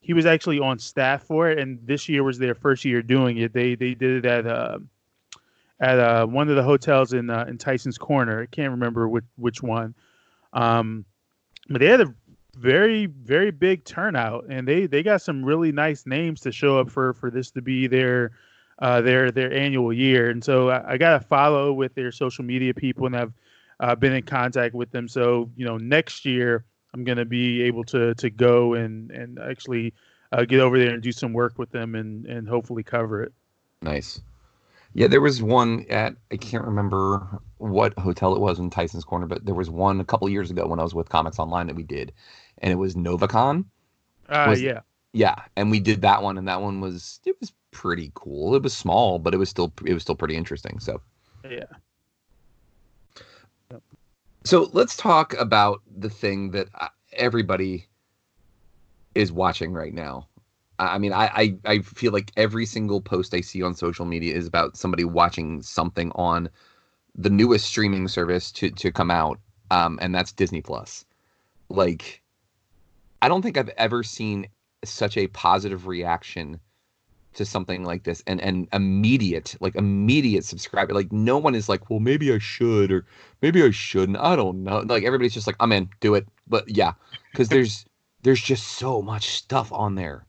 he 0.00 0.14
was 0.14 0.26
actually 0.26 0.60
on 0.60 0.78
staff 0.78 1.24
for 1.24 1.50
it, 1.50 1.58
and 1.58 1.78
this 1.84 2.08
year 2.08 2.22
was 2.22 2.38
their 2.38 2.54
first 2.54 2.84
year 2.84 3.02
doing 3.02 3.38
it. 3.38 3.52
They 3.52 3.74
they 3.74 3.94
did 3.94 4.24
it 4.24 4.26
at 4.26 4.46
uh, 4.46 4.78
at 5.80 5.98
uh, 5.98 6.26
one 6.26 6.48
of 6.48 6.54
the 6.54 6.62
hotels 6.62 7.12
in 7.12 7.30
uh, 7.30 7.46
in 7.48 7.58
Tyson's 7.58 7.98
Corner. 7.98 8.42
I 8.42 8.46
can't 8.46 8.70
remember 8.70 9.08
which 9.08 9.24
which 9.36 9.60
one, 9.60 9.94
um, 10.52 11.04
but 11.68 11.80
they 11.80 11.86
had 11.86 12.00
a 12.00 12.14
very 12.56 13.06
very 13.06 13.50
big 13.50 13.84
turnout, 13.84 14.46
and 14.48 14.68
they 14.68 14.86
they 14.86 15.02
got 15.02 15.20
some 15.20 15.44
really 15.44 15.72
nice 15.72 16.06
names 16.06 16.40
to 16.42 16.52
show 16.52 16.78
up 16.78 16.90
for 16.90 17.12
for 17.14 17.28
this 17.28 17.50
to 17.50 17.60
be 17.62 17.88
their 17.88 18.30
uh, 18.78 19.00
their 19.00 19.32
their 19.32 19.52
annual 19.52 19.92
year. 19.92 20.30
And 20.30 20.44
so 20.44 20.70
I, 20.70 20.92
I 20.92 20.96
got 20.96 21.18
to 21.18 21.26
follow 21.26 21.72
with 21.72 21.94
their 21.94 22.12
social 22.12 22.44
media 22.44 22.72
people, 22.72 23.06
and 23.06 23.16
I've 23.16 23.32
uh, 23.80 23.94
been 23.96 24.12
in 24.12 24.22
contact 24.22 24.74
with 24.74 24.90
them. 24.92 25.08
So 25.08 25.50
you 25.56 25.64
know, 25.64 25.76
next 25.76 26.24
year 26.24 26.64
I'm 26.94 27.02
going 27.04 27.18
to 27.18 27.24
be 27.24 27.62
able 27.62 27.84
to 27.84 28.14
to 28.14 28.30
go 28.30 28.74
and 28.74 29.10
and 29.10 29.38
actually 29.38 29.94
uh, 30.32 30.44
get 30.44 30.60
over 30.60 30.78
there 30.78 30.90
and 30.94 31.02
do 31.02 31.10
some 31.12 31.32
work 31.32 31.58
with 31.58 31.70
them, 31.70 31.94
and 31.94 32.26
and 32.26 32.48
hopefully 32.48 32.82
cover 32.82 33.22
it. 33.22 33.32
Nice. 33.82 34.20
Yeah, 34.92 35.06
there 35.06 35.20
was 35.20 35.40
one 35.42 35.86
at 35.88 36.14
I 36.32 36.36
can't 36.36 36.64
remember 36.64 37.40
what 37.58 37.96
hotel 37.98 38.34
it 38.34 38.40
was 38.40 38.58
in 38.58 38.70
Tyson's 38.70 39.04
Corner, 39.04 39.26
but 39.26 39.44
there 39.44 39.54
was 39.54 39.70
one 39.70 40.00
a 40.00 40.04
couple 40.04 40.28
years 40.28 40.50
ago 40.50 40.66
when 40.66 40.80
I 40.80 40.82
was 40.82 40.94
with 40.94 41.08
Comics 41.08 41.38
Online 41.38 41.68
that 41.68 41.76
we 41.76 41.84
did, 41.84 42.12
and 42.58 42.72
it 42.72 42.76
was 42.76 42.94
NovaCon. 42.94 43.64
Uh, 44.28 44.46
Was- 44.48 44.62
yeah. 44.62 44.80
Yeah, 45.12 45.34
and 45.56 45.72
we 45.72 45.80
did 45.80 46.02
that 46.02 46.22
one, 46.22 46.38
and 46.38 46.46
that 46.46 46.62
one 46.62 46.80
was 46.80 47.20
it 47.24 47.36
was 47.40 47.52
pretty 47.72 48.12
cool. 48.14 48.54
It 48.54 48.62
was 48.62 48.76
small, 48.76 49.18
but 49.18 49.34
it 49.34 49.38
was 49.38 49.48
still 49.48 49.72
it 49.84 49.92
was 49.92 50.02
still 50.02 50.14
pretty 50.14 50.36
interesting. 50.36 50.78
So 50.78 51.00
Yeah. 51.48 51.64
So 54.44 54.70
let's 54.72 54.96
talk 54.96 55.34
about 55.34 55.82
the 55.94 56.10
thing 56.10 56.52
that 56.52 56.68
uh, 56.74 56.88
everybody 57.12 57.86
is 59.14 59.32
watching 59.32 59.72
right 59.72 59.92
now. 59.92 60.28
I 60.78 60.96
mean, 60.96 61.12
I, 61.12 61.26
I 61.34 61.56
I 61.66 61.78
feel 61.80 62.10
like 62.12 62.32
every 62.38 62.64
single 62.64 63.02
post 63.02 63.34
I 63.34 63.42
see 63.42 63.62
on 63.62 63.74
social 63.74 64.06
media 64.06 64.34
is 64.34 64.46
about 64.46 64.78
somebody 64.78 65.04
watching 65.04 65.60
something 65.60 66.10
on 66.14 66.48
the 67.14 67.28
newest 67.28 67.66
streaming 67.66 68.08
service 68.08 68.50
to 68.52 68.70
to 68.70 68.90
come 68.90 69.10
out, 69.10 69.38
um, 69.70 69.98
and 70.00 70.14
that's 70.14 70.32
Disney 70.32 70.62
Plus. 70.62 71.04
Like, 71.68 72.22
I 73.20 73.28
don't 73.28 73.42
think 73.42 73.58
I've 73.58 73.68
ever 73.76 74.02
seen 74.02 74.46
such 74.82 75.18
a 75.18 75.26
positive 75.28 75.86
reaction 75.86 76.60
to 77.34 77.44
something 77.44 77.84
like 77.84 78.02
this 78.04 78.22
and 78.26 78.40
and 78.40 78.68
immediate 78.72 79.56
like 79.60 79.74
immediate 79.76 80.44
subscriber 80.44 80.92
like 80.92 81.12
no 81.12 81.38
one 81.38 81.54
is 81.54 81.68
like 81.68 81.88
well 81.90 82.00
maybe 82.00 82.32
i 82.32 82.38
should 82.38 82.90
or 82.90 83.06
maybe 83.40 83.62
i 83.62 83.70
shouldn't 83.70 84.18
i 84.18 84.34
don't 84.34 84.62
know 84.62 84.80
like 84.80 85.04
everybody's 85.04 85.34
just 85.34 85.46
like 85.46 85.56
i'm 85.60 85.72
in 85.72 85.88
do 86.00 86.14
it 86.14 86.26
but 86.48 86.64
yeah 86.68 86.92
because 87.32 87.48
there's 87.50 87.84
there's 88.22 88.40
just 88.40 88.66
so 88.66 89.00
much 89.00 89.28
stuff 89.30 89.72
on 89.72 89.94
there 89.94 90.26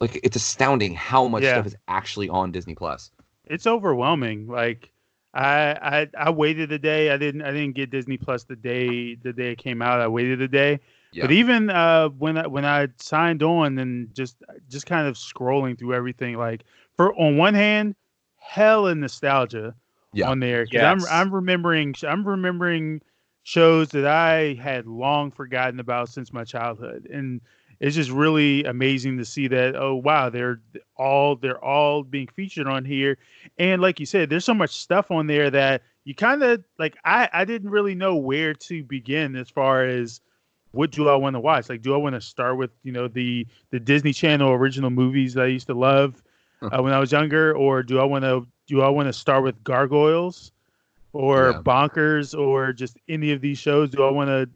like 0.00 0.18
it's 0.22 0.36
astounding 0.36 0.94
how 0.94 1.26
much 1.28 1.42
Yeah. 1.42 1.52
stuff 1.52 1.66
is 1.66 1.76
actually 1.88 2.28
on 2.28 2.50
disney 2.52 2.74
plus 2.74 3.10
it's 3.48 3.66
overwhelming. 3.66 4.46
Like 4.48 4.92
I, 5.32 6.08
I 6.16 6.26
I 6.26 6.30
waited 6.30 6.72
a 6.72 6.78
day. 6.78 7.10
I 7.10 7.16
didn't 7.16 7.42
I 7.42 7.52
didn't 7.52 7.74
get 7.74 7.90
Disney 7.90 8.16
Plus 8.16 8.44
the 8.44 8.56
day 8.56 9.14
the 9.14 9.32
day 9.32 9.52
it 9.52 9.58
came 9.58 9.82
out. 9.82 10.00
I 10.00 10.08
waited 10.08 10.40
a 10.40 10.48
day. 10.48 10.80
But 11.20 11.30
even 11.30 11.70
uh, 11.70 12.08
when 12.10 12.36
I 12.38 12.46
when 12.46 12.64
I 12.64 12.88
signed 12.98 13.42
on 13.42 13.78
and 13.78 14.14
just 14.14 14.36
just 14.68 14.86
kind 14.86 15.06
of 15.08 15.16
scrolling 15.16 15.78
through 15.78 15.94
everything, 15.94 16.36
like 16.36 16.64
for 16.96 17.14
on 17.16 17.36
one 17.36 17.54
hand, 17.54 17.94
hell 18.36 18.86
and 18.86 19.00
nostalgia 19.00 19.74
Yeah. 20.12 20.32
on 20.32 20.40
there. 20.40 20.66
'cause 20.66 20.82
Yes. 20.82 20.82
I'm 20.82 21.06
I'm 21.06 21.34
remembering 21.34 21.94
I'm 22.06 22.26
remembering 22.26 23.00
shows 23.44 23.90
that 23.92 24.06
I 24.06 24.54
had 24.54 24.86
long 24.86 25.30
forgotten 25.30 25.80
about 25.80 26.08
since 26.08 26.32
my 26.32 26.44
childhood, 26.44 27.06
and 27.12 27.40
it's 27.80 27.94
just 27.96 28.10
really 28.10 28.64
amazing 28.64 29.18
to 29.18 29.24
see 29.24 29.48
that. 29.48 29.76
Oh 29.76 29.94
wow, 29.96 30.30
they're 30.30 30.60
all 30.96 31.36
they're 31.36 31.62
all 31.64 32.02
being 32.02 32.28
featured 32.28 32.66
on 32.68 32.84
here, 32.84 33.18
and 33.58 33.80
like 33.82 34.00
you 34.00 34.06
said, 34.06 34.30
there's 34.30 34.44
so 34.44 34.54
much 34.54 34.70
stuff 34.76 35.10
on 35.10 35.26
there 35.28 35.50
that 35.50 35.82
you 36.04 36.14
kind 36.14 36.42
of 36.42 36.64
like. 36.78 36.96
I 37.04 37.28
I 37.32 37.44
didn't 37.44 37.70
really 37.70 37.94
know 37.94 38.16
where 38.16 38.54
to 38.54 38.84
begin 38.84 39.36
as 39.36 39.48
far 39.50 39.84
as 39.84 40.20
what 40.76 40.90
do 40.92 41.08
I 41.08 41.16
want 41.16 41.34
to 41.34 41.40
watch? 41.40 41.68
Like, 41.68 41.82
do 41.82 41.94
I 41.94 41.96
want 41.96 42.14
to 42.14 42.20
start 42.20 42.56
with 42.56 42.70
you 42.82 42.92
know 42.92 43.08
the 43.08 43.46
the 43.70 43.80
Disney 43.80 44.12
Channel 44.12 44.52
original 44.52 44.90
movies 44.90 45.34
that 45.34 45.44
I 45.44 45.48
used 45.48 45.66
to 45.68 45.74
love 45.74 46.22
uh, 46.70 46.82
when 46.82 46.92
I 46.92 47.00
was 47.00 47.12
younger, 47.12 47.54
or 47.56 47.82
do 47.82 47.98
I 48.00 48.04
want 48.04 48.24
to 48.24 48.46
do 48.66 48.82
I 48.82 48.88
want 48.88 49.08
to 49.08 49.12
start 49.12 49.42
with 49.42 49.62
Gargoyles, 49.64 50.52
or 51.12 51.54
Yeah. 51.54 51.62
Bonkers, 51.62 52.38
or 52.38 52.72
just 52.72 52.96
any 53.08 53.32
of 53.32 53.40
these 53.40 53.58
shows? 53.58 53.90
Do 53.90 54.04
I 54.04 54.10
want 54.10 54.28
to 54.28 54.48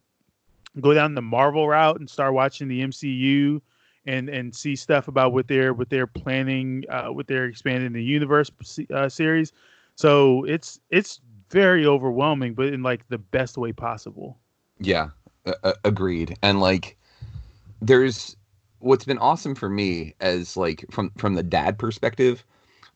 go 0.80 0.94
down 0.94 1.14
the 1.14 1.22
Marvel 1.22 1.68
route 1.68 2.00
and 2.00 2.08
start 2.08 2.34
watching 2.34 2.68
the 2.68 2.82
MCU? 2.82 3.60
And, 4.06 4.30
and 4.30 4.54
see 4.54 4.76
stuff 4.76 5.08
about 5.08 5.34
what 5.34 5.46
they're 5.46 5.74
what 5.74 5.90
they're 5.90 6.06
planning 6.06 6.84
uh, 6.88 7.08
what 7.08 7.26
they're 7.26 7.44
expanding 7.44 7.92
the 7.92 8.02
universe 8.02 8.50
uh, 8.94 9.10
series, 9.10 9.52
so 9.94 10.42
it's 10.44 10.80
it's 10.88 11.20
very 11.50 11.84
overwhelming, 11.86 12.54
but 12.54 12.68
in 12.68 12.82
like 12.82 13.06
the 13.08 13.18
best 13.18 13.58
way 13.58 13.72
possible. 13.72 14.38
Yeah, 14.80 15.10
a- 15.46 15.74
agreed. 15.84 16.36
And 16.42 16.60
like, 16.60 16.96
there's 17.80 18.36
what's 18.80 19.04
been 19.04 19.18
awesome 19.18 19.54
for 19.54 19.68
me 19.68 20.14
as 20.20 20.56
like 20.56 20.84
from 20.90 21.10
from 21.16 21.34
the 21.34 21.42
dad 21.42 21.78
perspective, 21.78 22.44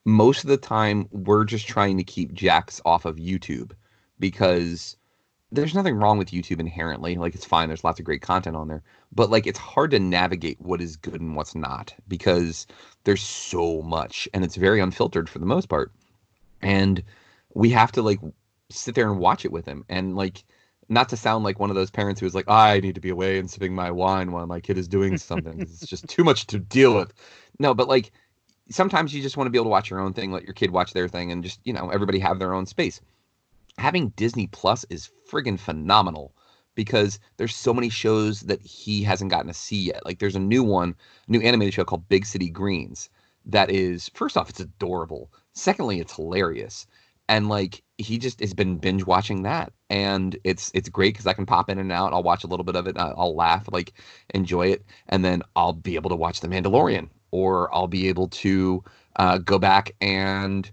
most 0.04 0.44
of 0.44 0.50
the 0.50 0.56
time 0.56 1.08
we're 1.10 1.44
just 1.44 1.66
trying 1.66 1.96
to 1.98 2.04
keep 2.04 2.32
Jacks 2.32 2.80
off 2.84 3.04
of 3.04 3.16
YouTube 3.16 3.72
because 4.18 4.96
there's 5.52 5.74
nothing 5.74 5.94
wrong 5.94 6.18
with 6.18 6.30
YouTube 6.30 6.58
inherently. 6.58 7.16
Like 7.16 7.34
it's 7.34 7.44
fine. 7.44 7.68
There's 7.68 7.84
lots 7.84 8.00
of 8.00 8.04
great 8.04 8.22
content 8.22 8.56
on 8.56 8.68
there, 8.68 8.82
but 9.12 9.30
like 9.30 9.46
it's 9.46 9.58
hard 9.58 9.92
to 9.92 9.98
navigate 9.98 10.60
what 10.60 10.80
is 10.80 10.96
good 10.96 11.20
and 11.20 11.36
what's 11.36 11.54
not 11.54 11.94
because 12.08 12.66
there's 13.04 13.22
so 13.22 13.82
much 13.82 14.28
and 14.34 14.44
it's 14.44 14.56
very 14.56 14.80
unfiltered 14.80 15.28
for 15.28 15.38
the 15.38 15.46
most 15.46 15.68
part. 15.68 15.92
And 16.60 17.02
we 17.54 17.70
have 17.70 17.92
to 17.92 18.02
like 18.02 18.20
sit 18.70 18.94
there 18.94 19.10
and 19.10 19.20
watch 19.20 19.44
it 19.44 19.52
with 19.52 19.66
him 19.66 19.84
and 19.88 20.16
like 20.16 20.44
not 20.88 21.08
to 21.10 21.16
sound 21.16 21.44
like 21.44 21.58
one 21.58 21.70
of 21.70 21.76
those 21.76 21.90
parents 21.90 22.20
who's 22.20 22.34
like, 22.34 22.48
I 22.48 22.80
need 22.80 22.94
to 22.94 23.00
be 23.00 23.10
away 23.10 23.38
and 23.38 23.50
sipping 23.50 23.74
my 23.74 23.90
wine 23.90 24.32
while 24.32 24.46
my 24.46 24.60
kid 24.60 24.78
is 24.78 24.88
doing 24.88 25.16
something. 25.18 25.60
it's 25.60 25.86
just 25.86 26.08
too 26.08 26.24
much 26.24 26.46
to 26.48 26.58
deal 26.58 26.94
with. 26.94 27.12
No, 27.58 27.74
but 27.74 27.88
like 27.88 28.12
sometimes 28.70 29.14
you 29.14 29.22
just 29.22 29.36
want 29.36 29.46
to 29.46 29.50
be 29.50 29.58
able 29.58 29.66
to 29.66 29.70
watch 29.70 29.90
your 29.90 30.00
own 30.00 30.12
thing, 30.12 30.32
let 30.32 30.44
your 30.44 30.54
kid 30.54 30.70
watch 30.70 30.92
their 30.92 31.08
thing, 31.08 31.32
and 31.32 31.42
just, 31.42 31.60
you 31.64 31.72
know, 31.72 31.90
everybody 31.90 32.18
have 32.18 32.38
their 32.38 32.54
own 32.54 32.66
space. 32.66 33.00
Having 33.78 34.10
Disney 34.10 34.46
Plus 34.48 34.84
is 34.90 35.10
friggin' 35.30 35.58
phenomenal 35.58 36.34
because 36.74 37.18
there's 37.36 37.54
so 37.54 37.72
many 37.72 37.88
shows 37.88 38.40
that 38.42 38.60
he 38.62 39.02
hasn't 39.02 39.30
gotten 39.30 39.48
to 39.48 39.54
see 39.54 39.84
yet. 39.84 40.04
Like 40.04 40.18
there's 40.18 40.36
a 40.36 40.40
new 40.40 40.62
one, 40.62 40.94
a 41.28 41.30
new 41.30 41.40
animated 41.40 41.74
show 41.74 41.84
called 41.84 42.08
Big 42.08 42.26
City 42.26 42.50
Greens 42.50 43.08
that 43.46 43.70
is 43.70 44.10
first 44.14 44.36
off, 44.36 44.50
it's 44.50 44.60
adorable. 44.60 45.30
Secondly, 45.52 46.00
it's 46.00 46.16
hilarious. 46.16 46.86
And 47.28 47.48
like 47.48 47.82
he 47.98 48.18
just 48.18 48.40
has 48.40 48.54
been 48.54 48.76
binge 48.76 49.06
watching 49.06 49.42
that 49.42 49.72
and 49.88 50.36
it's 50.44 50.70
it's 50.74 50.88
great 50.88 51.14
because 51.14 51.26
i 51.26 51.32
can 51.32 51.46
pop 51.46 51.70
in 51.70 51.78
and 51.78 51.92
out 51.92 52.12
i'll 52.12 52.22
watch 52.22 52.42
a 52.44 52.46
little 52.46 52.64
bit 52.64 52.76
of 52.76 52.86
it 52.86 52.96
i'll 52.98 53.36
laugh 53.36 53.66
like 53.70 53.92
enjoy 54.34 54.66
it 54.66 54.84
and 55.08 55.24
then 55.24 55.42
i'll 55.54 55.72
be 55.72 55.94
able 55.94 56.10
to 56.10 56.16
watch 56.16 56.40
the 56.40 56.48
mandalorian 56.48 57.08
or 57.30 57.72
i'll 57.74 57.86
be 57.86 58.08
able 58.08 58.28
to 58.28 58.82
uh, 59.16 59.38
go 59.38 59.58
back 59.58 59.94
and 60.00 60.72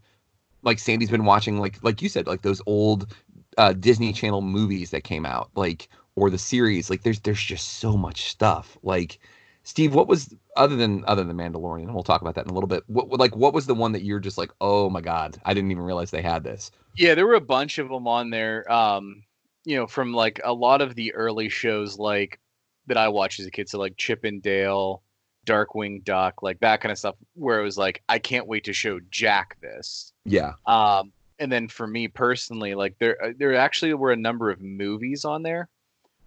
like 0.63 0.79
sandy's 0.79 1.11
been 1.11 1.25
watching 1.25 1.59
like 1.59 1.77
like 1.83 2.01
you 2.01 2.09
said 2.09 2.25
like 2.25 2.41
those 2.41 2.61
old 2.65 3.13
uh, 3.57 3.73
disney 3.73 4.13
channel 4.13 4.41
movies 4.41 4.89
that 4.89 5.03
came 5.03 5.25
out 5.25 5.51
like 5.55 5.89
or 6.15 6.29
the 6.29 6.37
series 6.37 6.89
like 6.89 7.03
there's 7.03 7.19
there's 7.19 7.41
just 7.41 7.79
so 7.79 7.95
much 7.95 8.29
stuff 8.29 8.77
like 8.81 9.19
steve 9.63 9.93
what 9.93 10.07
was 10.07 10.33
other 10.55 10.75
than 10.75 11.03
other 11.05 11.23
than 11.23 11.37
mandalorian 11.37 11.83
and 11.83 11.93
we'll 11.93 12.03
talk 12.03 12.21
about 12.21 12.35
that 12.35 12.45
in 12.45 12.51
a 12.51 12.53
little 12.53 12.67
bit 12.67 12.83
what 12.87 13.09
like 13.19 13.35
what 13.35 13.53
was 13.53 13.65
the 13.67 13.75
one 13.75 13.91
that 13.91 14.03
you're 14.03 14.19
just 14.19 14.37
like 14.37 14.51
oh 14.59 14.89
my 14.89 15.01
god 15.01 15.39
i 15.45 15.53
didn't 15.53 15.71
even 15.71 15.83
realize 15.83 16.11
they 16.11 16.21
had 16.21 16.43
this 16.43 16.71
Yeah, 16.97 17.15
there 17.15 17.27
were 17.27 17.35
a 17.35 17.41
bunch 17.41 17.77
of 17.77 17.89
them 17.89 18.07
on 18.07 18.29
there. 18.29 18.69
Um, 18.71 19.23
you 19.63 19.77
know, 19.77 19.87
from 19.87 20.13
like 20.13 20.41
a 20.43 20.53
lot 20.53 20.81
of 20.81 20.95
the 20.95 21.13
early 21.13 21.49
shows, 21.49 21.97
like 21.97 22.39
that 22.87 22.97
I 22.97 23.07
watched 23.09 23.39
as 23.39 23.45
a 23.45 23.51
kid, 23.51 23.69
so 23.69 23.79
like 23.79 23.95
Chip 23.97 24.23
and 24.23 24.41
Dale, 24.41 25.03
Darkwing 25.45 26.03
Duck, 26.03 26.43
like 26.43 26.59
that 26.59 26.81
kind 26.81 26.91
of 26.91 26.97
stuff, 26.97 27.15
where 27.35 27.59
it 27.59 27.63
was 27.63 27.77
like, 27.77 28.03
I 28.09 28.19
can't 28.19 28.47
wait 28.47 28.65
to 28.65 28.73
show 28.73 28.99
Jack 29.09 29.57
this. 29.61 30.13
yeah 30.25 30.53
Um, 30.65 31.11
and 31.39 31.51
then 31.51 31.67
for 31.67 31.87
me 31.87 32.07
personally, 32.07 32.75
like 32.75 32.95
there, 32.99 33.23
uh, 33.23 33.33
there 33.37 33.55
actually 33.55 33.93
were 33.93 34.11
a 34.11 34.17
number 34.17 34.49
of 34.51 34.61
movies 34.61 35.25
on 35.25 35.43
there. 35.43 35.69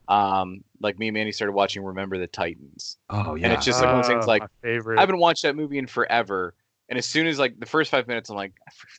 Um, 0.09 0.63
like 0.81 0.99
me 0.99 1.09
and 1.09 1.15
Mandy 1.15 1.33
started 1.33 1.53
watching 1.53 1.83
Remember 1.83 2.19
the 2.19 2.27
Titans. 2.27 2.99
oh 3.11 3.35
yeah 3.35 3.47
And 3.47 3.53
it's 3.55 3.65
just 3.65 3.81
like 3.81 3.89
one 3.89 4.01
of 4.01 4.03
those 4.05 4.11
things 4.11 4.25
Ah, 4.27 4.31
like 4.31 4.43
favorite. 4.63 4.99
I 4.99 5.03
haven't 5.03 5.19
watched 5.19 5.43
that 5.43 5.57
movie 5.57 5.79
in 5.79 5.87
forever. 5.87 6.55
And 6.89 6.99
as 6.99 7.07
soon 7.07 7.27
as 7.27 7.39
like 7.39 7.59
the 7.59 7.67
first 7.67 7.91
five 7.91 8.07
minutes, 8.07 8.29
I'm 8.29 8.37
like, 8.37 8.53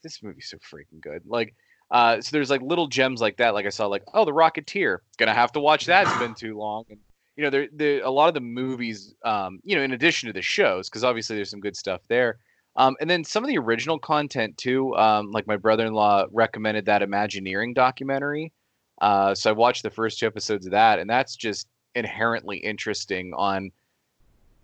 this 0.04 0.24
movie's 0.24 0.50
so 0.50 0.58
freaking 0.58 1.00
good. 1.02 1.22
Like, 1.28 1.54
uh, 1.92 2.20
so 2.20 2.30
there's 2.32 2.50
like 2.50 2.62
little 2.62 2.88
gems 2.88 3.22
like 3.22 3.38
that. 3.38 3.54
Like 3.54 3.68
I 3.68 3.70
saw 3.70 3.86
like, 3.86 4.04
oh, 4.14 4.26
the 4.26 4.32
Rocketeer. 4.32 4.98
Gonna 5.18 5.36
have 5.36 5.52
to 5.52 5.60
watch 5.60 5.86
that. 5.86 6.08
It's 6.08 6.18
been 6.18 6.34
too 6.34 6.58
long. 6.58 6.86
And 6.90 7.00
you 7.36 7.44
know, 7.44 7.50
there, 7.52 7.68
there 7.72 8.02
a 8.04 8.10
lot 8.10 8.28
of 8.28 8.34
the 8.34 8.40
movies, 8.42 9.14
um, 9.24 9.60
you 9.64 9.76
know, 9.76 9.84
in 9.84 9.92
addition 9.92 10.28
to 10.28 10.34
the 10.34 10.42
shows, 10.42 10.90
because 10.90 11.04
obviously 11.04 11.36
there's 11.36 11.52
some 11.52 11.60
good 11.60 11.76
stuff 11.76 12.02
there. 12.08 12.40
Um, 12.78 12.96
and 13.00 13.10
then 13.10 13.24
some 13.24 13.44
of 13.44 13.48
the 13.50 13.58
original 13.58 14.00
content 14.00 14.58
too. 14.58 14.96
Um, 14.96 15.32
like 15.32 15.46
my 15.46 15.58
brother-in-law 15.58 16.26
recommended 16.32 16.86
that 16.86 17.02
Imagineering 17.04 17.74
documentary. 17.76 18.52
Uh, 19.02 19.36
so 19.36 19.50
I 19.50 19.54
watched 19.54 19.84
the 19.84 19.90
first 19.90 20.20
two 20.20 20.26
episodes 20.28 20.66
of 20.66 20.72
that, 20.72 21.00
and 21.00 21.10
that's 21.10 21.36
just 21.36 21.68
inherently 21.96 22.58
interesting 22.58 23.34
on 23.36 23.72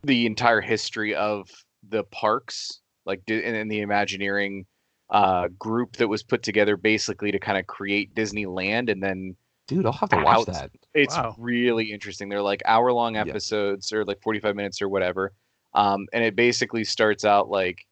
the 0.04 0.26
entire 0.26 0.62
history 0.62 1.14
of 1.16 1.50
the 1.90 2.04
parks, 2.06 2.80
like 3.06 3.22
in, 3.28 3.40
and, 3.40 3.56
and 3.56 3.72
the 3.72 3.82
Imagineering 3.82 4.66
uh, 5.10 5.50
group 5.60 5.98
that 5.98 6.08
was 6.08 6.24
put 6.24 6.42
together 6.44 6.78
basically 6.78 7.32
to 7.32 7.40
kind 7.40 7.58
of 7.58 7.68
create 7.68 8.16
Disneyland, 8.16 8.90
and 8.90 9.04
then 9.04 9.36
dude 9.68 9.86
i'll 9.86 9.92
have 9.92 10.10
to 10.10 10.18
watch 10.18 10.40
out- 10.40 10.48
that 10.48 10.72
It's 10.94 11.16
Wow. 11.16 11.36
really 11.38 11.92
interesting. 11.92 12.30
They're 12.30 12.42
like 12.42 12.62
hour 12.66 12.92
long 12.92 13.16
Yeah. 13.16 13.22
episodes 13.22 13.92
or 13.94 14.04
like 14.06 14.22
45 14.22 14.56
minutes 14.56 14.82
or 14.82 14.90
whatever. 14.90 15.34
Um, 15.74 16.08
and 16.14 16.24
it 16.24 16.36
basically 16.36 16.84
starts 16.84 17.24
out 17.24 17.50
like 17.50 17.86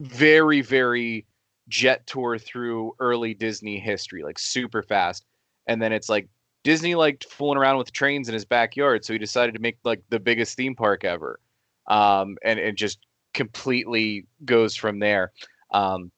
very, 0.00 0.60
very 0.60 1.26
jet 1.68 2.06
tour 2.06 2.38
through 2.38 2.94
early 3.00 3.34
Disney 3.34 3.78
history, 3.78 4.22
like 4.22 4.38
super 4.38 4.82
fast. 4.82 5.24
And 5.66 5.80
then 5.80 5.92
it's 5.92 6.08
like 6.08 6.28
Disney 6.62 6.94
liked 6.94 7.24
fooling 7.24 7.58
around 7.58 7.78
with 7.78 7.92
trains 7.92 8.28
in 8.28 8.34
his 8.34 8.44
backyard, 8.44 9.04
so 9.04 9.12
he 9.12 9.18
decided 9.18 9.54
to 9.54 9.60
make 9.60 9.78
like 9.84 10.02
the 10.08 10.20
biggest 10.20 10.56
theme 10.56 10.74
park 10.74 11.04
ever. 11.04 11.38
Um, 11.86 12.36
and 12.42 12.58
it 12.58 12.76
just 12.76 12.98
completely 13.34 14.26
goes 14.44 14.74
from 14.74 14.98
there. 14.98 15.32
Um, 15.70 16.10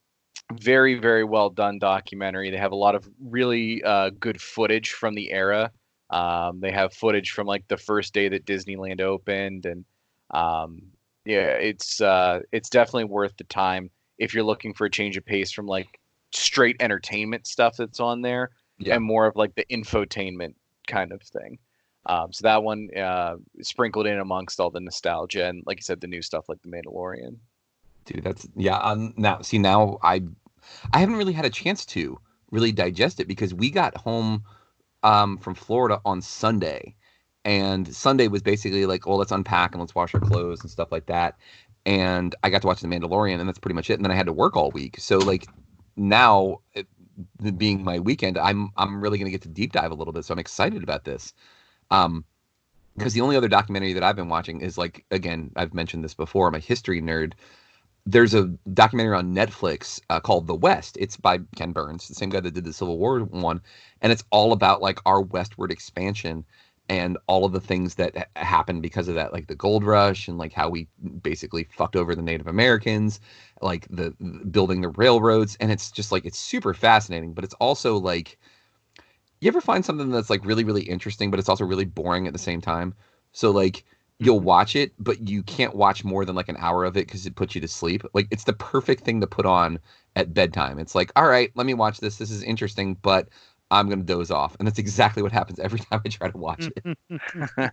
very 0.53 0.95
very 0.95 1.25
well 1.25 1.51
done 1.51 1.79
documentary 1.79 2.51
they 2.51 2.57
have 2.57 2.73
a 2.73 2.77
lot 2.77 2.95
of 2.95 3.09
really 3.21 3.83
uh, 3.83 4.11
good 4.21 4.41
footage 4.41 4.93
from 4.93 5.15
the 5.15 5.33
era 5.33 5.71
um, 6.11 6.61
they 6.61 6.71
have 6.71 6.93
footage 6.93 7.33
from 7.33 7.47
like 7.47 7.67
the 7.69 7.77
first 7.77 8.15
day 8.15 8.29
that 8.29 8.47
disneyland 8.47 9.01
opened 9.01 9.67
and 9.67 9.85
um, 10.31 10.81
yeah 11.25 11.49
it's 11.49 12.01
uh, 12.01 12.41
it's 12.53 12.69
definitely 12.69 13.05
worth 13.05 13.37
the 13.39 13.45
time 13.45 13.91
if 14.19 14.33
you're 14.33 14.45
looking 14.45 14.73
for 14.73 14.87
a 14.87 14.91
change 14.91 15.17
of 15.17 15.25
pace 15.25 15.51
from 15.51 15.67
like 15.67 15.99
straight 16.33 16.77
entertainment 16.81 17.47
stuff 17.47 17.77
that's 17.77 18.01
on 18.01 18.23
there 18.23 18.51
Yeah. 18.79 18.97
and 18.97 19.05
more 19.05 19.27
of 19.27 19.37
like 19.37 19.55
the 19.55 19.65
infotainment 19.71 20.55
kind 20.87 21.13
of 21.13 21.23
thing. 21.23 21.59
Um, 22.07 22.33
so 22.33 22.43
that 22.45 22.63
one 22.63 22.89
uh, 22.97 23.37
sprinkled 23.63 24.07
in 24.07 24.19
amongst 24.19 24.61
all 24.61 24.71
the 24.71 24.81
nostalgia 24.81 25.47
and 25.47 25.63
like 25.67 25.79
you 25.79 25.83
said 25.83 26.01
the 26.01 26.07
new 26.07 26.23
stuff 26.23 26.49
like 26.49 26.63
the 26.63 26.69
mandalorian. 26.69 27.39
Dude 28.05 28.23
that's 28.23 28.47
yeah 28.55 28.77
um, 28.79 29.13
now 29.17 29.41
see 29.41 29.59
now 29.59 29.99
i 30.01 30.23
i 30.93 31.01
haven't 31.01 31.17
really 31.17 31.33
had 31.33 31.45
a 31.45 31.51
chance 31.51 31.85
to 31.87 32.17
really 32.53 32.71
digest 32.71 33.19
it 33.19 33.27
because 33.27 33.53
we 33.53 33.69
got 33.69 33.97
home 33.97 34.45
um 35.03 35.37
from 35.39 35.57
florida 35.57 36.01
on 36.05 36.23
sunday 36.23 36.95
and 37.45 37.93
sunday 37.93 38.29
was 38.29 38.43
basically 38.43 38.87
like 38.87 39.09
oh 39.09 39.17
let's 39.17 39.33
unpack 39.33 39.73
and 39.73 39.81
let's 39.81 39.97
wash 39.97 40.15
our 40.15 40.21
clothes 40.21 40.61
and 40.61 40.71
stuff 40.71 40.93
like 40.93 41.07
that 41.07 41.35
and 41.85 42.37
i 42.45 42.49
got 42.49 42.61
to 42.61 42.69
watch 42.69 42.81
the 42.81 42.87
mandalorian 42.87 43.41
and 43.41 43.49
that's 43.49 43.59
pretty 43.59 43.75
much 43.75 43.91
it 43.91 43.95
and 43.95 44.05
then 44.05 44.13
i 44.13 44.15
had 44.15 44.27
to 44.27 44.33
work 44.33 44.57
all 44.57 44.71
week. 44.71 45.01
So 45.01 45.19
like 45.19 45.49
now 45.97 46.61
it, 46.75 46.87
being 47.57 47.83
my 47.83 47.99
weekend 47.99 48.39
i'm 48.39 48.71
i'm 48.77 49.01
really 49.01 49.19
going 49.19 49.27
to 49.27 49.31
get 49.31 49.43
to 49.43 49.49
deep 49.49 49.73
dive 49.73 49.91
a 49.91 49.95
little 49.95 50.13
bit 50.13 50.25
so 50.25 50.33
i'm 50.33 50.39
excited 50.39 50.83
about 50.83 51.05
this 51.05 51.33
um 51.91 52.25
because 52.97 53.13
the 53.13 53.21
only 53.21 53.37
other 53.37 53.49
documentary 53.49 53.93
that 53.93 54.03
I've 54.03 54.17
been 54.17 54.29
watching 54.29 54.61
is 54.61 54.79
like 54.79 55.05
again 55.11 55.51
I've 55.57 55.75
mentioned 55.75 56.05
this 56.05 56.15
before. 56.15 56.49
I'm 56.49 56.55
a 56.55 56.59
history 56.59 57.01
nerd. 57.01 57.35
There's 58.07 58.35
a 58.35 58.47
documentary 58.73 59.17
on 59.17 59.35
Netflix 59.35 60.01
uh, 60.11 60.21
called 60.21 60.47
The 60.47 60.55
West. 60.55 60.97
It's 61.01 61.17
by 61.17 61.41
Ken 61.57 61.73
Burns, 61.73 62.07
the 62.07 62.15
same 62.15 62.31
guy 62.31 62.39
that 62.41 62.55
did 62.55 62.65
the 62.65 62.73
Civil 62.73 62.99
War 62.99 63.21
one, 63.21 63.61
and 64.01 64.13
it's 64.13 64.25
all 64.31 64.53
about 64.53 64.81
like 64.81 65.01
our 65.05 65.21
westward 65.21 65.73
expansion 65.73 66.45
and 66.89 67.19
all 67.27 67.45
of 67.45 67.53
the 67.53 67.61
things 67.61 67.97
that 67.97 68.17
ha- 68.17 68.25
happened 68.37 68.83
because 68.83 69.09
of 69.09 69.15
that, 69.15 69.33
like 69.33 69.47
the 69.49 69.55
gold 69.55 69.85
rush 69.85 70.29
and 70.29 70.39
like 70.39 70.53
how 70.53 70.69
we 70.69 70.89
basically 71.23 71.65
fucked 71.65 71.97
over 71.97 72.15
the 72.15 72.23
Native 72.23 72.47
Americans, 72.47 73.21
like 73.61 73.87
the, 73.89 74.15
the 74.21 74.45
building 74.45 74.81
the 74.81 74.91
railroads, 74.91 75.57
and 75.61 75.73
it's 75.73 75.91
just 75.91 76.13
like 76.13 76.25
it's 76.25 76.39
super 76.39 76.75
fascinating, 76.75 77.33
but 77.35 77.45
it's 77.45 77.55
also 77.55 77.97
like 77.97 78.39
you 79.41 79.49
ever 79.49 79.61
find 79.61 79.85
something 79.85 80.11
that's 80.11 80.31
like 80.31 80.45
really 80.45 80.65
really 80.65 80.83
interesting 80.83 81.31
but 81.31 81.39
it's 81.39 81.49
also 81.49 81.65
really 81.65 81.85
boring 81.85 82.27
at 82.27 82.33
the 82.33 82.39
same 82.39 82.61
time? 82.61 82.95
So 83.33 83.51
like 83.51 83.85
you'll 84.19 84.39
mm-hmm. 84.39 84.47
watch 84.47 84.77
it 84.77 84.93
but 84.99 85.29
you 85.29 85.43
can't 85.43 85.75
watch 85.75 86.05
more 86.05 86.25
than 86.25 86.37
like 86.37 86.49
an 86.49 86.57
hour 86.59 86.85
of 86.85 86.97
it 86.97 87.07
because 87.07 87.27
it 87.27 87.37
puts 87.37 87.55
you 87.55 87.61
to 87.61 87.69
sleep. 87.69 88.03
Like 88.15 88.29
it's 88.31 88.45
the 88.45 88.53
perfect 88.53 89.05
thing 89.05 89.21
to 89.21 89.27
put 89.27 89.47
on 89.47 89.79
at 90.15 90.35
bedtime. 90.35 90.79
It's 90.79 90.95
like 90.95 91.11
all 91.17 91.27
right 91.27 91.51
let 91.55 91.67
me 91.67 91.75
watch 91.75 91.99
this. 91.99 92.17
This 92.19 92.31
is 92.31 92.43
interesting 92.43 92.95
but 93.03 93.29
i'm 93.71 93.89
gonna 93.89 94.03
doze 94.03 94.31
off. 94.31 94.57
And 94.59 94.67
that's 94.67 94.79
exactly 94.79 95.23
what 95.23 95.33
happens 95.33 95.59
every 95.59 95.79
time 95.91 96.01
i 96.05 96.09
try 96.09 96.31
to 96.31 96.39
watch 96.39 96.69
it. 96.77 97.73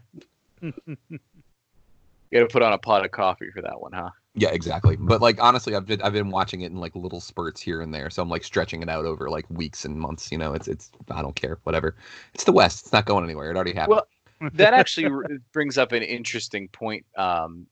You 2.31 2.39
gotta 2.39 2.51
put 2.51 2.63
on 2.63 2.73
a 2.73 2.79
pot 2.79 3.05
of 3.05 3.11
coffee 3.11 3.51
for 3.51 3.61
that 3.61 3.79
one 3.79 3.91
huh? 3.93 4.09
Yeah 4.33 4.49
exactly. 4.49 4.95
But 4.95 5.21
like 5.21 5.39
honestly 5.39 5.75
i've 5.75 5.85
been 5.85 6.01
i've 6.01 6.13
been 6.13 6.31
watching 6.31 6.61
it 6.61 6.71
in 6.71 6.79
like 6.79 6.95
little 6.95 7.21
spurts 7.21 7.61
here 7.61 7.81
and 7.81 7.93
there. 7.93 8.09
So 8.09 8.23
i'm 8.23 8.29
like 8.29 8.43
stretching 8.43 8.81
it 8.81 8.89
out 8.89 9.05
over 9.05 9.29
like 9.29 9.47
weeks 9.51 9.85
and 9.85 9.99
months 9.99 10.31
you 10.31 10.39
know? 10.39 10.53
It's 10.53 10.67
it's 10.67 10.89
i 11.11 11.21
don't 11.21 11.35
care. 11.35 11.59
Whatever. 11.63 11.95
It's 12.33 12.45
the 12.45 12.51
west. 12.51 12.85
It's 12.85 12.93
not 12.93 13.05
going 13.05 13.23
anywhere. 13.23 13.51
It 13.51 13.55
already 13.55 13.73
happened. 13.73 13.97
Well, 13.97 14.07
that 14.53 14.73
actually 14.73 15.09
brings 15.51 15.77
up 15.77 15.91
an 15.91 16.03
interesting 16.03 16.67
point 16.69 17.05
um, 17.17 17.67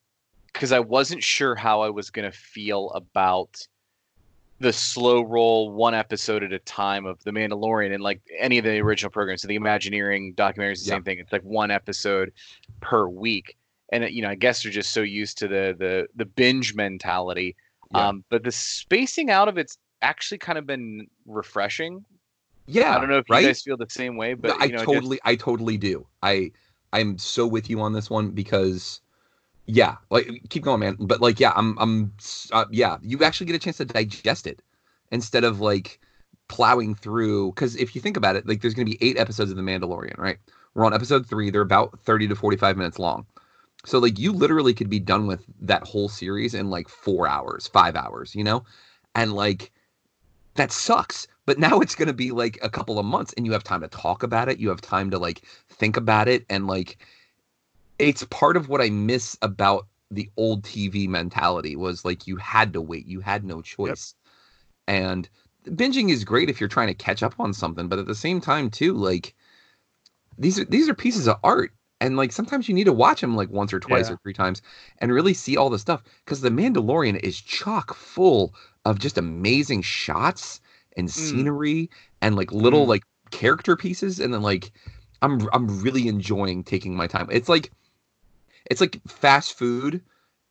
because 0.54 0.72
I 0.72 0.80
wasn't 0.80 1.24
sure 1.24 1.56
how 1.56 1.82
I 1.82 1.90
was 1.90 2.10
going 2.10 2.30
to 2.30 2.38
feel 2.38 2.92
about 2.92 3.68
the 4.62 4.72
slow 4.74 5.22
roll, 5.22 5.72
one 5.72 5.94
episode 5.94 6.44
at 6.44 6.54
a 6.54 6.60
time 6.60 7.06
of 7.06 7.22
The 7.24 7.32
Mandalorian 7.32 7.94
and 7.94 8.02
like 8.04 8.22
any 8.40 8.58
of 8.58 8.64
the 8.64 8.80
original 8.80 9.12
programs. 9.12 9.42
So 9.42 9.48
the 9.48 9.56
Imagineering 9.56 10.34
documentaries, 10.36 10.84
the 10.84 10.90
Yeah. 10.90 10.96
same 10.96 11.04
thing. 11.04 11.20
It's 11.20 11.32
like 11.34 11.44
one 11.44 11.72
episode 11.72 12.32
per 12.80 13.08
week. 13.08 13.58
and 13.94 14.10
you 14.10 14.22
know 14.22 14.30
I 14.30 14.36
guess 14.36 14.64
they're 14.64 14.72
just 14.72 14.92
so 14.94 15.02
used 15.02 15.38
to 15.40 15.50
the 15.50 15.76
the 15.78 16.08
the 16.16 16.26
binge 16.26 16.74
mentality. 16.76 17.58
Yeah. 17.94 18.08
Um, 18.08 18.24
but 18.30 18.42
the 18.44 18.52
spacing 18.54 19.30
out 19.30 19.50
of 19.50 19.58
it's 19.58 19.78
actually 20.02 20.38
kind 20.38 20.58
of 20.58 20.66
been 20.66 21.08
refreshing. 21.26 22.06
Yeah, 22.68 22.96
I 22.96 23.00
don't 23.02 23.10
know 23.10 23.18
if 23.18 23.30
right? 23.30 23.42
you 23.42 23.48
guys 23.50 23.62
feel 23.64 23.76
the 23.76 23.88
same 23.90 24.16
way, 24.16 24.34
but 24.34 24.52
I 24.62 24.66
you 24.66 24.72
know, 24.72 24.78
just- 24.78 24.86
totally, 24.94 25.20
I 25.26 25.36
totally 25.36 25.78
do. 25.78 26.08
I, 26.24 26.52
I'm 26.94 27.18
so 27.18 27.46
with 27.46 27.70
you 27.70 27.82
on 27.82 27.92
this 27.92 28.10
one 28.10 28.30
because, 28.32 29.02
yeah, 29.66 29.98
like 30.10 30.30
keep 30.50 30.64
going, 30.64 30.80
man. 30.80 30.98
But 31.00 31.22
like, 31.22 31.40
yeah, 31.40 31.54
I'm, 31.56 31.78
I'm, 31.80 32.14
uh, 32.52 32.66
yeah, 32.72 32.98
you 33.02 33.24
actually 33.24 33.48
get 33.48 33.56
a 33.56 33.60
chance 33.60 33.78
to 33.78 33.86
digest 33.86 34.48
it 34.48 34.62
instead 35.12 35.44
of 35.44 35.60
like 35.60 36.00
plowing 36.48 36.96
through. 36.96 37.52
Because 37.52 37.76
if 37.76 37.96
you 37.96 38.02
think 38.02 38.18
about 38.18 38.36
it, 38.36 38.48
like, 38.48 38.62
there's 38.62 38.74
going 38.74 38.86
to 38.86 38.92
be 38.92 39.04
eight 39.08 39.18
episodes 39.18 39.52
of 39.52 39.58
The 39.58 39.64
Mandalorian, 39.64 40.18
right? 40.18 40.38
We're 40.74 40.86
on 40.86 40.94
episode 40.94 41.28
three. 41.28 41.50
They're 41.50 41.62
about 41.62 42.00
thirty 42.00 42.28
to 42.28 42.36
forty-five 42.36 42.78
minutes 42.78 43.00
long. 43.00 43.26
So 43.86 43.98
like, 44.00 44.20
you 44.20 44.32
literally 44.32 44.74
could 44.74 44.90
be 44.90 45.00
done 45.00 45.28
with 45.28 45.44
that 45.62 45.84
whole 45.84 46.10
series 46.10 46.54
in 46.54 46.70
like 46.70 46.88
four 46.88 47.28
hours, 47.28 47.68
five 47.68 47.96
hours, 47.96 48.36
you 48.36 48.44
know, 48.44 48.64
and 49.16 49.34
like 49.34 49.72
that 50.56 50.72
sucks. 50.72 51.28
But 51.46 51.58
now 51.58 51.80
it's 51.80 51.96
going 51.96 52.08
to 52.08 52.14
be 52.14 52.32
like 52.32 52.60
a 52.62 52.70
couple 52.70 53.00
of 53.00 53.06
months 53.06 53.34
and 53.34 53.46
you 53.46 53.52
have 53.52 53.64
time 53.64 53.82
to 53.82 53.88
talk 53.88 54.22
about 54.22 54.48
it. 54.48 54.60
You 54.60 54.70
have 54.70 54.82
time 54.82 55.10
to 55.10 55.18
like 55.18 55.42
think 55.70 55.98
about 55.98 56.28
it. 56.28 56.46
And 56.50 56.68
like, 56.68 57.00
it's 58.02 58.24
part 58.26 58.58
of 58.58 58.68
what 58.68 58.82
I 58.82 58.90
miss 58.90 59.38
about 59.44 59.88
the 60.10 60.30
old 60.36 60.64
TV 60.64 61.08
mentality 61.08 61.76
was 61.76 62.04
like 62.04 62.28
you 62.28 62.36
had 62.38 62.74
to 62.74 62.82
wait, 62.82 63.06
you 63.06 63.22
had 63.22 63.46
no 63.46 63.62
choice. 63.62 64.16
And 64.88 65.30
binging 65.66 66.10
is 66.10 66.24
great 66.24 66.50
if 66.50 66.60
you're 66.60 66.68
trying 66.68 66.88
to 66.88 66.94
catch 66.96 67.22
up 67.22 67.40
on 67.40 67.54
something, 67.54 67.88
but 67.88 68.00
at 68.00 68.08
the 68.08 68.16
same 68.16 68.42
time, 68.42 68.70
too, 68.70 68.94
like 68.94 69.36
these 70.38 70.60
are 70.60 70.66
these 70.66 70.90
are 70.90 70.96
pieces 70.96 71.28
of 71.28 71.38
art. 71.44 71.72
And 72.02 72.18
like 72.18 72.32
sometimes 72.32 72.68
you 72.68 72.74
need 72.74 72.86
to 72.86 72.94
watch 72.94 73.22
them 73.22 73.36
like 73.36 73.52
once 73.52 73.72
or 73.72 73.80
twice 73.80 74.08
Yeah. 74.08 74.16
or 74.16 74.20
three 74.24 74.34
times 74.34 74.64
and 74.98 75.14
really 75.14 75.36
see 75.36 75.56
all 75.56 75.70
the 75.70 75.78
stuff 75.78 76.04
because 76.26 76.42
the 76.42 76.50
Mandalorian 76.50 77.20
is 77.20 77.40
chock 77.40 77.94
full 77.94 78.56
of 78.86 78.98
just 78.98 79.20
amazing 79.20 79.84
shots 79.84 80.60
and 80.98 81.08
mm. 81.08 81.12
scenery 81.12 81.92
and 82.20 82.36
like 82.36 82.52
little 82.52 82.86
mm. 82.86 82.90
like 82.90 83.04
character 83.30 83.76
pieces 83.78 84.20
and 84.20 84.34
then 84.34 84.42
like 84.42 84.72
I'm 85.22 85.48
I'm 85.54 85.82
really 85.84 86.08
enjoying 86.08 86.64
taking 86.64 86.96
my 86.96 87.06
time. 87.06 87.28
It's 87.32 87.48
like 87.48 87.72
it's 88.70 88.82
like 88.82 89.02
fast 89.08 89.58
food 89.58 90.02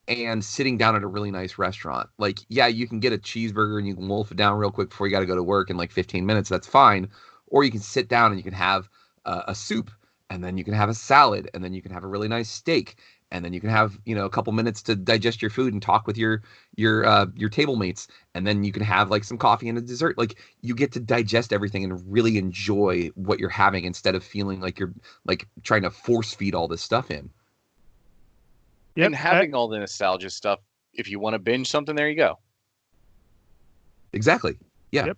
and 0.07 0.43
sitting 0.43 0.77
down 0.77 0.95
at 0.95 1.03
a 1.03 1.07
really 1.07 1.31
nice 1.31 1.57
restaurant. 1.57 2.09
Like, 2.17 2.39
yeah, 2.49 2.67
you 2.67 2.87
can 2.87 2.99
get 2.99 3.13
a 3.13 3.17
cheeseburger 3.17 3.77
and 3.77 3.87
you 3.87 3.95
can 3.95 4.07
wolf 4.07 4.31
it 4.31 4.37
down 4.37 4.57
real 4.57 4.71
quick 4.71 4.89
before 4.89 5.07
you 5.07 5.11
got 5.11 5.21
to 5.21 5.25
go 5.25 5.35
to 5.35 5.43
work 5.43 5.69
in 5.69 5.77
like 5.77 5.91
15 5.91 6.25
minutes. 6.25 6.49
That's 6.49 6.67
fine. 6.67 7.09
Or 7.47 7.63
you 7.63 7.71
can 7.71 7.79
sit 7.79 8.07
down 8.07 8.31
and 8.31 8.37
you 8.37 8.43
can 8.43 8.53
have 8.53 8.89
uh, 9.25 9.43
a 9.47 9.55
soup 9.55 9.91
and 10.29 10.43
then 10.43 10.57
you 10.57 10.63
can 10.63 10.73
have 10.73 10.89
a 10.89 10.93
salad 10.93 11.49
and 11.53 11.63
then 11.63 11.73
you 11.73 11.81
can 11.81 11.91
have 11.91 12.03
a 12.03 12.07
really 12.07 12.27
nice 12.27 12.49
steak 12.49 12.95
and 13.31 13.43
then 13.43 13.53
you 13.53 13.59
can 13.59 13.69
have 13.69 13.99
you 14.05 14.15
know 14.15 14.25
a 14.25 14.29
couple 14.29 14.53
minutes 14.53 14.81
to 14.81 14.95
digest 14.95 15.41
your 15.41 15.51
food 15.51 15.73
and 15.73 15.81
talk 15.81 16.07
with 16.07 16.17
your 16.17 16.41
your 16.75 17.05
uh, 17.05 17.25
your 17.35 17.49
table 17.49 17.75
mates 17.75 18.07
and 18.33 18.47
then 18.47 18.63
you 18.63 18.71
can 18.71 18.81
have 18.81 19.11
like 19.11 19.23
some 19.23 19.37
coffee 19.37 19.67
and 19.67 19.77
a 19.77 19.81
dessert 19.81 20.17
like 20.17 20.37
you 20.61 20.73
get 20.73 20.91
to 20.93 20.99
digest 20.99 21.51
everything 21.51 21.83
and 21.83 22.11
really 22.11 22.37
enjoy 22.37 23.09
what 23.15 23.39
you're 23.39 23.49
having 23.49 23.83
instead 23.83 24.15
of 24.15 24.23
feeling 24.23 24.61
like 24.61 24.79
you're 24.79 24.93
like 25.25 25.47
trying 25.63 25.81
to 25.81 25.91
force 25.91 26.33
feed 26.33 26.55
all 26.55 26.67
this 26.67 26.81
stuff 26.81 27.11
in 27.11 27.29
and 28.95 29.15
having 29.15 29.53
all 29.53 29.67
the 29.67 29.79
nostalgia 29.79 30.29
stuff. 30.29 30.59
If 30.93 31.09
you 31.09 31.19
want 31.19 31.35
to 31.35 31.39
binge 31.39 31.69
something, 31.69 31.95
there 31.95 32.09
you 32.09 32.17
go. 32.17 32.37
Exactly. 34.13 34.57
Yeah. 34.91 35.13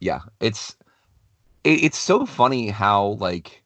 Yeah. 0.00 0.20
It's 0.40 0.76
it, 1.64 1.84
it's 1.84 1.98
so 1.98 2.24
funny 2.24 2.68
how 2.68 3.18
like 3.20 3.62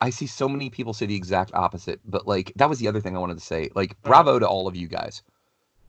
I 0.00 0.10
see 0.10 0.26
so 0.26 0.48
many 0.48 0.70
people 0.70 0.92
say 0.92 1.06
the 1.06 1.14
exact 1.14 1.52
opposite, 1.54 2.00
but 2.04 2.26
like 2.26 2.52
that 2.56 2.68
was 2.68 2.78
the 2.78 2.88
other 2.88 3.00
thing 3.00 3.16
I 3.16 3.20
wanted 3.20 3.38
to 3.38 3.44
say. 3.44 3.70
Like 3.74 3.92
uh-huh. 3.92 4.08
bravo 4.08 4.38
to 4.38 4.48
all 4.48 4.68
of 4.68 4.76
you 4.76 4.88
guys. 4.88 5.22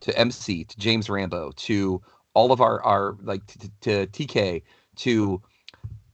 To 0.01 0.15
MC, 0.15 0.63
to 0.63 0.77
James 0.77 1.10
Rambo, 1.10 1.53
to 1.55 2.01
all 2.36 2.51
of 2.51 2.62
our 2.62 2.83
our 2.83 3.17
like 3.23 3.45
to, 3.47 3.60
to, 3.81 4.05
to 4.05 4.25
TK, 4.27 4.62
to 4.97 5.41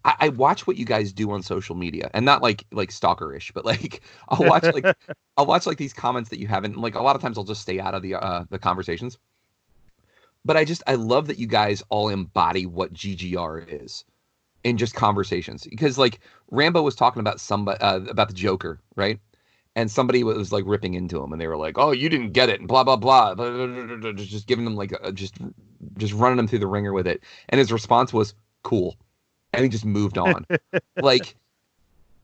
I, 0.06 0.16
I 0.20 0.30
watch 0.30 0.68
what 0.68 0.78
you 0.78 0.86
guys 0.86 1.14
do 1.14 1.32
on 1.32 1.44
social 1.44 1.76
media, 1.76 2.10
and 2.14 2.26
not 2.26 2.42
like 2.42 2.66
like 2.72 2.90
stalkerish, 2.90 3.54
but 3.54 3.66
like 3.66 4.02
I'll 4.30 4.48
watch 4.48 4.64
like 4.64 4.86
I'll 5.38 5.46
watch 5.46 5.66
like 5.66 5.78
these 5.78 5.94
comments 5.94 6.30
that 6.30 6.40
you 6.40 6.48
haven't 6.48 6.78
like. 6.78 6.96
A 6.96 7.02
lot 7.02 7.16
of 7.16 7.22
times 7.22 7.38
I'll 7.38 7.44
just 7.44 7.62
stay 7.62 7.80
out 7.80 7.94
of 7.94 8.02
the 8.02 8.16
uh, 8.16 8.46
the 8.50 8.60
conversations. 8.60 9.18
But 10.46 10.58
I 10.58 10.66
just 10.66 10.84
I 10.88 10.96
love 10.96 11.28
that 11.28 11.40
you 11.40 11.48
guys 11.48 11.84
all 11.90 12.10
embody 12.10 12.66
what 12.66 12.94
GGR 12.94 13.84
is 13.84 14.04
in 14.64 14.78
just 14.78 14.96
conversations 14.96 15.66
because 15.70 15.98
like 15.98 16.20
Rambo 16.52 16.82
was 16.82 16.96
talking 16.96 17.20
about 17.20 17.40
somebody 17.40 17.80
uh, 17.80 18.02
about 18.10 18.28
the 18.28 18.34
Joker, 18.34 18.80
right? 18.96 19.20
And 19.76 19.90
somebody 19.90 20.24
was 20.24 20.52
like 20.52 20.66
ripping 20.68 20.94
into 20.94 21.22
him, 21.24 21.32
and 21.32 21.42
they 21.42 21.48
were 21.48 21.58
like, 21.58 21.80
"Oh, 21.80 21.92
you 21.92 22.08
didn't 22.08 22.34
get 22.34 22.50
it," 22.50 22.60
and 22.60 22.68
blah 22.68 22.84
blah 22.84 22.96
blah, 22.96 23.34
blah, 23.34 23.50
blah, 23.50 23.68
blah, 23.68 23.96
blah, 23.96 24.12
just 24.12 24.46
giving 24.46 24.66
them 24.66 24.76
like 24.76 24.92
a, 25.02 25.12
just 25.12 25.36
just 25.98 26.14
running 26.14 26.38
them 26.38 26.48
through 26.48 26.60
the 26.60 26.68
ringer 26.68 26.94
with 26.94 27.08
it. 27.08 27.24
And 27.50 27.58
his 27.58 27.72
response 27.72 28.14
was, 28.14 28.36
"Cool," 28.62 28.96
and 29.54 29.64
he 29.64 29.70
just 29.70 29.86
moved 29.86 30.18
on. 30.18 30.46
like 31.02 31.36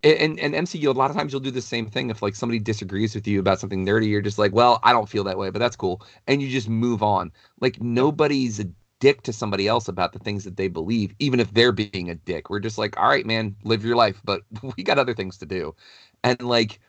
and 0.03 0.39
and 0.39 0.53
MCU 0.53 0.87
a 0.87 0.91
lot 0.91 1.09
of 1.09 1.17
times 1.17 1.33
you'll 1.33 1.41
do 1.41 1.51
the 1.51 1.61
same 1.61 1.85
thing 1.85 2.09
if 2.09 2.21
like 2.21 2.35
somebody 2.35 2.59
disagrees 2.59 3.15
with 3.15 3.27
you 3.27 3.39
about 3.39 3.59
something 3.59 3.85
nerdy 3.85 4.07
you're 4.07 4.21
just 4.21 4.39
like 4.39 4.53
well 4.53 4.79
I 4.83 4.93
don't 4.93 5.09
feel 5.09 5.23
that 5.25 5.37
way 5.37 5.49
but 5.49 5.59
that's 5.59 5.75
cool 5.75 6.01
and 6.27 6.41
you 6.41 6.49
just 6.49 6.69
move 6.69 7.03
on. 7.03 7.31
Like 7.59 7.81
nobody's 7.81 8.59
a 8.59 8.65
dick 8.99 9.23
to 9.23 9.33
somebody 9.33 9.67
else 9.67 9.87
about 9.87 10.11
the 10.11 10.19
things 10.19 10.43
that 10.43 10.57
they 10.57 10.67
believe 10.67 11.13
even 11.19 11.39
if 11.39 11.53
they're 11.53 11.71
being 11.71 12.09
a 12.09 12.15
dick. 12.15 12.49
We're 12.49 12.59
just 12.59 12.77
like 12.77 12.97
all 12.97 13.09
right 13.09 13.25
man 13.25 13.55
live 13.63 13.83
your 13.83 13.95
life 13.95 14.21
but 14.23 14.41
we 14.77 14.83
got 14.83 14.99
other 14.99 15.13
things 15.13 15.37
to 15.39 15.45
do. 15.45 15.75
And 16.23 16.41
like 16.41 16.79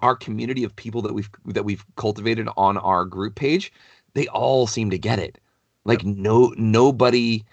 our 0.00 0.16
community 0.16 0.64
of 0.64 0.74
people 0.76 1.02
that 1.02 1.14
we've 1.14 1.30
that 1.46 1.64
we've 1.64 1.84
cultivated 1.96 2.48
on 2.56 2.76
our 2.78 3.04
group 3.04 3.36
page 3.36 3.72
they 4.14 4.26
all 4.28 4.66
seem 4.66 4.90
to 4.90 4.98
get 4.98 5.18
it. 5.18 5.38
Like 5.84 6.04
no 6.04 6.52
nobody 6.56 7.44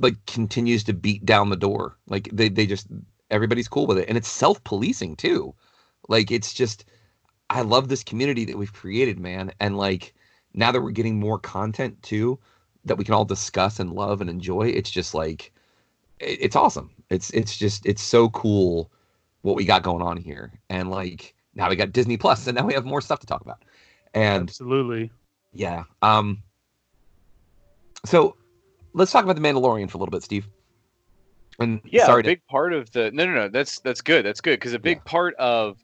like 0.00 0.24
continues 0.26 0.84
to 0.84 0.92
beat 0.92 1.24
down 1.24 1.50
the 1.50 1.56
door. 1.56 1.96
Like 2.08 2.28
they 2.32 2.48
they 2.48 2.66
just 2.66 2.88
everybody's 3.30 3.68
cool 3.68 3.86
with 3.86 3.98
it. 3.98 4.08
And 4.08 4.16
it's 4.18 4.28
self-policing 4.28 5.16
too. 5.16 5.54
Like 6.08 6.30
it's 6.30 6.52
just 6.52 6.84
i 7.50 7.60
love 7.60 7.88
this 7.88 8.02
community 8.04 8.44
that 8.46 8.56
we've 8.58 8.72
created 8.72 9.18
man. 9.18 9.52
And 9.60 9.76
like 9.76 10.14
now 10.54 10.72
that 10.72 10.80
we're 10.80 10.90
getting 10.90 11.18
more 11.18 11.38
content 11.38 12.02
too 12.02 12.38
that 12.84 12.96
we 12.98 13.04
can 13.04 13.14
all 13.14 13.24
discuss 13.24 13.80
and 13.80 13.92
love 13.92 14.20
and 14.20 14.28
enjoy 14.28 14.68
it's 14.68 14.90
just 14.90 15.14
like 15.14 15.52
it- 16.20 16.38
it's 16.40 16.56
awesome. 16.56 16.90
It's 17.10 17.30
it's 17.30 17.56
just 17.56 17.86
it's 17.86 18.02
so 18.02 18.28
cool 18.30 18.90
what 19.42 19.56
we 19.56 19.64
got 19.64 19.82
going 19.82 20.02
on 20.02 20.16
here. 20.16 20.52
And 20.70 20.90
like 20.90 21.34
now 21.54 21.68
we 21.68 21.76
got 21.76 21.92
disney 21.92 22.16
plus 22.16 22.46
and 22.46 22.56
now 22.56 22.66
we 22.66 22.74
have 22.74 22.84
more 22.84 23.00
stuff 23.00 23.20
to 23.20 23.26
talk 23.26 23.42
about. 23.42 23.62
And 24.14 24.48
absolutely. 24.48 25.10
Yeah 25.52 25.84
um 26.02 26.42
so 28.04 28.36
let's 28.94 29.12
talk 29.12 29.24
about 29.24 29.36
the 29.36 29.42
mandalorian 29.42 29.90
for 29.90 29.98
a 29.98 30.00
little 30.00 30.12
bit 30.12 30.22
steve 30.22 30.46
and 31.60 31.80
Yeah, 31.84 32.06
sorry 32.06 32.20
a 32.20 32.24
big 32.24 32.40
part 32.50 32.72
of 32.72 32.90
the 32.92 33.10
no, 33.12 33.26
no, 33.26 33.32
no. 33.32 33.48
That's 33.48 33.78
that's 33.80 34.00
good. 34.00 34.24
That's 34.24 34.40
good 34.40 34.58
because 34.58 34.72
a 34.72 34.78
big 34.78 35.04
part 35.04 35.34
of 35.36 35.76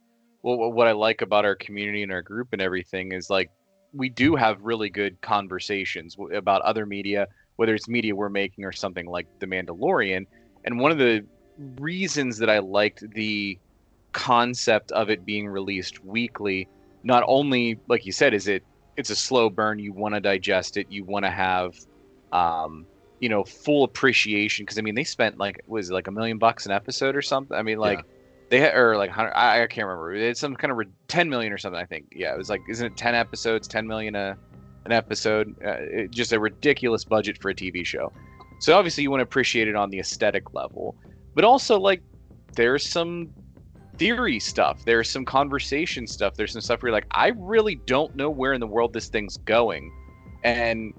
well, 0.42 0.56
what 0.56 0.72
what 0.72 0.88
I 0.88 0.92
like 0.92 1.22
about 1.22 1.44
our 1.44 1.54
community 1.54 2.02
and 2.02 2.12
our 2.12 2.22
group 2.22 2.48
and 2.52 2.62
everything 2.62 3.12
is 3.12 3.30
like 3.30 3.50
we 3.92 4.08
do 4.08 4.36
have 4.36 4.60
really 4.62 4.88
good 4.88 5.20
conversations 5.20 6.16
about 6.34 6.62
other 6.62 6.86
media, 6.86 7.26
whether 7.56 7.74
it's 7.74 7.88
media 7.88 8.14
we're 8.14 8.28
making 8.28 8.64
or 8.64 8.72
something 8.72 9.06
like 9.06 9.26
The 9.40 9.46
Mandalorian. 9.46 10.26
And 10.64 10.78
one 10.78 10.92
of 10.92 10.98
the 10.98 11.26
reasons 11.78 12.38
that 12.38 12.50
I 12.50 12.60
liked 12.60 13.04
the 13.14 13.58
concept 14.12 14.92
of 14.92 15.10
it 15.10 15.24
being 15.24 15.46
released 15.46 16.04
weekly, 16.04 16.68
not 17.02 17.24
only 17.26 17.78
like 17.88 18.06
you 18.06 18.12
said, 18.12 18.34
is 18.34 18.48
it 18.48 18.62
it's 18.96 19.10
a 19.10 19.16
slow 19.16 19.50
burn. 19.50 19.78
You 19.78 19.92
want 19.92 20.14
to 20.14 20.20
digest 20.20 20.76
it. 20.76 20.86
You 20.90 21.04
want 21.04 21.24
to 21.24 21.30
have 21.30 21.72
um, 22.32 22.86
you 23.20 23.28
know, 23.28 23.44
full 23.44 23.84
appreciation 23.84 24.64
because 24.64 24.78
I 24.78 24.82
mean 24.82 24.94
they 24.94 25.04
spent 25.04 25.38
like 25.38 25.62
was 25.66 25.90
it 25.90 25.92
like 25.92 26.08
a 26.08 26.10
million 26.10 26.38
bucks 26.38 26.66
an 26.66 26.72
episode 26.72 27.14
or 27.14 27.22
something. 27.22 27.56
I 27.56 27.62
mean 27.62 27.78
like 27.78 28.04
they 28.48 28.60
had 28.60 28.74
or 28.74 28.96
like 28.96 29.10
hundred. 29.10 29.32
I, 29.32 29.62
I 29.62 29.66
can't 29.66 29.86
remember. 29.86 30.12
It's 30.12 30.40
some 30.40 30.56
kind 30.56 30.72
of 30.72 30.78
re- 30.78 30.86
ten 31.06 31.28
million 31.28 31.52
or 31.52 31.58
something. 31.58 31.80
I 31.80 31.84
think. 31.84 32.06
Yeah, 32.12 32.32
it 32.32 32.38
was 32.38 32.50
like 32.50 32.62
isn't 32.68 32.84
it 32.84 32.96
ten 32.96 33.14
episodes, 33.14 33.68
ten 33.68 33.86
million 33.86 34.16
a 34.16 34.36
an 34.86 34.92
episode? 34.92 35.54
Uh, 35.64 35.76
it, 35.80 36.10
just 36.10 36.32
a 36.32 36.40
ridiculous 36.40 37.04
budget 37.04 37.40
for 37.40 37.50
a 37.50 37.54
TV 37.54 37.84
show. 37.84 38.12
So 38.58 38.76
obviously 38.76 39.02
you 39.02 39.10
want 39.10 39.20
to 39.20 39.24
appreciate 39.24 39.68
it 39.68 39.76
on 39.76 39.90
the 39.90 40.00
aesthetic 40.00 40.52
level, 40.52 40.96
but 41.34 41.44
also 41.44 41.78
like 41.78 42.02
there's 42.54 42.86
some 42.86 43.30
theory 43.96 44.40
stuff. 44.40 44.84
There's 44.84 45.10
some 45.10 45.24
conversation 45.24 46.06
stuff. 46.06 46.34
There's 46.34 46.52
some 46.52 46.60
stuff 46.62 46.82
where 46.82 46.88
you're 46.88 46.96
like, 46.96 47.06
I 47.10 47.32
really 47.36 47.76
don't 47.86 48.16
know 48.16 48.30
where 48.30 48.54
in 48.54 48.60
the 48.60 48.66
world 48.66 48.92
this 48.94 49.08
thing's 49.08 49.36
going, 49.36 49.92
and 50.42 50.94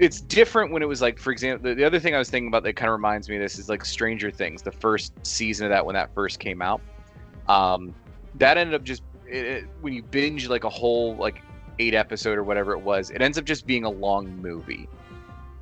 it's 0.00 0.22
different 0.22 0.72
when 0.72 0.82
it 0.82 0.88
was 0.88 1.02
like, 1.02 1.18
for 1.18 1.30
example, 1.30 1.68
the, 1.68 1.74
the 1.74 1.84
other 1.84 2.00
thing 2.00 2.14
I 2.14 2.18
was 2.18 2.30
thinking 2.30 2.48
about 2.48 2.62
that 2.62 2.72
kind 2.72 2.88
of 2.88 2.94
reminds 2.94 3.28
me 3.28 3.36
of 3.36 3.42
this 3.42 3.58
is 3.58 3.68
like 3.68 3.84
Stranger 3.84 4.30
Things, 4.30 4.62
the 4.62 4.72
first 4.72 5.12
season 5.24 5.66
of 5.66 5.70
that 5.70 5.84
when 5.84 5.94
that 5.94 6.12
first 6.14 6.40
came 6.40 6.62
out. 6.62 6.80
Um, 7.48 7.94
that 8.36 8.56
ended 8.56 8.74
up 8.74 8.82
just 8.82 9.02
it, 9.28 9.44
it, 9.44 9.64
when 9.82 9.92
you 9.92 10.02
binge 10.02 10.48
like 10.48 10.64
a 10.64 10.70
whole 10.70 11.16
like 11.16 11.42
eight 11.78 11.94
episode 11.94 12.38
or 12.38 12.44
whatever 12.44 12.72
it 12.72 12.80
was, 12.80 13.10
it 13.10 13.20
ends 13.20 13.36
up 13.36 13.44
just 13.44 13.66
being 13.66 13.84
a 13.84 13.90
long 13.90 14.34
movie. 14.40 14.88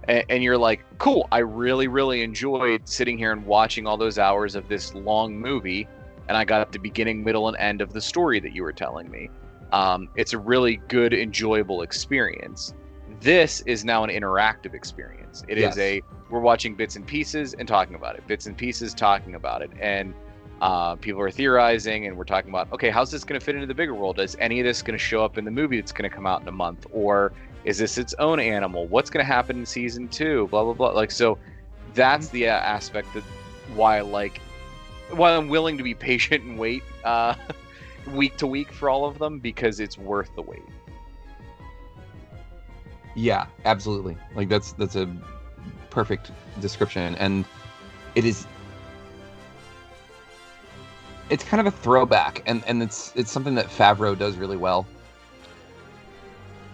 and, 0.06 0.42
you're 0.42 0.56
like, 0.56 0.84
cool, 0.98 1.26
I 1.32 1.38
really, 1.38 1.88
really 1.88 2.22
enjoyed 2.22 2.88
sitting 2.88 3.18
here 3.18 3.32
and 3.32 3.44
watching 3.44 3.88
all 3.88 3.96
those 3.96 4.18
hours 4.20 4.54
of 4.54 4.68
this 4.68 4.94
long 4.94 5.36
movie, 5.36 5.88
and 6.28 6.36
I 6.36 6.44
got 6.44 6.70
the 6.70 6.78
beginning, 6.78 7.24
middle, 7.24 7.48
and 7.48 7.56
end 7.56 7.80
of 7.80 7.92
the 7.92 8.00
story 8.00 8.38
that 8.40 8.54
you 8.54 8.62
were 8.62 8.72
telling 8.72 9.10
me. 9.10 9.30
Um, 9.72 10.08
it's 10.16 10.32
a 10.32 10.38
really 10.38 10.76
good, 10.88 11.12
enjoyable 11.12 11.82
experience. 11.82 12.72
This 13.20 13.62
is 13.62 13.84
now 13.84 14.04
an 14.04 14.10
interactive 14.10 14.74
experience. 14.74 15.42
It 15.48 15.58
is 15.58 15.76
Yes. 15.76 15.78
a 15.78 16.02
we're 16.30 16.40
watching 16.40 16.74
bits 16.74 16.96
and 16.96 17.06
pieces 17.06 17.54
and 17.54 17.66
talking 17.66 17.94
about 17.94 18.16
it, 18.16 18.26
bits 18.26 18.46
and 18.46 18.56
pieces 18.56 18.92
talking 18.92 19.34
about 19.34 19.62
it, 19.62 19.70
and 19.80 20.12
uh, 20.60 20.96
people 20.96 21.20
are 21.20 21.30
theorizing, 21.30 22.06
and 22.06 22.16
we're 22.16 22.24
talking 22.24 22.50
about 22.50 22.70
okay, 22.72 22.90
how's 22.90 23.10
this 23.10 23.24
going 23.24 23.38
to 23.38 23.44
fit 23.44 23.54
into 23.54 23.66
the 23.66 23.74
bigger 23.74 23.94
world? 23.94 24.20
Is 24.20 24.36
any 24.40 24.60
of 24.60 24.64
this 24.66 24.82
going 24.82 24.98
to 24.98 25.02
show 25.02 25.24
up 25.24 25.38
in 25.38 25.44
the 25.44 25.50
movie 25.50 25.80
that's 25.80 25.92
going 25.92 26.08
to 26.08 26.14
come 26.14 26.26
out 26.26 26.42
in 26.42 26.48
a 26.48 26.52
month, 26.52 26.86
or 26.92 27.32
is 27.64 27.78
this 27.78 27.96
its 27.98 28.14
own 28.18 28.40
animal? 28.40 28.86
What's 28.86 29.10
going 29.10 29.24
to 29.24 29.32
happen 29.32 29.58
in 29.58 29.66
season 29.66 30.08
two? 30.08 30.48
Blah 30.48 30.64
blah 30.64 30.74
blah. 30.74 30.90
Like 30.90 31.10
so, 31.10 31.38
that's 31.94 32.28
the 32.28 32.48
uh, 32.48 32.52
aspect 32.52 33.12
that 33.14 33.22
why 33.74 33.98
I 33.98 34.00
like 34.02 34.40
why 35.10 35.34
I'm 35.34 35.48
willing 35.48 35.78
to 35.78 35.82
be 35.82 35.94
patient 36.10 36.44
and 36.44 36.58
wait 36.58 36.82
uh, 37.04 37.34
week 38.12 38.36
to 38.38 38.46
week 38.46 38.72
for 38.72 38.90
all 38.90 39.06
of 39.06 39.18
them 39.18 39.38
because 39.38 39.80
it's 39.80 39.96
worth 39.96 40.34
the 40.34 40.42
wait. 40.42 40.62
Yeah, 43.18 43.46
absolutely. 43.64 44.16
Like 44.36 44.48
that's 44.48 44.72
that's 44.74 44.94
a 44.94 45.10
perfect 45.90 46.30
description, 46.60 47.16
and 47.16 47.44
it 48.14 48.24
is. 48.24 48.46
It's 51.28 51.42
kind 51.42 51.60
of 51.60 51.66
a 51.66 51.76
throwback, 51.76 52.44
and 52.46 52.62
and 52.68 52.80
it's 52.80 53.12
it's 53.16 53.32
something 53.32 53.56
that 53.56 53.66
Favreau 53.66 54.16
does 54.16 54.36
really 54.36 54.56
well. 54.56 54.86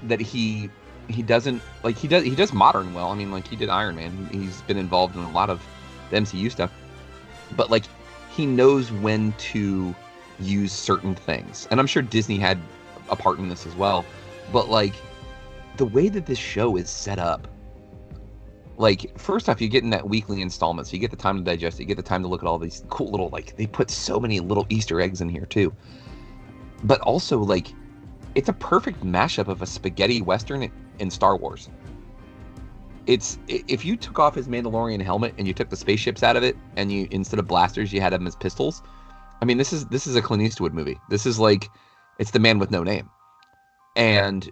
That 0.03 0.21
he 0.21 0.69
he 1.09 1.23
doesn't 1.23 1.63
like 1.83 1.97
he 1.97 2.09
does 2.09 2.25
he 2.25 2.35
does 2.35 2.53
modern 2.53 2.93
well. 2.93 3.09
I 3.09 3.15
mean, 3.15 3.31
like 3.31 3.49
he 3.49 3.57
did 3.57 3.71
Iron 3.71 3.97
Man. 3.97 4.29
He, 4.31 4.41
he's 4.41 4.61
been 4.63 4.77
involved 4.77 5.17
in 5.17 5.23
a 5.23 5.31
lot 5.31 5.49
of 5.49 5.67
the 6.11 6.19
MCU 6.19 6.53
stuff, 6.53 6.71
but 7.57 7.71
like 7.71 7.85
he 8.37 8.45
knows 8.45 8.93
when 8.93 9.33
to 9.55 9.95
use 10.39 10.73
certain 10.73 11.15
things, 11.15 11.67
and 11.71 11.81
I'm 11.81 11.87
sure 11.87 12.03
Disney 12.03 12.37
had 12.37 12.59
a 13.09 13.17
part 13.17 13.39
in 13.39 13.49
this 13.49 13.65
as 13.65 13.75
well. 13.77 14.05
But 14.53 14.69
like 14.69 14.93
the 15.77 15.87
way 15.87 16.09
that 16.09 16.27
this 16.27 16.39
show 16.39 16.77
is 16.77 16.89
set 16.89 17.19
up 17.19 17.49
like 18.77 19.17
first 19.19 19.49
off 19.49 19.61
you 19.61 19.69
get 19.69 19.85
in 19.85 19.91
that 19.91 20.09
weekly 20.09 20.43
installment 20.43 20.87
so 20.87 20.95
you 20.95 20.99
get 20.99 21.11
the 21.11 21.17
time 21.17 21.37
to 21.39 21.45
digest 21.45 21.79
it 21.79 21.83
you 21.83 21.87
get 21.87 21.97
the 21.97 22.03
time 22.03 22.23
to 22.23 22.29
look 22.29 22.43
at 22.43 22.47
all 22.47 22.59
these 22.59 22.85
cool 22.89 23.11
little 23.11 23.29
like 23.29 23.57
they 23.57 23.67
put 23.67 23.91
so 23.91 24.19
many 24.19 24.41
little 24.41 24.67
easter 24.69 25.01
eggs 25.01 25.21
in 25.21 25.29
here 25.29 25.47
too. 25.47 25.73
But 26.83 27.01
also 27.01 27.39
like 27.39 27.69
it's 28.35 28.49
a 28.49 28.53
perfect 28.53 29.05
mashup 29.05 29.49
of 29.49 29.63
a 29.63 29.67
spaghetti 29.67 30.23
western 30.23 30.71
and 30.99 31.13
star 31.13 31.37
wars. 31.37 31.69
It's 33.07 33.39
if 33.49 33.85
you 33.85 33.97
took 33.97 34.19
off 34.19 34.35
his 34.35 34.49
mandalorian 34.49 35.03
helmet 35.03 35.35
and 35.39 35.47
you 35.47 35.55
took 35.55 35.69
the 35.69 35.77
spaceships 35.77 36.23
out 36.23 36.37
of 36.37 36.43
it 36.43 36.57
and 36.77 36.91
you 36.91 37.07
instead 37.11 37.39
of 37.39 37.47
blasters 37.47 37.93
you 37.93 38.01
had 38.01 38.13
them 38.13 38.27
as 38.27 38.35
pistols 38.35 38.83
i 39.43 39.45
mean 39.45 39.59
this 39.59 39.73
is 39.73 39.87
this 39.87 40.07
is 40.07 40.17
a 40.17 40.23
clint 40.23 40.43
eastwood 40.43 40.75
movie. 40.75 40.99
This 41.11 41.27
is 41.27 41.39
like 41.39 41.69
it's 42.19 42.33
the 42.33 42.41
man 42.41 42.59
with 42.59 42.71
no 42.71 42.83
name. 42.83 43.09
And 43.97 44.51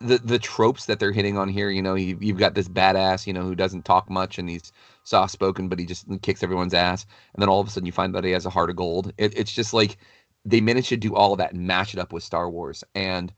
the 0.00 0.18
the 0.18 0.38
tropes 0.38 0.86
that 0.86 1.00
they're 1.00 1.12
hitting 1.12 1.36
on 1.36 1.48
here. 1.48 1.70
You 1.70 1.82
know, 1.82 1.94
you, 1.94 2.18
you've 2.20 2.38
got 2.38 2.54
this 2.54 2.68
badass, 2.68 3.26
you 3.26 3.32
know, 3.32 3.42
who 3.42 3.54
doesn't 3.54 3.84
talk 3.84 4.08
much 4.08 4.38
and 4.38 4.48
he's 4.48 4.72
soft 5.04 5.32
spoken, 5.32 5.68
but 5.68 5.78
he 5.78 5.86
just 5.86 6.06
kicks 6.22 6.42
everyone's 6.42 6.74
ass. 6.74 7.06
And 7.34 7.42
then 7.42 7.48
all 7.48 7.60
of 7.60 7.68
a 7.68 7.70
sudden, 7.70 7.86
you 7.86 7.92
find 7.92 8.14
that 8.14 8.24
he 8.24 8.30
has 8.32 8.46
a 8.46 8.50
heart 8.50 8.70
of 8.70 8.76
gold. 8.76 9.12
It, 9.18 9.36
it's 9.36 9.52
just 9.52 9.74
like 9.74 9.98
they 10.44 10.60
managed 10.60 10.88
to 10.90 10.96
do 10.96 11.14
all 11.14 11.32
of 11.32 11.38
that 11.38 11.52
and 11.52 11.66
match 11.66 11.94
it 11.94 12.00
up 12.00 12.12
with 12.12 12.22
Star 12.22 12.48
Wars. 12.48 12.84
And 12.94 13.32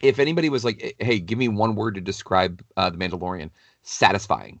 if 0.00 0.18
anybody 0.18 0.48
was 0.48 0.64
like, 0.64 0.94
"Hey, 0.98 1.18
give 1.18 1.38
me 1.38 1.48
one 1.48 1.74
word 1.74 1.94
to 1.94 2.00
describe 2.00 2.62
uh, 2.76 2.90
the 2.90 2.98
Mandalorian," 2.98 3.50
satisfying. 3.82 4.60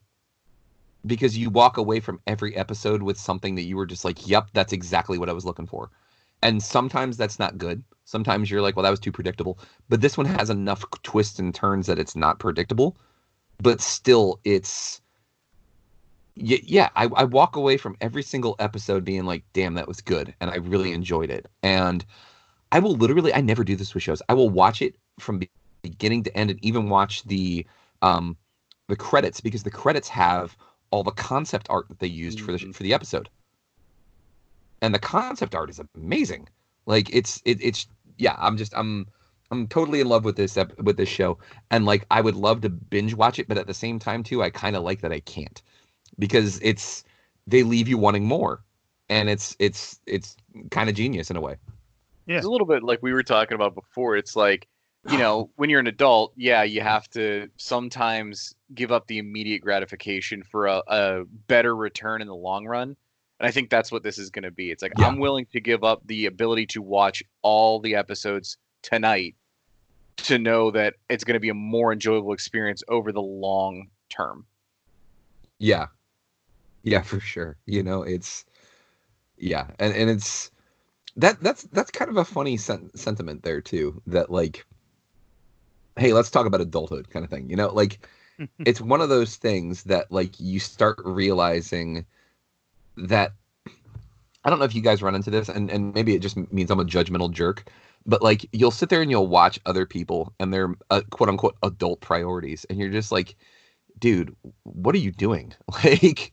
Because 1.04 1.38
you 1.38 1.50
walk 1.50 1.76
away 1.76 2.00
from 2.00 2.20
every 2.26 2.56
episode 2.56 3.02
with 3.02 3.16
something 3.16 3.54
that 3.54 3.62
you 3.62 3.76
were 3.76 3.86
just 3.86 4.04
like, 4.04 4.26
"Yep, 4.26 4.48
that's 4.52 4.72
exactly 4.72 5.18
what 5.18 5.28
I 5.28 5.32
was 5.32 5.44
looking 5.44 5.66
for." 5.66 5.90
And 6.42 6.62
sometimes 6.62 7.16
that's 7.16 7.38
not 7.38 7.58
good. 7.58 7.84
Sometimes 8.06 8.50
you're 8.50 8.62
like, 8.62 8.76
well, 8.76 8.84
that 8.84 8.90
was 8.90 9.00
too 9.00 9.12
predictable. 9.12 9.58
But 9.88 10.00
this 10.00 10.16
one 10.16 10.26
has 10.26 10.48
enough 10.48 10.84
twists 11.02 11.38
and 11.38 11.54
turns 11.54 11.86
that 11.86 11.98
it's 11.98 12.16
not 12.16 12.38
predictable. 12.38 12.96
But 13.60 13.80
still, 13.80 14.40
it's. 14.44 15.00
Yeah, 16.34 16.90
I, 16.96 17.08
I 17.16 17.24
walk 17.24 17.56
away 17.56 17.76
from 17.78 17.96
every 18.00 18.22
single 18.22 18.56
episode 18.58 19.04
being 19.04 19.24
like, 19.24 19.42
damn, 19.52 19.74
that 19.74 19.88
was 19.88 20.00
good. 20.00 20.34
And 20.40 20.50
I 20.50 20.56
really 20.56 20.92
enjoyed 20.92 21.30
it. 21.30 21.46
And 21.62 22.04
I 22.72 22.78
will 22.78 22.94
literally, 22.94 23.32
I 23.32 23.40
never 23.40 23.64
do 23.64 23.76
this 23.76 23.94
with 23.94 24.02
shows. 24.02 24.20
I 24.28 24.34
will 24.34 24.50
watch 24.50 24.82
it 24.82 24.96
from 25.18 25.40
beginning 25.82 26.22
to 26.24 26.36
end 26.36 26.50
and 26.50 26.64
even 26.64 26.88
watch 26.88 27.22
the 27.24 27.66
um 28.02 28.36
the 28.88 28.96
credits 28.96 29.40
because 29.40 29.62
the 29.62 29.70
credits 29.70 30.08
have 30.08 30.56
all 30.90 31.02
the 31.02 31.12
concept 31.12 31.68
art 31.70 31.88
that 31.88 32.00
they 32.00 32.06
used 32.06 32.40
for 32.40 32.52
the 32.52 32.58
for 32.58 32.82
the 32.82 32.92
episode 32.92 33.30
and 34.82 34.94
the 34.94 34.98
concept 34.98 35.54
art 35.54 35.70
is 35.70 35.80
amazing. 35.96 36.48
Like 36.86 37.12
it's 37.14 37.40
it, 37.44 37.58
it's 37.60 37.86
yeah. 38.18 38.36
I'm 38.38 38.56
just 38.56 38.76
I'm 38.76 39.06
I'm 39.50 39.68
totally 39.68 40.00
in 40.00 40.08
love 40.08 40.24
with 40.24 40.36
this 40.36 40.56
ep- 40.56 40.78
with 40.80 40.96
this 40.96 41.08
show, 41.08 41.38
and 41.70 41.84
like 41.84 42.06
I 42.10 42.20
would 42.20 42.36
love 42.36 42.60
to 42.62 42.68
binge 42.68 43.14
watch 43.14 43.38
it, 43.38 43.48
but 43.48 43.58
at 43.58 43.66
the 43.66 43.74
same 43.74 43.98
time 43.98 44.22
too, 44.22 44.42
I 44.42 44.50
kind 44.50 44.76
of 44.76 44.82
like 44.82 45.00
that 45.02 45.12
I 45.12 45.20
can't 45.20 45.62
because 46.18 46.58
it's 46.62 47.04
they 47.46 47.62
leave 47.62 47.88
you 47.88 47.98
wanting 47.98 48.24
more, 48.24 48.62
and 49.08 49.28
it's 49.28 49.56
it's 49.58 50.00
it's 50.06 50.36
kind 50.70 50.88
of 50.88 50.96
genius 50.96 51.30
in 51.30 51.36
a 51.36 51.40
way. 51.40 51.56
Yeah. 52.26 52.38
It's 52.38 52.46
a 52.46 52.50
little 52.50 52.66
bit 52.66 52.82
like 52.82 53.02
we 53.02 53.12
were 53.12 53.22
talking 53.22 53.54
about 53.54 53.74
before. 53.74 54.16
It's 54.16 54.34
like, 54.34 54.66
you 55.08 55.18
know, 55.18 55.50
when 55.56 55.70
you're 55.70 55.80
an 55.80 55.86
adult, 55.86 56.32
yeah, 56.36 56.64
you 56.64 56.80
have 56.80 57.08
to 57.10 57.48
sometimes 57.56 58.54
give 58.74 58.90
up 58.90 59.06
the 59.06 59.18
immediate 59.18 59.60
gratification 59.60 60.42
for 60.42 60.66
a, 60.66 60.82
a 60.88 61.24
better 61.46 61.74
return 61.74 62.20
in 62.20 62.28
the 62.28 62.34
long 62.34 62.66
run. 62.66 62.96
And 63.38 63.46
I 63.46 63.50
think 63.50 63.68
that's 63.70 63.92
what 63.92 64.02
this 64.02 64.18
is 64.18 64.30
going 64.30 64.44
to 64.44 64.50
be. 64.50 64.70
It's 64.70 64.82
like 64.82 64.92
Yeah. 64.98 65.06
I'm 65.06 65.18
willing 65.18 65.46
to 65.52 65.60
give 65.60 65.84
up 65.84 66.02
the 66.06 66.26
ability 66.26 66.66
to 66.68 66.82
watch 66.82 67.22
all 67.42 67.80
the 67.80 67.94
episodes 67.94 68.56
tonight 68.82 69.34
to 70.16 70.38
know 70.38 70.70
that 70.70 70.94
it's 71.08 71.24
going 71.24 71.34
to 71.34 71.40
be 71.40 71.50
a 71.50 71.54
more 71.54 71.92
enjoyable 71.92 72.32
experience 72.32 72.82
over 72.88 73.12
the 73.12 73.22
long 73.22 73.88
term. 74.08 74.46
Yeah, 75.58 75.86
yeah, 76.82 77.02
for 77.02 77.20
sure. 77.20 77.56
You 77.66 77.82
know, 77.82 78.02
it's 78.02 78.44
yeah, 79.36 79.66
and 79.78 79.94
and 79.94 80.08
it's 80.08 80.50
that 81.16 81.40
that's 81.42 81.64
that's 81.64 81.90
kind 81.90 82.10
of 82.10 82.16
a 82.16 82.24
funny 82.24 82.56
sen- 82.56 82.90
sentiment 82.94 83.42
there 83.42 83.60
too. 83.60 84.02
That 84.06 84.30
like, 84.30 84.64
hey, 85.96 86.12
let's 86.12 86.30
talk 86.30 86.46
about 86.46 86.60
adulthood 86.60 87.10
kind 87.10 87.24
of 87.24 87.30
thing. 87.30 87.50
You 87.50 87.56
know, 87.56 87.68
like 87.68 88.06
it's 88.60 88.80
one 88.80 89.00
of 89.00 89.08
those 89.08 89.36
things 89.36 89.84
that 89.84 90.10
like 90.10 90.38
you 90.38 90.60
start 90.60 90.98
realizing 91.04 92.06
that 92.96 93.32
I 94.44 94.50
don't 94.50 94.58
know 94.60 94.64
if 94.64 94.74
you 94.74 94.82
guys 94.82 95.02
run 95.02 95.14
into 95.14 95.30
this, 95.30 95.48
and 95.48 95.70
and 95.70 95.92
maybe 95.94 96.14
it 96.14 96.20
just 96.22 96.36
means 96.52 96.70
I'm 96.70 96.80
a 96.80 96.84
judgmental 96.84 97.30
jerk, 97.30 97.68
but 98.06 98.22
like 98.22 98.46
you'll 98.52 98.70
sit 98.70 98.88
there 98.90 99.02
and 99.02 99.10
you'll 99.10 99.26
watch 99.26 99.58
other 99.66 99.86
people 99.86 100.32
and 100.38 100.52
their 100.54 100.74
uh, 100.90 101.02
quote 101.10 101.28
unquote 101.28 101.56
adult 101.62 102.00
priorities, 102.00 102.64
and 102.70 102.78
you're 102.78 102.90
just 102.90 103.10
like, 103.10 103.36
dude, 103.98 104.34
what 104.62 104.94
are 104.94 104.98
you 104.98 105.12
doing? 105.12 105.52
Like 105.84 106.32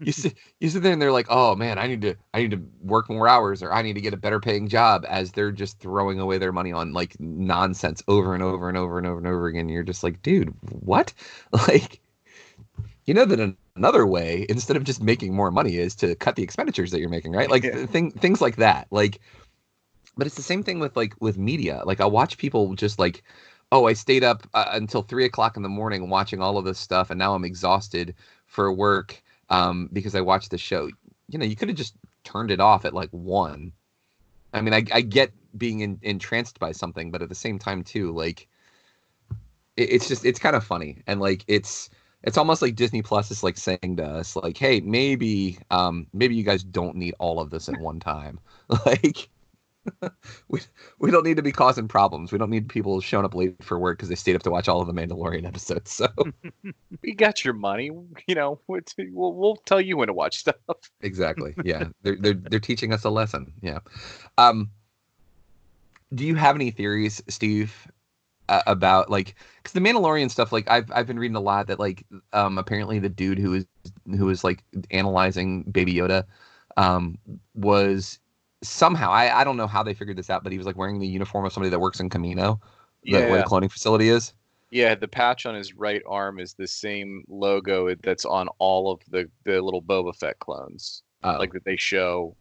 you 0.00 0.12
sit 0.12 0.34
you 0.60 0.68
sit 0.68 0.82
there 0.82 0.92
and 0.92 1.00
they're 1.00 1.12
like, 1.12 1.26
oh 1.30 1.54
man, 1.56 1.78
I 1.78 1.86
need 1.86 2.02
to 2.02 2.16
I 2.34 2.40
need 2.42 2.50
to 2.52 2.62
work 2.80 3.08
more 3.08 3.28
hours 3.28 3.62
or 3.62 3.72
I 3.72 3.82
need 3.82 3.94
to 3.94 4.00
get 4.00 4.14
a 4.14 4.18
better 4.18 4.40
paying 4.40 4.68
job 4.68 5.04
as 5.08 5.32
they're 5.32 5.52
just 5.52 5.78
throwing 5.80 6.20
away 6.20 6.38
their 6.38 6.52
money 6.52 6.72
on 6.72 6.92
like 6.92 7.16
nonsense 7.20 8.02
over 8.08 8.34
and 8.34 8.42
over 8.42 8.68
and 8.68 8.76
over 8.78 8.98
and 8.98 9.06
over 9.06 9.18
and 9.18 9.26
over 9.26 9.46
again. 9.46 9.68
You're 9.68 9.82
just 9.82 10.02
like, 10.02 10.22
dude, 10.22 10.54
what? 10.70 11.12
Like 11.68 12.00
you 13.06 13.14
know 13.14 13.24
that 13.24 13.56
another 13.76 14.06
way 14.06 14.46
instead 14.48 14.76
of 14.76 14.84
just 14.84 15.02
making 15.02 15.34
more 15.34 15.50
money 15.50 15.76
is 15.76 15.94
to 15.96 16.14
cut 16.16 16.36
the 16.36 16.42
expenditures 16.42 16.90
that 16.90 17.00
you're 17.00 17.08
making, 17.08 17.32
right? 17.32 17.50
Like 17.50 17.64
Yeah. 17.64 17.86
thing, 17.86 18.10
things 18.10 18.40
like 18.40 18.56
that. 18.56 18.86
Like 18.90 19.20
but 20.16 20.26
it's 20.26 20.36
the 20.36 20.42
same 20.42 20.62
thing 20.62 20.78
with 20.78 20.96
like 20.96 21.14
with 21.20 21.38
media. 21.38 21.82
Like 21.84 22.00
I 22.00 22.06
watch 22.06 22.38
people 22.38 22.74
just 22.74 22.98
like, 22.98 23.22
oh, 23.70 23.86
I 23.86 23.94
stayed 23.94 24.24
up 24.24 24.46
uh, 24.54 24.66
until 24.72 25.02
three 25.02 25.24
o'clock 25.24 25.56
in 25.56 25.62
the 25.62 25.68
morning 25.68 26.08
watching 26.08 26.42
all 26.42 26.58
of 26.58 26.64
this 26.64 26.78
stuff, 26.78 27.10
and 27.10 27.18
now 27.18 27.34
I'm 27.34 27.44
exhausted 27.44 28.14
for 28.46 28.72
work 28.72 29.22
um, 29.48 29.88
because 29.92 30.14
I 30.14 30.20
watched 30.20 30.50
the 30.50 30.58
show. 30.58 30.90
You 31.28 31.38
know, 31.38 31.46
you 31.46 31.56
could 31.56 31.68
have 31.68 31.78
just 31.78 31.94
turned 32.24 32.50
it 32.50 32.60
off 32.60 32.84
at 32.84 32.94
like 32.94 33.10
one. 33.10 33.72
I 34.52 34.60
mean, 34.60 34.74
I, 34.74 34.84
I 34.92 35.00
get 35.00 35.32
being 35.56 35.80
in, 35.80 35.98
entranced 36.02 36.58
by 36.58 36.72
something, 36.72 37.10
but 37.10 37.22
at 37.22 37.30
the 37.30 37.34
same 37.34 37.58
time 37.58 37.82
too, 37.82 38.12
like 38.12 38.48
it, 39.76 39.92
it's 39.92 40.08
just 40.08 40.26
it's 40.26 40.38
kind 40.38 40.56
of 40.56 40.64
funny 40.64 41.02
and 41.06 41.20
like 41.20 41.44
it's 41.48 41.88
it's 42.22 42.38
almost 42.38 42.62
like 42.62 42.76
Disney 42.76 43.02
Plus 43.02 43.30
is 43.30 43.42
like 43.42 43.56
saying 43.56 43.96
to 43.96 44.04
us 44.04 44.36
like, 44.36 44.56
hey, 44.56 44.80
maybe 44.80 45.58
um 45.70 46.06
maybe 46.12 46.34
you 46.34 46.44
guys 46.44 46.62
don't 46.62 46.96
need 46.96 47.14
all 47.18 47.40
of 47.40 47.50
this 47.50 47.68
at 47.68 47.80
one 47.80 48.00
time, 48.00 48.38
like. 48.86 49.28
we 50.48 50.60
we 51.00 51.10
don't 51.10 51.24
need 51.24 51.36
to 51.36 51.42
be 51.42 51.50
causing 51.50 51.88
problems. 51.88 52.30
We 52.30 52.38
don't 52.38 52.50
need 52.50 52.68
people 52.68 53.00
showing 53.00 53.24
up 53.24 53.34
late 53.34 53.56
for 53.62 53.80
work 53.80 53.98
because 53.98 54.08
they 54.08 54.14
stayed 54.14 54.36
up 54.36 54.42
to 54.44 54.50
watch 54.50 54.68
all 54.68 54.80
of 54.80 54.86
the 54.86 54.92
Mandalorian 54.92 55.44
episodes. 55.48 55.90
So 55.90 56.06
We 57.02 57.14
got 57.14 57.44
your 57.44 57.54
money, 57.54 57.90
you 58.28 58.34
know. 58.34 58.60
We'll, 58.68 58.82
we'll, 59.34 59.56
tell 59.56 59.80
you 59.80 59.96
when 59.96 60.06
to 60.06 60.12
watch 60.12 60.38
stuff. 60.38 60.54
exactly, 61.00 61.54
yeah, 61.64 61.88
they're 62.02 62.16
they're 62.16 62.34
they're 62.34 62.60
teaching 62.60 62.92
us 62.92 63.04
a 63.04 63.10
lesson. 63.10 63.52
Yeah. 63.60 63.80
Um. 64.38 64.70
Do 66.14 66.26
you 66.26 66.34
have 66.34 66.54
any 66.54 66.70
theories, 66.70 67.22
Steve, 67.28 67.88
uh, 68.48 68.62
about 68.66 69.10
like 69.10 69.34
because 69.56 69.72
the 69.72 69.80
Mandalorian 69.80 70.30
stuff. 70.30 70.52
Like 70.52 70.70
I've 70.70 70.90
I've 70.92 71.06
been 71.06 71.18
reading 71.18 71.36
a 71.36 71.40
lot 71.40 71.66
that 71.68 71.78
like 71.78 72.04
um 72.32 72.58
apparently 72.58 72.98
the 72.98 73.08
dude 73.08 73.38
who 73.38 73.54
is 73.54 73.66
who 74.16 74.26
was 74.26 74.44
like 74.44 74.62
analyzing 74.90 75.62
Baby 75.64 75.94
Yoda 75.94 76.24
um 76.76 77.18
was 77.54 78.18
somehow 78.62 79.10
I 79.10 79.40
I 79.40 79.44
don't 79.44 79.56
know 79.56 79.66
how 79.66 79.82
they 79.82 79.94
figured 79.94 80.16
this 80.16 80.30
out, 80.30 80.42
but 80.42 80.52
he 80.52 80.58
was 80.58 80.66
like 80.66 80.76
wearing 80.76 80.98
the 80.98 81.06
uniform 81.06 81.44
of 81.44 81.52
somebody 81.52 81.70
that 81.70 81.80
works 81.80 82.00
in 82.00 82.08
Kamino, 82.10 82.60
the, 83.04 83.12
where 83.12 83.38
the 83.38 83.44
cloning 83.44 83.70
facility 83.70 84.08
is. 84.08 84.32
Yeah, 84.70 84.94
the 84.94 85.08
patch 85.08 85.44
on 85.44 85.54
his 85.54 85.74
right 85.74 86.02
arm 86.06 86.40
is 86.40 86.54
the 86.54 86.66
same 86.66 87.24
logo 87.28 87.94
that's 87.96 88.24
on 88.24 88.48
all 88.58 88.90
of 88.90 89.00
the 89.10 89.28
the 89.44 89.60
little 89.60 89.82
Boba 89.82 90.16
Fett 90.16 90.38
clones, 90.38 91.02
Oh. 91.24 91.36
like 91.38 91.52
that 91.52 91.64
they 91.64 91.76
show 91.76 92.34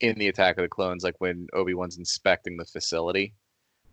in 0.00 0.18
the 0.18 0.28
Attack 0.28 0.56
of 0.58 0.62
the 0.62 0.68
Clones, 0.68 1.04
like 1.04 1.14
when 1.18 1.46
Obi 1.52 1.74
Wan's 1.74 1.98
inspecting 1.98 2.56
the 2.56 2.64
facility. 2.64 3.34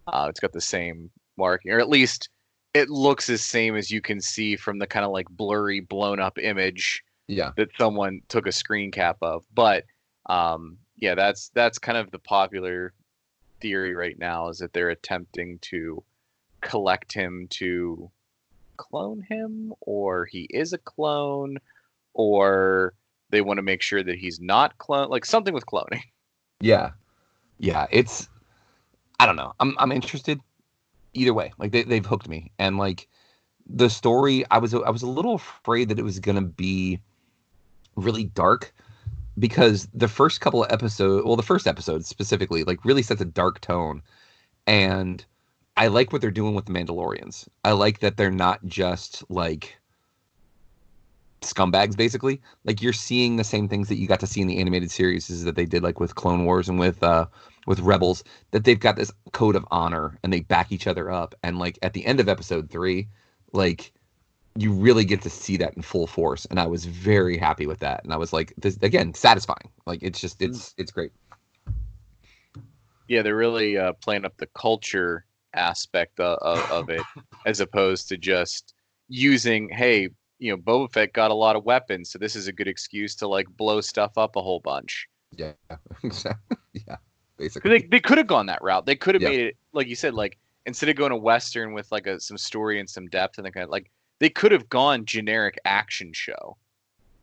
Uh, 0.07 0.27
it's 0.29 0.39
got 0.39 0.51
the 0.51 0.61
same 0.61 1.11
marking, 1.41 1.71
or 1.73 1.79
at 1.79 1.89
least 1.89 2.29
it 2.73 2.89
looks 2.89 3.29
as 3.29 3.41
same 3.43 3.75
as 3.75 3.91
you 3.91 3.99
can 3.99 4.21
see 4.21 4.55
from 4.55 4.79
the 4.79 4.87
kind 4.87 5.03
of 5.05 5.11
like 5.11 5.27
blurry, 5.29 5.81
blown 5.81 6.19
up 6.21 6.37
image 6.37 7.03
Yeah. 7.27 7.51
that 7.57 7.69
someone 7.77 8.21
took 8.29 8.47
a 8.47 8.51
screen 8.51 8.91
cap 8.91 9.17
of. 9.21 9.43
But 9.53 9.83
um, 10.27 10.77
yeah, 10.97 11.15
that's 11.15 11.49
that's 11.53 11.77
kind 11.79 11.97
of 11.97 12.11
the 12.11 12.19
popular 12.19 12.93
theory 13.59 13.93
right 13.95 14.17
now 14.17 14.49
is 14.49 14.59
that 14.59 14.71
they're 14.73 14.89
attempting 14.89 15.59
to 15.59 16.03
collect 16.61 17.11
him 17.13 17.47
to 17.49 18.09
clone 18.77 19.21
him, 19.29 19.73
or 19.81 20.25
he 20.25 20.47
is 20.49 20.73
a 20.73 20.77
clone, 20.77 21.57
or 22.13 22.93
they 23.31 23.41
want 23.41 23.57
to 23.57 23.63
make 23.63 23.81
sure 23.81 24.03
that 24.03 24.17
he's 24.17 24.39
not 24.39 24.77
clone, 24.77 25.09
like 25.09 25.25
something 25.25 25.53
with 25.53 25.65
cloning. 25.65 26.01
Yeah. 26.61 26.91
Yeah. 27.59 27.87
It's 27.91 28.29
I 29.19 29.25
don't 29.25 29.35
know. 29.35 29.53
I'm 29.59 29.75
I'm 29.79 29.91
interested 29.91 30.39
either 31.13 31.33
way. 31.33 31.53
Like 31.57 31.71
they 31.71 31.83
they've 31.83 32.05
hooked 32.05 32.27
me. 32.27 32.51
And 32.59 32.77
like 32.77 33.07
the 33.67 33.89
story, 33.89 34.45
I 34.51 34.57
was 34.57 34.73
I 34.73 34.89
was 34.89 35.01
a 35.01 35.07
little 35.07 35.35
afraid 35.35 35.89
that 35.89 35.99
it 35.99 36.03
was 36.03 36.19
gonna 36.19 36.41
be 36.41 36.99
really 37.95 38.25
dark 38.25 38.73
because 39.39 39.87
the 39.93 40.07
first 40.07 40.41
couple 40.41 40.63
of 40.63 40.71
episodes 40.71 41.25
well 41.25 41.35
the 41.35 41.43
first 41.43 41.67
episode 41.67 42.05
specifically 42.05 42.63
like 42.63 42.83
really 42.85 43.01
sets 43.01 43.21
a 43.21 43.25
dark 43.25 43.61
tone 43.61 44.01
and 44.67 45.25
i 45.77 45.87
like 45.87 46.11
what 46.11 46.21
they're 46.21 46.31
doing 46.31 46.53
with 46.53 46.65
the 46.65 46.71
mandalorians 46.71 47.47
i 47.63 47.71
like 47.71 47.99
that 47.99 48.17
they're 48.17 48.31
not 48.31 48.63
just 48.65 49.23
like 49.29 49.77
scumbags 51.41 51.97
basically 51.97 52.41
like 52.65 52.81
you're 52.81 52.93
seeing 52.93 53.37
the 53.37 53.43
same 53.43 53.67
things 53.67 53.87
that 53.87 53.95
you 53.95 54.07
got 54.07 54.19
to 54.19 54.27
see 54.27 54.41
in 54.41 54.47
the 54.47 54.59
animated 54.59 54.91
series 54.91 55.29
is 55.29 55.43
that 55.43 55.55
they 55.55 55.65
did 55.65 55.81
like 55.81 55.99
with 55.99 56.15
clone 56.15 56.45
wars 56.45 56.69
and 56.69 56.79
with 56.79 57.01
uh 57.01 57.25
with 57.67 57.79
rebels 57.79 58.23
that 58.51 58.63
they've 58.63 58.79
got 58.79 58.95
this 58.95 59.11
code 59.31 59.55
of 59.55 59.65
honor 59.71 60.17
and 60.23 60.31
they 60.31 60.41
back 60.41 60.71
each 60.71 60.87
other 60.87 61.11
up. 61.11 61.35
And 61.43 61.59
like 61.59 61.77
at 61.81 61.93
the 61.93 62.05
end 62.05 62.19
of 62.19 62.29
episode 62.29 62.69
three 62.69 63.07
like 63.53 63.91
you 64.57 64.73
really 64.73 65.05
get 65.05 65.21
to 65.21 65.29
see 65.29 65.57
that 65.57 65.73
in 65.75 65.81
full 65.81 66.07
force. 66.07 66.45
And 66.45 66.59
i 66.59 66.65
was 66.65 66.85
very 66.85 67.37
happy 67.37 67.67
with 67.67 67.79
that. 67.79 68.03
And 68.03 68.13
i 68.13 68.17
was 68.17 68.33
like 68.33 68.53
this 68.57 68.77
again 68.81 69.13
satisfying. 69.13 69.69
Like 69.85 70.03
it's 70.03 70.19
just 70.19 70.41
it's 70.41 70.73
it's 70.77 70.91
great. 70.91 71.11
Yeah, 73.07 73.21
they're 73.21 73.35
really 73.35 73.77
uh, 73.77 73.93
playing 73.93 74.23
up 74.23 74.37
the 74.37 74.47
culture 74.47 75.25
aspect 75.53 76.21
of, 76.21 76.71
of, 76.71 76.89
it, 76.89 77.01
as 77.45 77.59
opposed 77.59 78.07
to 78.07 78.17
just 78.17 78.73
using, 79.09 79.67
hey, 79.67 80.07
you 80.39 80.51
know, 80.51 80.57
Boba 80.57 80.91
Fett 80.93 81.11
got 81.11 81.29
a 81.29 81.33
lot 81.33 81.57
of 81.57 81.65
weapons, 81.65 82.09
so 82.09 82.17
this 82.17 82.37
is 82.37 82.47
a 82.47 82.53
good 82.53 82.69
excuse 82.69 83.15
to 83.15 83.27
like 83.27 83.47
blow 83.57 83.81
stuff 83.81 84.17
up 84.17 84.37
a 84.37 84.41
whole 84.41 84.61
bunch. 84.61 85.09
yeah 85.35 85.51
yeah 86.73 86.95
basically 87.41 87.79
They 87.79 87.87
they 87.87 87.99
could 87.99 88.17
have 88.17 88.27
gone 88.27 88.45
that 88.47 88.61
route. 88.61 88.85
They 88.85 88.95
could 88.95 89.15
have 89.15 89.21
Yeah. 89.21 89.29
made 89.29 89.39
it 89.39 89.57
like 89.73 89.87
you 89.87 89.95
said, 89.95 90.13
like 90.13 90.37
instead 90.65 90.89
of 90.89 90.95
going 90.95 91.11
a 91.11 91.17
western 91.17 91.73
with 91.73 91.91
like 91.91 92.07
a 92.07 92.19
some 92.19 92.37
story 92.37 92.79
and 92.79 92.89
some 92.89 93.07
depth 93.07 93.37
and 93.37 93.45
the 93.45 93.51
kind 93.51 93.63
of 93.63 93.69
like 93.69 93.89
they 94.19 94.29
could 94.29 94.51
have 94.51 94.69
gone 94.69 95.05
generic 95.05 95.59
action 95.65 96.13
show, 96.13 96.57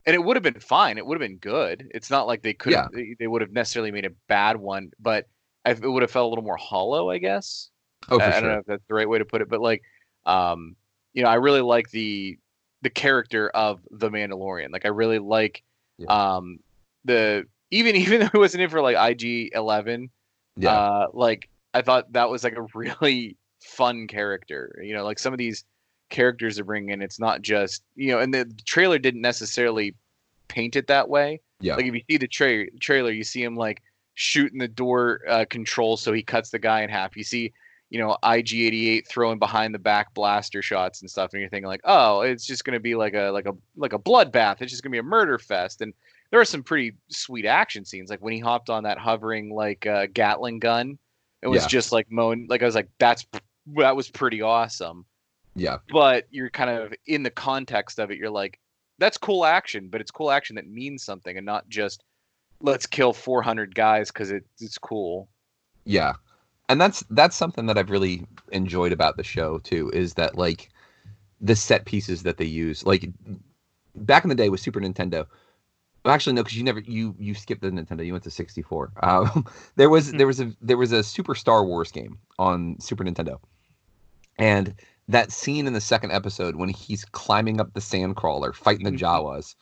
and 0.07 0.15
it 0.15 0.23
would 0.25 0.37
have 0.37 0.43
been 0.43 0.61
fine. 0.61 0.99
It 0.99 1.07
would 1.07 1.21
have 1.21 1.29
been 1.29 1.39
good. 1.39 1.91
It's 1.95 2.11
not 2.11 2.27
like 2.27 2.43
they 2.43 2.55
could 2.55 2.73
have 2.73 2.91
they, 2.93 3.15
they 3.19 3.27
would 3.27 3.43
have 3.43 3.53
necessarily 3.53 3.93
made 3.93 4.07
a 4.07 4.11
bad 4.29 4.57
one, 4.57 4.91
but 4.99 5.27
I, 5.65 5.71
it 5.73 5.81
would 5.83 6.03
have 6.03 6.11
felt 6.11 6.27
a 6.27 6.29
little 6.29 6.45
more 6.45 6.57
hollow, 6.57 7.11
I 7.11 7.19
guess. 7.19 7.71
Oh, 8.11 8.19
for 8.19 8.25
I, 8.25 8.37
I 8.37 8.41
don't 8.41 8.51
know 8.51 8.59
if 8.59 8.67
that's 8.67 8.87
the 8.89 8.95
right 8.95 9.09
way 9.09 9.19
to 9.19 9.25
put 9.25 9.43
it, 9.43 9.49
but 9.49 9.61
like, 9.61 9.83
um, 10.25 10.77
you 11.13 11.23
know, 11.23 11.29
I 11.29 11.35
really 11.35 11.61
like 11.61 11.91
the 11.91 12.39
the 12.83 12.91
character 12.91 13.51
of 13.51 13.81
the 13.91 14.11
Mandalorian. 14.11 14.71
Like, 14.73 14.85
I 14.87 14.89
really 14.89 15.19
like 15.19 15.63
um 16.09 16.61
the 17.05 17.47
even 17.71 17.97
even 18.03 18.21
though 18.21 18.31
it 18.33 18.39
wasn't 18.39 18.63
in 18.63 18.71
for 18.71 18.81
like 18.81 18.97
IG 18.97 19.51
Eleven, 19.55 20.11
Yeah. 20.57 20.73
uh, 20.73 21.07
like 21.13 21.49
I 21.75 21.83
thought 21.83 22.13
that 22.13 22.31
was 22.31 22.45
like 22.45 22.57
a 22.57 22.63
really 22.75 23.37
fun 23.63 24.07
character. 24.07 24.81
You 24.83 24.95
know, 24.95 25.05
like 25.05 25.19
some 25.19 25.33
of 25.33 25.39
these 25.39 25.65
characters 26.11 26.57
they're 26.57 26.65
bringing 26.65 26.91
in, 26.91 27.03
it's 27.03 27.21
not 27.21 27.43
just 27.43 27.83
you 27.95 28.13
know, 28.13 28.21
and 28.21 28.33
the 28.33 28.45
trailer 28.65 28.99
didn't 28.99 29.21
necessarily 29.21 29.95
paint 30.49 30.77
it 30.77 30.87
that 30.87 31.09
way. 31.09 31.41
Yeah. 31.61 31.77
Like 31.77 31.87
if 31.87 31.95
you 31.95 32.01
see 32.09 32.17
the 32.19 32.29
tra- 32.29 32.71
trailer, 32.81 33.11
you 33.11 33.25
see 33.25 33.43
him 33.43 33.57
like 33.57 33.83
shooting 34.15 34.59
the 34.59 34.69
door 34.69 35.21
uh, 35.29 35.45
control 35.49 35.97
so 35.97 36.13
he 36.13 36.23
cuts 36.23 36.51
the 36.51 36.59
guy 36.59 36.83
in 36.83 36.89
half. 36.89 37.17
You 37.17 37.25
see, 37.25 37.53
you 37.91 37.99
know, 37.99 38.17
IG88 38.23 39.07
throwing 39.09 39.39
behind 39.39 39.75
the 39.75 39.79
back 39.79 40.13
blaster 40.15 40.63
shots 40.63 41.01
and 41.01 41.11
stuff, 41.11 41.33
and 41.33 41.41
you're 41.41 41.51
thinking 41.51 41.69
like, 41.69 41.81
oh, 41.85 42.21
it's 42.23 42.47
just 42.47 42.65
gonna 42.65 42.81
be 42.81 42.95
like 42.95 43.15
a 43.15 43.31
like 43.31 43.47
a 43.47 43.53
like 43.77 43.93
a 43.93 43.99
bloodbath. 43.99 44.61
It's 44.63 44.71
just 44.71 44.83
gonna 44.83 44.93
be 44.93 44.99
a 44.99 45.03
murder 45.03 45.39
fest. 45.39 45.81
And 45.83 45.93
there 46.31 46.41
are 46.41 46.45
some 46.45 46.63
pretty 46.63 46.95
sweet 47.09 47.47
action 47.47 47.85
scenes, 47.85 48.11
like 48.11 48.21
when 48.21 48.33
he 48.33 48.39
hopped 48.41 48.71
on 48.71 48.83
that 48.85 48.99
hovering 48.99 49.51
like 49.55 49.87
uh, 49.87 50.07
Gatling 50.13 50.59
gun. 50.59 50.99
It 51.41 51.47
was 51.49 51.63
Yeah. 51.63 51.69
just 51.69 51.93
like 51.93 52.11
mowing. 52.11 52.47
Like 52.51 52.63
I 52.63 52.67
was 52.67 52.75
like, 52.75 52.89
that's 52.99 53.25
that 53.77 53.95
was 53.97 54.11
pretty 54.11 54.43
awesome. 54.43 55.05
yeah 55.55 55.79
But 55.91 56.27
you're 56.31 56.51
kind 56.51 56.71
of 56.71 56.93
in 57.07 57.23
the 57.23 57.31
context 57.31 57.99
of 58.01 58.11
it. 58.11 58.19
You're 58.19 58.31
like, 58.31 58.59
that's 58.99 59.17
cool 59.19 59.45
action, 59.45 59.89
but 59.89 60.01
it's 60.01 60.11
cool 60.11 60.31
action 60.31 60.57
that 60.57 60.67
means 60.67 61.05
something, 61.05 61.37
and 61.37 61.47
not 61.47 61.69
just 61.69 62.03
let's 62.61 62.87
kill 62.87 63.13
400 63.13 63.75
guys 63.75 64.11
because 64.11 64.33
it, 64.33 64.45
it's 64.59 64.79
cool. 64.79 65.29
Yeah. 65.85 66.15
And 66.69 66.81
that's 66.81 67.05
that's 67.11 67.37
something 67.37 67.67
that 67.67 67.79
I've 67.79 67.91
really 67.91 68.27
enjoyed 68.53 68.93
about 68.93 69.17
the 69.17 69.23
show 69.23 69.59
too 69.61 69.91
is 69.95 70.15
that 70.15 70.37
like 70.37 70.69
the 71.41 71.55
set 71.57 71.85
pieces 71.85 72.25
that 72.25 72.37
they 72.37 72.45
use 72.45 72.85
like 72.85 73.09
back 73.95 74.25
in 74.25 74.29
the 74.29 74.35
day 74.35 74.49
with 74.49 74.59
Super 74.61 74.81
Nintendo. 74.81 75.25
Actually 76.05 76.35
no 76.35 76.45
cuz 76.45 76.57
you 76.57 76.65
never 76.65 76.81
you 76.81 77.15
you 77.19 77.35
skipped 77.35 77.63
the 77.63 77.71
Nintendo 77.71 78.05
you 78.05 78.13
went 78.13 78.25
to 78.25 78.31
64. 78.31 78.93
Um, 79.03 79.47
there 79.77 79.91
was 79.91 80.13
there 80.13 80.27
was 80.27 80.41
a 80.41 80.53
there 80.61 80.77
was 80.77 80.93
a 80.93 81.03
Super 81.03 81.35
Star 81.35 81.65
Wars 81.65 81.93
game 81.93 82.19
on 82.39 82.79
Super 82.81 83.05
Nintendo. 83.05 83.39
And 84.39 84.75
that 85.09 85.33
scene 85.33 85.67
in 85.67 85.73
the 85.73 85.81
second 85.81 86.13
episode 86.13 86.57
when 86.57 86.69
he's 86.69 87.05
climbing 87.05 87.61
up 87.61 87.73
the 87.75 87.81
sand 87.81 88.17
crawler 88.17 88.53
fighting 88.53 88.85
the 88.85 88.93
Jawas 88.93 89.55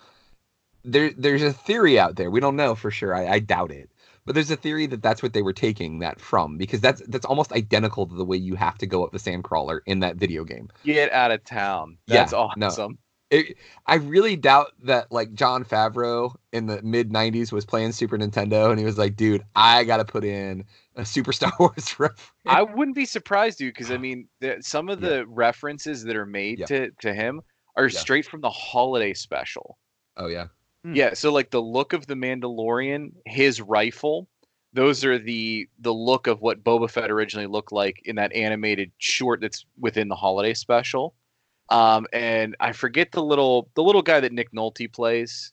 there 0.87 1.11
there's 1.17 1.43
a 1.43 1.53
theory 1.53 1.99
out 1.99 2.17
there. 2.17 2.31
We 2.31 2.41
don't 2.41 2.57
know 2.57 2.75
for 2.75 2.91
sure. 2.91 3.15
I, 3.15 3.27
I 3.27 3.39
doubt 3.41 3.73
it. 3.73 3.91
But 4.25 4.35
there's 4.35 4.51
a 4.51 4.57
theory 4.57 4.87
that 4.87 5.03
that's 5.03 5.23
what 5.23 5.35
they 5.35 5.43
were 5.43 5.53
taking 5.53 6.01
that 6.01 6.21
from 6.21 6.57
because 6.57 6.81
that's 6.81 7.01
that's 7.07 7.27
almost 7.27 7.53
identical 7.53 8.07
to 8.07 8.15
the 8.15 8.25
way 8.25 8.37
you 8.37 8.57
have 8.57 8.77
to 8.79 8.87
go 8.87 9.05
up 9.05 9.13
the 9.13 9.19
sandcrawler 9.19 9.81
in 9.87 10.01
that 10.01 10.17
video 10.17 10.43
game. 10.43 10.69
Get 10.85 11.13
out 11.13 11.31
of 11.31 11.45
town. 11.45 11.99
That's 12.09 12.33
Yeah, 12.33 12.39
no. 12.57 12.97
Awesome. 13.33 13.45
It, 13.49 13.57
I 13.87 13.97
really 13.97 14.37
doubt 14.37 14.73
that 14.85 15.11
like 15.11 15.35
Jon 15.35 15.65
Favreau 15.65 16.35
in 16.53 16.67
the 16.67 16.81
mid 16.83 17.11
'90s 17.11 17.51
was 17.53 17.65
playing 17.65 17.93
Super 17.93 18.17
Nintendo 18.17 18.71
and 18.71 18.79
he 18.79 18.85
was 18.85 18.99
like, 18.99 19.17
"Dude, 19.17 19.43
I 19.55 19.85
got 19.85 19.97
to 19.97 20.05
put 20.05 20.25
in 20.25 20.65
a 20.95 21.05
Super 21.05 21.33
Star 21.33 21.53
Wars 21.59 21.99
reference." 21.99 22.21
I 22.47 22.63
wouldn't 22.63 22.95
be 22.95 23.05
surprised, 23.05 23.59
dude, 23.59 23.75
because 23.75 23.91
I 23.91 23.97
mean, 23.99 24.29
the, 24.41 24.59
some 24.61 24.89
of 24.89 25.01
the 25.01 25.27
references 25.27 26.05
that 26.05 26.17
are 26.17 26.27
made 26.27 26.61
Yeah. 26.61 26.67
to 26.67 26.91
to 27.01 27.13
him 27.15 27.41
are 27.77 27.89
Yeah. 27.89 27.99
straight 27.99 28.27
from 28.27 28.41
the 28.43 28.51
holiday 28.51 29.13
special. 29.13 29.79
Oh 30.17 30.29
yeah, 30.29 30.47
hmm. 30.85 30.95
Yeah, 30.95 31.15
so 31.15 31.33
like 31.33 31.51
the 31.51 31.61
look 31.63 31.93
of 31.93 32.07
the 32.07 32.15
Mandalorian, 32.15 33.13
his 33.27 33.61
rifle, 33.61 34.29
those 34.73 35.05
are 35.05 35.19
the 35.19 35.69
the 35.81 35.93
look 35.93 36.29
of 36.29 36.43
what 36.43 36.63
Boba 36.63 36.89
Fett 36.89 37.11
originally 37.11 37.49
looked 37.49 37.73
like 37.73 38.01
in 38.05 38.17
that 38.17 38.33
animated 38.33 38.93
short 38.99 39.41
that's 39.41 39.67
within 39.79 40.07
the 40.09 40.15
holiday 40.15 40.55
special. 40.55 41.15
Um, 41.69 42.07
and 42.13 42.57
I 42.61 42.73
forget 42.73 43.13
the 43.13 43.23
little 43.23 43.69
the 43.75 43.83
little 43.83 44.03
guy 44.03 44.21
that 44.21 44.33
Nick 44.33 44.53
Nolte 44.53 44.93
plays. 44.93 45.53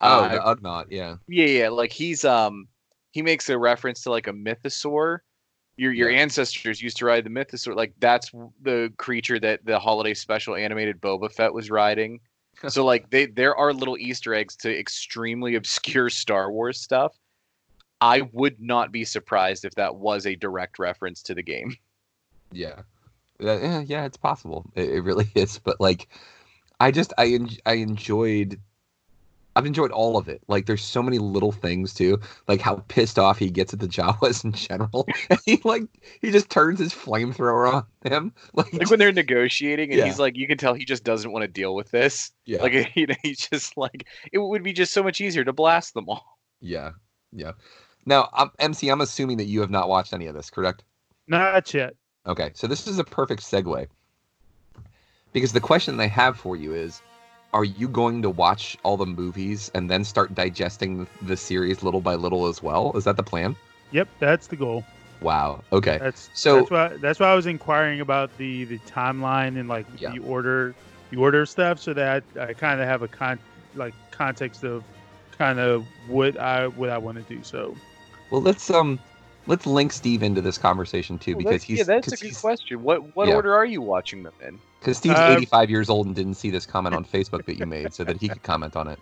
oh 0.00 0.24
Uh, 0.24 0.28
the 0.28 0.38
Ugnaught, 0.38 0.86
yeah, 0.90 1.16
yeah, 1.28 1.46
yeah, 1.46 1.68
like 1.68 1.92
he's 1.92 2.24
um 2.24 2.66
he 3.12 3.22
makes 3.22 3.48
a 3.48 3.56
reference 3.56 4.02
to 4.02 4.10
like 4.10 4.26
a 4.26 4.32
mythosaur. 4.32 5.18
Your 5.76 5.92
your 5.92 6.10
ancestors 6.10 6.82
used 6.82 6.96
to 6.98 7.06
ride 7.06 7.24
the 7.24 7.30
mythosaur. 7.30 7.76
Like 7.76 7.94
that's 8.00 8.30
the 8.62 8.92
creature 8.96 9.38
that 9.40 9.64
the 9.64 9.78
holiday 9.78 10.14
special 10.14 10.54
animated 10.54 11.00
Boba 11.00 11.30
Fett 11.32 11.54
was 11.54 11.70
riding. 11.70 12.20
so 12.68 12.84
like 12.92 13.10
they 13.10 13.26
there 13.26 13.56
are 13.56 13.72
little 13.72 13.96
Easter 13.96 14.34
eggs 14.34 14.56
to 14.56 14.78
extremely 14.78 15.54
obscure 15.54 16.10
Star 16.10 16.50
Wars 16.50 16.80
stuff. 16.80 17.16
I 18.00 18.22
would 18.32 18.60
not 18.60 18.90
be 18.90 19.04
surprised 19.04 19.64
if 19.64 19.76
that 19.76 19.94
was 19.94 20.26
a 20.26 20.34
direct 20.34 20.80
reference 20.80 21.22
to 21.22 21.34
the 21.34 21.42
game. 21.42 21.76
yeah, 22.50 22.80
Uh, 23.42 23.58
yeah, 23.60 23.80
yeah. 23.80 24.04
It's 24.04 24.16
possible. 24.16 24.70
It, 24.74 24.90
it 24.90 25.00
really 25.02 25.28
is. 25.34 25.58
But 25.58 25.80
like, 25.80 26.08
I 26.80 26.90
just 26.90 27.12
I 27.18 27.26
en- 27.26 27.48
I 27.66 27.74
enjoyed 27.74 28.60
I've 29.54 29.66
enjoyed 29.66 29.90
all 29.90 30.16
of 30.16 30.28
it. 30.28 30.40
Like 30.48 30.64
there's 30.64 30.82
so 30.82 31.02
many 31.02 31.18
little 31.18 31.52
things 31.52 31.92
too, 31.92 32.18
like 32.48 32.62
how 32.62 32.76
pissed 32.88 33.18
off 33.18 33.36
he 33.38 33.50
gets 33.50 33.74
at 33.74 33.80
the 33.80 33.86
Jawas 33.96 34.44
in 34.44 34.52
general. 34.52 35.06
and 35.30 35.38
he 35.44 35.60
like 35.64 35.82
he 36.22 36.30
just 36.30 36.48
turns 36.48 36.78
his 36.78 36.94
flamethrower 36.94 37.70
on 37.72 37.84
them. 38.00 38.32
Like, 38.54 38.72
Like 38.72 38.88
when 38.90 38.98
they're 38.98 39.12
negotiating, 39.12 39.90
and 39.90 39.98
Yeah. 39.98 40.06
he's 40.06 40.18
like, 40.18 40.36
you 40.36 40.46
can 40.46 40.56
tell 40.56 40.72
he 40.72 40.86
just 40.86 41.04
doesn't 41.04 41.32
want 41.32 41.42
to 41.42 41.48
deal 41.48 41.74
with 41.74 41.90
this. 41.90 42.30
Yeah. 42.46 42.62
Like 42.62 42.96
you 42.96 43.06
know, 43.08 43.14
he's 43.22 43.46
just 43.48 43.76
like, 43.76 44.06
it 44.32 44.38
would 44.38 44.62
be 44.62 44.72
just 44.72 44.92
so 44.94 45.02
much 45.02 45.20
easier 45.20 45.44
to 45.44 45.52
blast 45.52 45.92
them 45.94 46.08
all. 46.08 46.38
yeah, 46.60 46.92
yeah. 47.32 47.52
Now, 48.06 48.30
um, 48.32 48.50
MC, 48.58 48.88
I'm 48.88 49.00
assuming 49.00 49.36
that 49.36 49.44
you 49.44 49.60
have 49.60 49.70
not 49.70 49.88
watched 49.88 50.12
any 50.12 50.26
of 50.26 50.34
this, 50.34 50.50
correct? 50.50 50.82
Not 51.28 51.72
yet. 51.72 51.94
Okay, 52.26 52.50
so 52.54 52.66
this 52.66 52.86
is 52.86 52.98
a 52.98 53.04
perfect 53.04 53.42
segue. 53.42 53.86
Because 55.32 55.52
the 55.52 55.60
question 55.60 55.96
they 55.96 56.08
have 56.08 56.36
for 56.36 56.56
you 56.56 56.74
is 56.74 57.00
are 57.52 57.64
you 57.64 57.88
going 57.88 58.22
to 58.22 58.30
watch 58.30 58.76
all 58.82 58.96
the 58.96 59.06
movies 59.06 59.70
and 59.74 59.90
then 59.90 60.04
start 60.04 60.34
digesting 60.34 61.06
the 61.22 61.36
series 61.36 61.82
little 61.82 62.00
by 62.00 62.14
little 62.14 62.46
as 62.46 62.62
well? 62.62 62.92
Is 62.96 63.04
that 63.04 63.16
the 63.16 63.22
plan? 63.22 63.56
Yep, 63.90 64.08
that's 64.20 64.46
the 64.46 64.56
goal. 64.56 64.84
Wow. 65.20 65.62
Okay. 65.72 65.98
That's 65.98 66.30
so 66.34 66.56
that's 66.56 66.70
why 66.70 66.88
that's 67.00 67.20
why 67.20 67.30
I 67.30 67.34
was 67.34 67.46
inquiring 67.46 68.00
about 68.00 68.36
the 68.38 68.64
the 68.64 68.78
timeline 68.80 69.58
and 69.58 69.68
like 69.68 69.86
the 69.98 70.18
order 70.20 70.74
the 71.10 71.18
order 71.18 71.42
of 71.42 71.48
stuff 71.48 71.78
so 71.78 71.92
that 71.92 72.24
I 72.40 72.54
kind 72.54 72.80
of 72.80 72.88
have 72.88 73.02
a 73.02 73.08
con 73.08 73.38
like 73.74 73.94
context 74.10 74.64
of 74.64 74.82
kind 75.38 75.60
of 75.60 75.84
what 76.08 76.38
I 76.38 76.68
what 76.68 76.88
I 76.88 76.98
want 76.98 77.18
to 77.18 77.34
do. 77.34 77.42
So 77.44 77.76
well, 78.30 78.40
let's 78.40 78.70
um 78.70 78.98
let's 79.46 79.66
link 79.66 79.92
Steve 79.92 80.22
into 80.22 80.40
this 80.40 80.58
conversation 80.58 81.18
too 81.18 81.32
Well, 81.36 81.44
because 81.44 81.62
he's 81.62 81.78
yeah, 81.78 81.84
that's 81.84 82.08
a 82.08 82.10
good 82.16 82.20
he's- 82.26 82.40
question. 82.40 82.82
What 82.82 83.14
what 83.16 83.28
Yeah. 83.28 83.34
order 83.34 83.54
are 83.54 83.64
you 83.66 83.80
watching 83.82 84.22
them 84.22 84.32
in? 84.46 84.58
Because 84.80 84.98
Steve's 84.98 85.18
Uh, 85.18 85.34
85 85.38 85.70
years 85.70 85.88
old 85.90 86.06
and 86.06 86.14
didn't 86.16 86.34
see 86.34 86.50
this 86.50 86.66
comment 86.66 86.94
on 86.94 87.04
Facebook 87.04 87.44
that 87.46 87.58
you 87.58 87.66
made, 87.66 87.92
so 87.94 88.02
that 88.04 88.16
he 88.20 88.28
could 88.28 88.42
comment 88.42 88.74
on 88.76 88.88
it. 88.88 88.98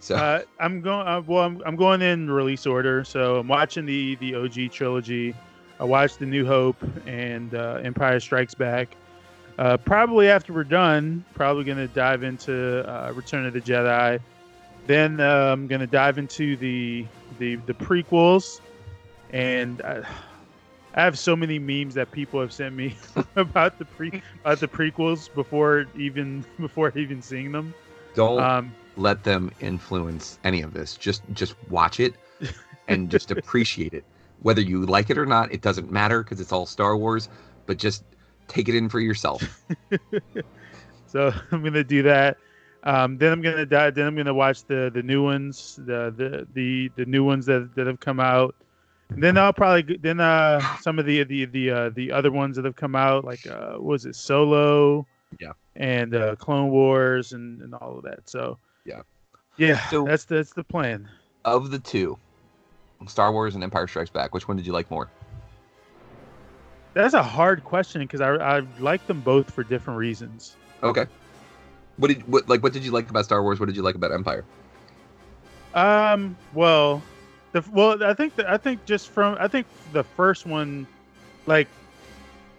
So 0.00 0.16
uh, 0.16 0.40
I'm 0.58 0.80
going. 0.80 1.06
Uh, 1.06 1.20
well, 1.26 1.44
I'm, 1.44 1.62
I'm 1.66 1.76
going 1.76 2.00
in 2.00 2.30
release 2.30 2.66
order. 2.66 3.04
So 3.04 3.36
I'm 3.36 3.48
watching 3.48 3.84
the 3.84 4.14
the 4.16 4.34
OG 4.34 4.68
trilogy. 4.70 5.34
I 5.78 5.84
watched 5.84 6.18
The 6.18 6.26
New 6.26 6.46
Hope 6.46 6.76
and 7.06 7.54
uh, 7.54 7.80
Empire 7.82 8.20
Strikes 8.20 8.54
Back. 8.54 8.96
Uh, 9.58 9.76
probably 9.76 10.28
after 10.30 10.54
we're 10.54 10.64
done, 10.64 11.22
probably 11.34 11.64
going 11.64 11.76
to 11.78 11.88
dive 11.88 12.22
into 12.22 12.82
uh, 12.90 13.12
Return 13.12 13.44
of 13.44 13.52
the 13.52 13.60
Jedi. 13.60 14.18
Then 14.86 15.20
uh, 15.20 15.52
I'm 15.52 15.66
going 15.66 15.80
to 15.82 15.86
dive 15.86 16.16
into 16.16 16.56
the 16.56 17.04
the 17.38 17.56
the 17.56 17.74
prequels, 17.74 18.60
and 19.32 19.80
I, 19.82 20.02
I 20.94 21.02
have 21.02 21.18
so 21.18 21.36
many 21.36 21.58
memes 21.58 21.94
that 21.94 22.10
people 22.10 22.40
have 22.40 22.52
sent 22.52 22.74
me 22.74 22.96
about 23.36 23.78
the 23.78 23.84
pre 23.84 24.22
about 24.44 24.60
the 24.60 24.68
prequels 24.68 25.32
before 25.34 25.86
even 25.96 26.44
before 26.58 26.92
even 26.96 27.22
seeing 27.22 27.52
them. 27.52 27.74
don't 28.14 28.38
Um, 28.38 28.74
let 28.96 29.22
them 29.24 29.50
influence 29.60 30.38
any 30.44 30.62
of 30.62 30.72
this. 30.74 30.96
Just 30.96 31.22
just 31.32 31.54
watch 31.68 32.00
it 32.00 32.14
and 32.88 33.10
just 33.10 33.30
appreciate 33.32 33.94
it. 33.94 34.04
Whether 34.42 34.62
you 34.62 34.84
like 34.86 35.10
it 35.10 35.18
or 35.18 35.26
not, 35.26 35.52
it 35.52 35.60
doesn't 35.62 35.90
matter 35.90 36.22
because 36.22 36.40
it's 36.40 36.52
all 36.52 36.66
Star 36.66 36.96
Wars. 36.96 37.28
But 37.66 37.78
just 37.78 38.02
take 38.48 38.68
it 38.68 38.74
in 38.74 38.88
for 38.88 39.00
yourself. 39.00 39.42
so 41.06 41.32
I'm 41.52 41.62
gonna 41.62 41.84
do 41.84 42.02
that. 42.02 42.36
Um, 42.82 43.18
then 43.18 43.32
I'm 43.32 43.42
gonna 43.42 43.66
die, 43.66 43.90
then 43.90 44.06
I'm 44.06 44.16
gonna 44.16 44.34
watch 44.34 44.64
the 44.66 44.90
the 44.92 45.02
new 45.02 45.22
ones, 45.22 45.76
the 45.78 46.12
the 46.16 46.46
the, 46.52 46.88
the 46.96 47.04
new 47.06 47.24
ones 47.24 47.46
that, 47.46 47.74
that 47.76 47.86
have 47.86 48.00
come 48.00 48.20
out. 48.20 48.54
Then 49.16 49.36
I'll 49.36 49.52
probably 49.52 49.96
then 49.96 50.20
uh 50.20 50.60
some 50.78 50.98
of 50.98 51.04
the 51.06 51.24
the 51.24 51.44
the 51.46 51.70
uh, 51.70 51.90
the 51.90 52.12
other 52.12 52.30
ones 52.30 52.56
that 52.56 52.64
have 52.64 52.76
come 52.76 52.94
out 52.94 53.24
like 53.24 53.46
uh 53.46 53.72
what 53.72 53.82
was 53.82 54.06
it 54.06 54.14
Solo 54.16 55.06
Yeah. 55.40 55.52
and 55.76 56.14
uh, 56.14 56.36
Clone 56.36 56.70
Wars 56.70 57.32
and 57.32 57.60
and 57.62 57.74
all 57.74 57.98
of 57.98 58.04
that. 58.04 58.28
So 58.28 58.56
Yeah. 58.84 59.02
yeah, 59.56 59.78
So- 59.90 60.04
that's 60.04 60.24
that's 60.24 60.52
the 60.52 60.64
plan. 60.64 61.08
Of 61.44 61.70
the 61.70 61.78
two, 61.78 62.18
Star 63.06 63.32
Wars 63.32 63.54
and 63.54 63.64
Empire 63.64 63.86
Strikes 63.88 64.10
Back, 64.10 64.34
which 64.34 64.46
one 64.46 64.56
did 64.58 64.66
you 64.66 64.72
like 64.72 64.90
more? 64.90 65.08
That's 66.92 67.14
a 67.14 67.22
hard 67.22 67.64
question 67.64 68.02
because 68.02 68.20
I 68.20 68.34
I 68.34 68.60
like 68.78 69.06
them 69.06 69.20
both 69.20 69.50
for 69.50 69.64
different 69.64 69.98
reasons. 69.98 70.56
Okay. 70.82 71.06
What 71.96 72.08
did 72.08 72.26
what 72.28 72.48
like 72.48 72.62
what 72.62 72.72
did 72.72 72.84
you 72.84 72.90
like 72.90 73.08
about 73.10 73.24
Star 73.24 73.42
Wars? 73.42 73.58
What 73.60 73.66
did 73.66 73.76
you 73.76 73.82
like 73.82 73.94
about 73.94 74.12
Empire? 74.12 74.44
Um. 75.74 76.36
Well, 76.52 77.02
the 77.52 77.64
well, 77.72 78.02
I 78.02 78.14
think 78.14 78.36
that 78.36 78.48
I 78.48 78.56
think 78.56 78.84
just 78.84 79.08
from 79.08 79.36
I 79.40 79.48
think 79.48 79.66
the 79.92 80.04
first 80.04 80.46
one, 80.46 80.86
like, 81.46 81.68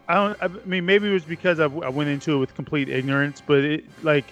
I 0.08 0.16
don't. 0.16 0.38
I 0.42 0.48
mean, 0.66 0.86
maybe 0.86 1.10
it 1.10 1.14
was 1.14 1.24
because 1.24 1.60
I, 1.60 1.66
I 1.66 1.90
went 1.90 2.10
into 2.10 2.34
it 2.34 2.38
with 2.38 2.56
complete 2.56 2.90
ignorance, 2.90 3.42
but 3.46 3.60
it 3.60 3.86
like 4.04 4.26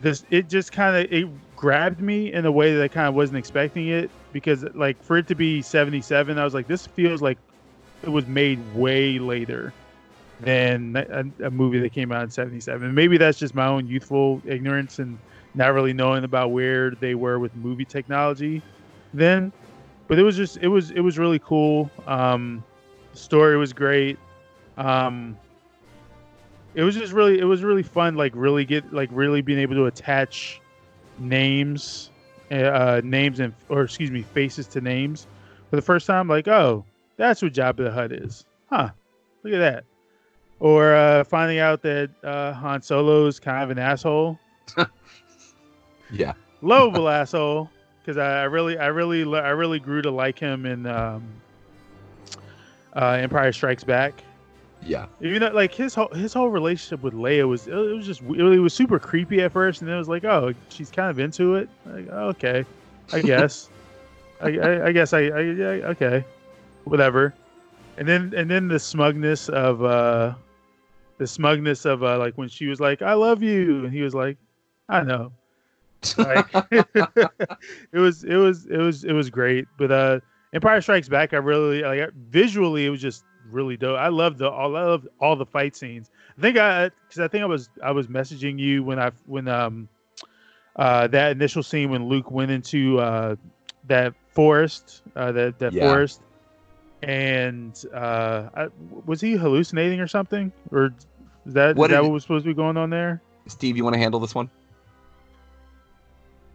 this. 0.00 0.24
It 0.30 0.48
just 0.48 0.72
kind 0.72 0.96
of 0.96 1.12
it 1.12 1.26
grabbed 1.56 2.00
me 2.00 2.32
in 2.32 2.46
a 2.46 2.52
way 2.52 2.74
that 2.74 2.82
I 2.82 2.88
kind 2.88 3.08
of 3.08 3.14
wasn't 3.14 3.38
expecting 3.38 3.88
it 3.88 4.10
because 4.32 4.64
like 4.74 5.02
for 5.02 5.18
it 5.18 5.26
to 5.28 5.34
be 5.34 5.62
seventy 5.62 6.00
seven, 6.00 6.38
I 6.38 6.44
was 6.44 6.54
like, 6.54 6.68
this 6.68 6.86
feels 6.86 7.20
like 7.20 7.38
it 8.04 8.10
was 8.10 8.26
made 8.26 8.60
way 8.74 9.18
later 9.18 9.72
than 10.40 10.94
a, 10.96 11.46
a 11.46 11.50
movie 11.50 11.80
that 11.80 11.92
came 11.92 12.12
out 12.12 12.22
in 12.22 12.30
77 12.30 12.94
maybe 12.94 13.18
that's 13.18 13.40
just 13.40 13.56
my 13.56 13.66
own 13.66 13.88
youthful 13.88 14.40
ignorance 14.46 15.00
and 15.00 15.18
not 15.56 15.74
really 15.74 15.92
knowing 15.92 16.22
about 16.22 16.52
where 16.52 16.92
they 16.92 17.16
were 17.16 17.40
with 17.40 17.54
movie 17.56 17.84
technology 17.84 18.62
then 19.14 19.52
but 20.06 20.18
it 20.18 20.22
was 20.22 20.36
just 20.36 20.56
it 20.58 20.68
was 20.68 20.90
it 20.92 21.00
was 21.00 21.18
really 21.18 21.38
cool. 21.38 21.90
Um 22.06 22.64
the 23.12 23.18
story 23.18 23.56
was 23.56 23.72
great. 23.72 24.18
Um 24.76 25.36
it 26.74 26.82
was 26.82 26.94
just 26.94 27.12
really 27.12 27.38
it 27.38 27.44
was 27.44 27.62
really 27.62 27.82
fun 27.82 28.14
like 28.14 28.32
really 28.34 28.64
get 28.64 28.92
like 28.92 29.10
really 29.12 29.42
being 29.42 29.58
able 29.58 29.74
to 29.74 29.86
attach 29.86 30.60
names 31.18 32.10
uh 32.50 33.00
names 33.04 33.40
and 33.40 33.52
or 33.68 33.82
excuse 33.82 34.10
me 34.10 34.22
faces 34.22 34.66
to 34.68 34.80
names. 34.80 35.26
For 35.70 35.76
the 35.76 35.82
first 35.82 36.06
time 36.06 36.28
like 36.28 36.48
oh 36.48 36.84
that's 37.16 37.42
what 37.42 37.52
Jabba 37.52 37.78
the 37.78 37.90
Hutt 37.90 38.12
is. 38.12 38.44
Huh. 38.70 38.90
Look 39.42 39.52
at 39.54 39.58
that. 39.58 39.84
Or 40.60 40.94
uh, 40.94 41.22
finding 41.24 41.58
out 41.58 41.82
that 41.82 42.10
uh, 42.24 42.52
Han 42.52 42.82
Solo 42.82 43.26
is 43.26 43.38
kind 43.38 43.62
of 43.62 43.70
an 43.70 43.78
asshole, 43.78 44.38
Yeah. 46.10 46.32
lovable 46.62 47.08
asshole, 47.08 47.70
because 48.08 48.16
I, 48.16 48.40
I 48.40 48.44
really, 48.44 48.78
I 48.78 48.86
really, 48.86 49.22
I 49.38 49.50
really 49.50 49.78
grew 49.78 50.00
to 50.00 50.10
like 50.10 50.38
him 50.38 50.64
in 50.64 50.86
um, 50.86 51.22
uh, 52.96 53.18
Empire 53.20 53.52
Strikes 53.52 53.84
Back. 53.84 54.24
Yeah. 54.82 55.08
Even 55.20 55.42
though, 55.42 55.50
like 55.50 55.74
his 55.74 55.94
whole 55.94 56.08
his 56.14 56.32
whole 56.32 56.48
relationship 56.48 57.02
with 57.02 57.12
Leia 57.12 57.46
was 57.46 57.68
it 57.68 57.74
was 57.74 58.06
just 58.06 58.22
it 58.22 58.60
was 58.60 58.72
super 58.72 58.98
creepy 58.98 59.42
at 59.42 59.52
first, 59.52 59.82
and 59.82 59.88
then 59.88 59.96
it 59.96 59.98
was 59.98 60.08
like, 60.08 60.24
oh, 60.24 60.54
she's 60.70 60.90
kind 60.90 61.10
of 61.10 61.18
into 61.18 61.56
it. 61.56 61.68
Like, 61.84 62.08
okay, 62.08 62.64
I 63.12 63.20
guess, 63.20 63.68
I, 64.40 64.56
I, 64.56 64.86
I 64.86 64.92
guess 64.92 65.12
I, 65.12 65.24
I 65.24 65.40
yeah, 65.40 65.66
okay, 65.88 66.24
whatever. 66.84 67.34
And 67.98 68.08
then 68.08 68.32
and 68.34 68.50
then 68.50 68.68
the 68.68 68.78
smugness 68.78 69.50
of 69.50 69.84
uh, 69.84 70.32
the 71.18 71.26
smugness 71.26 71.84
of 71.84 72.02
uh, 72.02 72.16
like 72.16 72.38
when 72.38 72.48
she 72.48 72.68
was 72.68 72.80
like, 72.80 73.02
I 73.02 73.12
love 73.12 73.42
you, 73.42 73.84
and 73.84 73.92
he 73.92 74.00
was 74.00 74.14
like, 74.14 74.38
I 74.88 75.02
know. 75.02 75.32
Like, 76.18 76.46
it 77.92 77.98
was 77.98 78.24
it 78.24 78.36
was 78.36 78.66
it 78.66 78.78
was 78.78 79.04
it 79.04 79.12
was 79.12 79.30
great. 79.30 79.66
But 79.76 79.90
uh, 79.90 80.20
Empire 80.52 80.80
Strikes 80.80 81.08
Back, 81.08 81.32
I 81.34 81.38
really 81.38 81.82
like 81.82 82.10
visually, 82.14 82.86
it 82.86 82.90
was 82.90 83.00
just 83.00 83.24
really 83.50 83.76
dope. 83.76 83.98
I 83.98 84.08
loved 84.08 84.38
the 84.38 84.48
all 84.48 84.76
I 84.76 84.82
loved 84.82 85.08
all 85.20 85.36
the 85.36 85.46
fight 85.46 85.74
scenes. 85.76 86.10
I 86.36 86.40
think 86.40 86.56
I 86.58 86.90
because 87.08 87.20
I 87.20 87.28
think 87.28 87.42
I 87.42 87.46
was 87.46 87.68
I 87.82 87.90
was 87.90 88.06
messaging 88.08 88.58
you 88.58 88.82
when 88.84 88.98
I 88.98 89.10
when 89.26 89.48
um 89.48 89.88
uh 90.76 91.06
that 91.08 91.32
initial 91.32 91.62
scene 91.62 91.90
when 91.90 92.08
Luke 92.08 92.30
went 92.30 92.50
into 92.50 92.98
uh 93.00 93.36
that 93.88 94.14
forest 94.34 95.02
uh 95.16 95.32
that 95.32 95.58
that 95.58 95.72
Yeah. 95.72 95.88
forest 95.88 96.22
and 97.02 97.82
uh 97.94 98.48
I, 98.54 98.68
was 99.04 99.20
he 99.20 99.32
hallucinating 99.32 100.00
or 100.00 100.06
something 100.06 100.52
or 100.70 100.94
is 101.46 101.54
that 101.54 101.76
What 101.76 101.90
is 101.90 101.96
that 101.96 102.02
what 102.02 102.12
was 102.12 102.22
supposed 102.22 102.44
to 102.44 102.50
be 102.50 102.54
going 102.54 102.76
on 102.76 102.90
there? 102.90 103.22
Steve, 103.46 103.76
you 103.76 103.84
want 103.84 103.94
to 103.94 104.00
handle 104.00 104.20
this 104.20 104.34
one? 104.34 104.50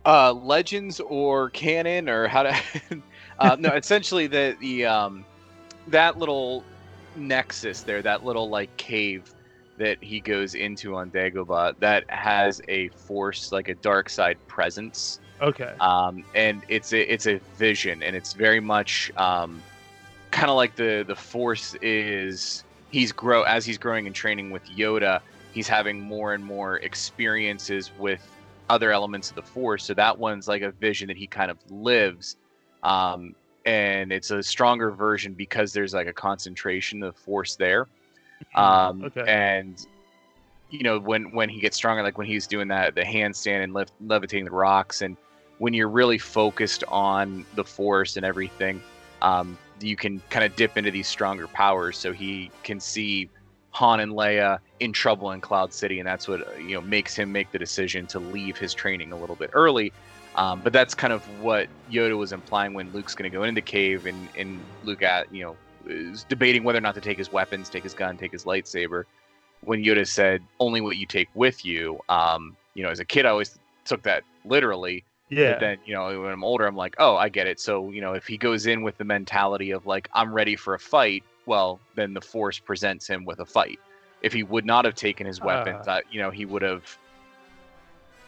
Uh 0.06 0.34
legends 0.34 1.00
or 1.00 1.50
canon 1.52 2.10
or 2.10 2.28
how 2.28 2.44
to 2.44 2.56
uh, 3.40 3.56
no 3.60 3.70
essentially 3.70 4.28
the 4.28 4.56
the 4.60 4.86
um 4.86 5.26
that 5.88 6.18
little 6.18 6.66
nexus 7.16 7.84
there 7.84 8.02
that 8.02 8.24
little 8.24 8.50
like 8.50 8.76
cave 8.78 9.24
that 9.78 9.98
he 10.02 10.20
goes 10.20 10.54
into 10.54 10.96
on 10.96 11.10
Dagobah 11.10 11.74
that 11.80 12.04
has 12.10 12.62
a 12.68 12.90
force 12.90 13.52
like 13.52 13.70
a 13.70 13.76
dark 13.76 14.10
side 14.10 14.38
presence 14.48 15.20
Okay. 15.42 15.74
um 15.80 16.24
and 16.36 16.64
it's 16.70 16.94
a 16.94 17.12
it's 17.12 17.28
a 17.28 17.40
vision 17.58 18.04
and 18.04 18.16
it's 18.16 18.34
very 18.34 18.60
much 18.60 19.12
um 19.18 19.62
kind 20.32 20.50
of 20.50 20.56
like 20.56 20.76
the 20.76 21.04
the 21.08 21.16
force 21.16 21.76
is 21.82 22.64
he's 22.92 23.12
grow 23.12 23.44
as 23.44 23.66
he's 23.66 23.78
growing 23.78 24.06
and 24.06 24.16
training 24.16 24.52
with 24.52 24.64
Yoda 24.66 25.22
he's 25.54 25.68
having 25.68 26.00
more 26.00 26.34
and 26.34 26.44
more 26.44 26.78
experiences 26.78 27.92
with 28.00 28.22
other 28.74 28.92
elements 28.92 29.30
of 29.30 29.36
the 29.36 29.42
force 29.42 29.84
so 29.86 29.94
that 29.94 30.18
one's 30.18 30.48
like 30.48 30.62
a 30.62 30.72
vision 30.72 31.08
that 31.08 31.18
he 31.18 31.28
kind 31.28 31.50
of 31.52 31.58
lives 31.70 32.38
um 32.84 33.36
and 33.66 34.12
it's 34.12 34.32
a 34.32 34.42
stronger 34.44 34.92
version 34.92 35.34
because 35.34 35.72
there's 35.74 35.94
like 35.94 36.08
a 36.08 36.14
concentration 36.14 37.04
of 37.04 37.16
force 37.16 37.56
there 37.56 37.88
um 38.56 39.04
Okay. 39.04 39.26
and 39.28 39.88
you 40.70 40.84
know 40.84 41.00
when 41.00 41.32
when 41.32 41.50
he 41.50 41.60
gets 41.60 41.78
stronger 41.78 42.04
like 42.04 42.18
when 42.18 42.28
he's 42.28 42.48
doing 42.48 42.68
that 42.68 42.96
the 42.96 43.02
handstand 43.02 43.64
and 43.64 43.74
lift, 43.74 43.94
levitating 44.02 44.46
the 44.46 44.52
rocks 44.52 45.02
and 45.02 45.16
when 45.60 45.74
you're 45.74 45.90
really 45.90 46.18
focused 46.18 46.84
on 46.88 47.46
the 47.56 47.64
force 47.64 48.18
and 48.18 48.26
everything, 48.26 48.82
um, 49.22 49.58
you 49.80 49.96
can 49.96 50.22
kind 50.30 50.44
of 50.46 50.56
dip 50.56 50.78
into 50.78 50.92
these 50.92 51.08
stronger 51.08 51.48
powers. 51.48 51.98
So 51.98 52.12
he 52.12 52.52
can 52.64 52.80
see 52.80 53.30
Han 53.74 54.00
and 54.00 54.14
Leia 54.14 54.60
in 54.80 54.94
trouble 54.94 55.32
in 55.32 55.42
Cloud 55.42 55.74
City, 55.74 56.00
and 56.00 56.08
that's 56.08 56.28
what 56.28 56.48
uh, 56.48 56.52
you 56.58 56.76
know 56.76 56.82
makes 56.82 57.16
him 57.16 57.32
make 57.32 57.52
the 57.52 57.60
decision 57.60 58.06
to 58.08 58.20
leave 58.20 58.58
his 58.58 58.74
training 58.74 59.12
a 59.12 59.18
little 59.18 59.36
bit 59.36 59.50
early. 59.54 59.92
Um, 60.36 60.62
but 60.64 60.74
that's 60.74 60.96
kind 60.96 61.14
of 61.14 61.24
what 61.42 61.68
Yoda 61.92 62.18
was 62.18 62.32
implying 62.32 62.74
when 62.74 62.92
Luke's 62.92 63.14
going 63.14 63.30
to 63.30 63.36
go 63.36 63.44
into 63.44 63.56
the 63.56 63.66
cave, 63.66 64.06
and 64.06 64.30
and 64.38 64.60
Luke 64.84 65.02
at 65.02 65.34
you 65.34 65.44
know 65.44 65.56
is 65.86 66.24
debating 66.24 66.64
whether 66.64 66.78
or 66.78 66.82
not 66.82 66.96
to 66.96 67.02
take 67.02 67.18
his 67.18 67.32
weapons, 67.32 67.70
take 67.70 67.84
his 67.84 67.94
gun, 67.94 68.18
take 68.18 68.32
his 68.32 68.46
lightsaber. 68.46 69.04
When 69.62 69.84
Yoda 69.84 70.08
said 70.08 70.42
only 70.60 70.82
what 70.82 70.98
you 70.98 71.06
take 71.06 71.30
with 71.34 71.66
you, 71.66 72.00
um, 72.10 72.56
you 72.74 72.84
know, 72.84 72.90
as 72.90 73.00
a 73.00 73.06
kid, 73.06 73.26
I 73.26 73.30
always 73.30 73.58
took 73.86 74.04
that 74.04 74.24
literally. 74.46 75.04
Yeah. 75.30 75.54
But 75.54 75.60
then, 75.62 75.78
you 75.86 75.94
know, 75.94 76.22
when 76.22 76.32
I'm 76.32 76.44
older, 76.44 76.66
I'm 76.66 76.76
like, 76.76 76.96
oh, 77.00 77.16
I 77.16 77.30
get 77.30 77.48
it. 77.48 77.60
So, 77.60 77.90
you 77.90 78.02
know, 78.02 78.14
if 78.14 78.28
he 78.28 78.38
goes 78.38 78.68
in 78.68 78.84
with 78.84 78.98
the 78.98 79.04
mentality 79.04 79.72
of 79.72 79.86
like, 79.86 80.10
I'm 80.14 80.34
ready 80.34 80.56
for 80.56 80.74
a 80.74 80.80
fight, 80.80 81.24
well, 81.46 81.80
then 81.96 82.14
the 82.14 82.22
Force 82.22 82.60
presents 82.60 83.08
him 83.08 83.26
with 83.26 83.40
a 83.40 83.46
fight. 83.46 83.80
If 84.22 84.34
he 84.34 84.44
would 84.44 84.66
not 84.66 84.86
have 84.86 84.96
taken 84.96 85.28
his 85.28 85.42
weapons, 85.42 85.88
uh, 85.88 86.00
you 86.10 86.22
know, 86.22 86.32
he 86.32 86.46
would 86.46 86.62
have 86.62 86.98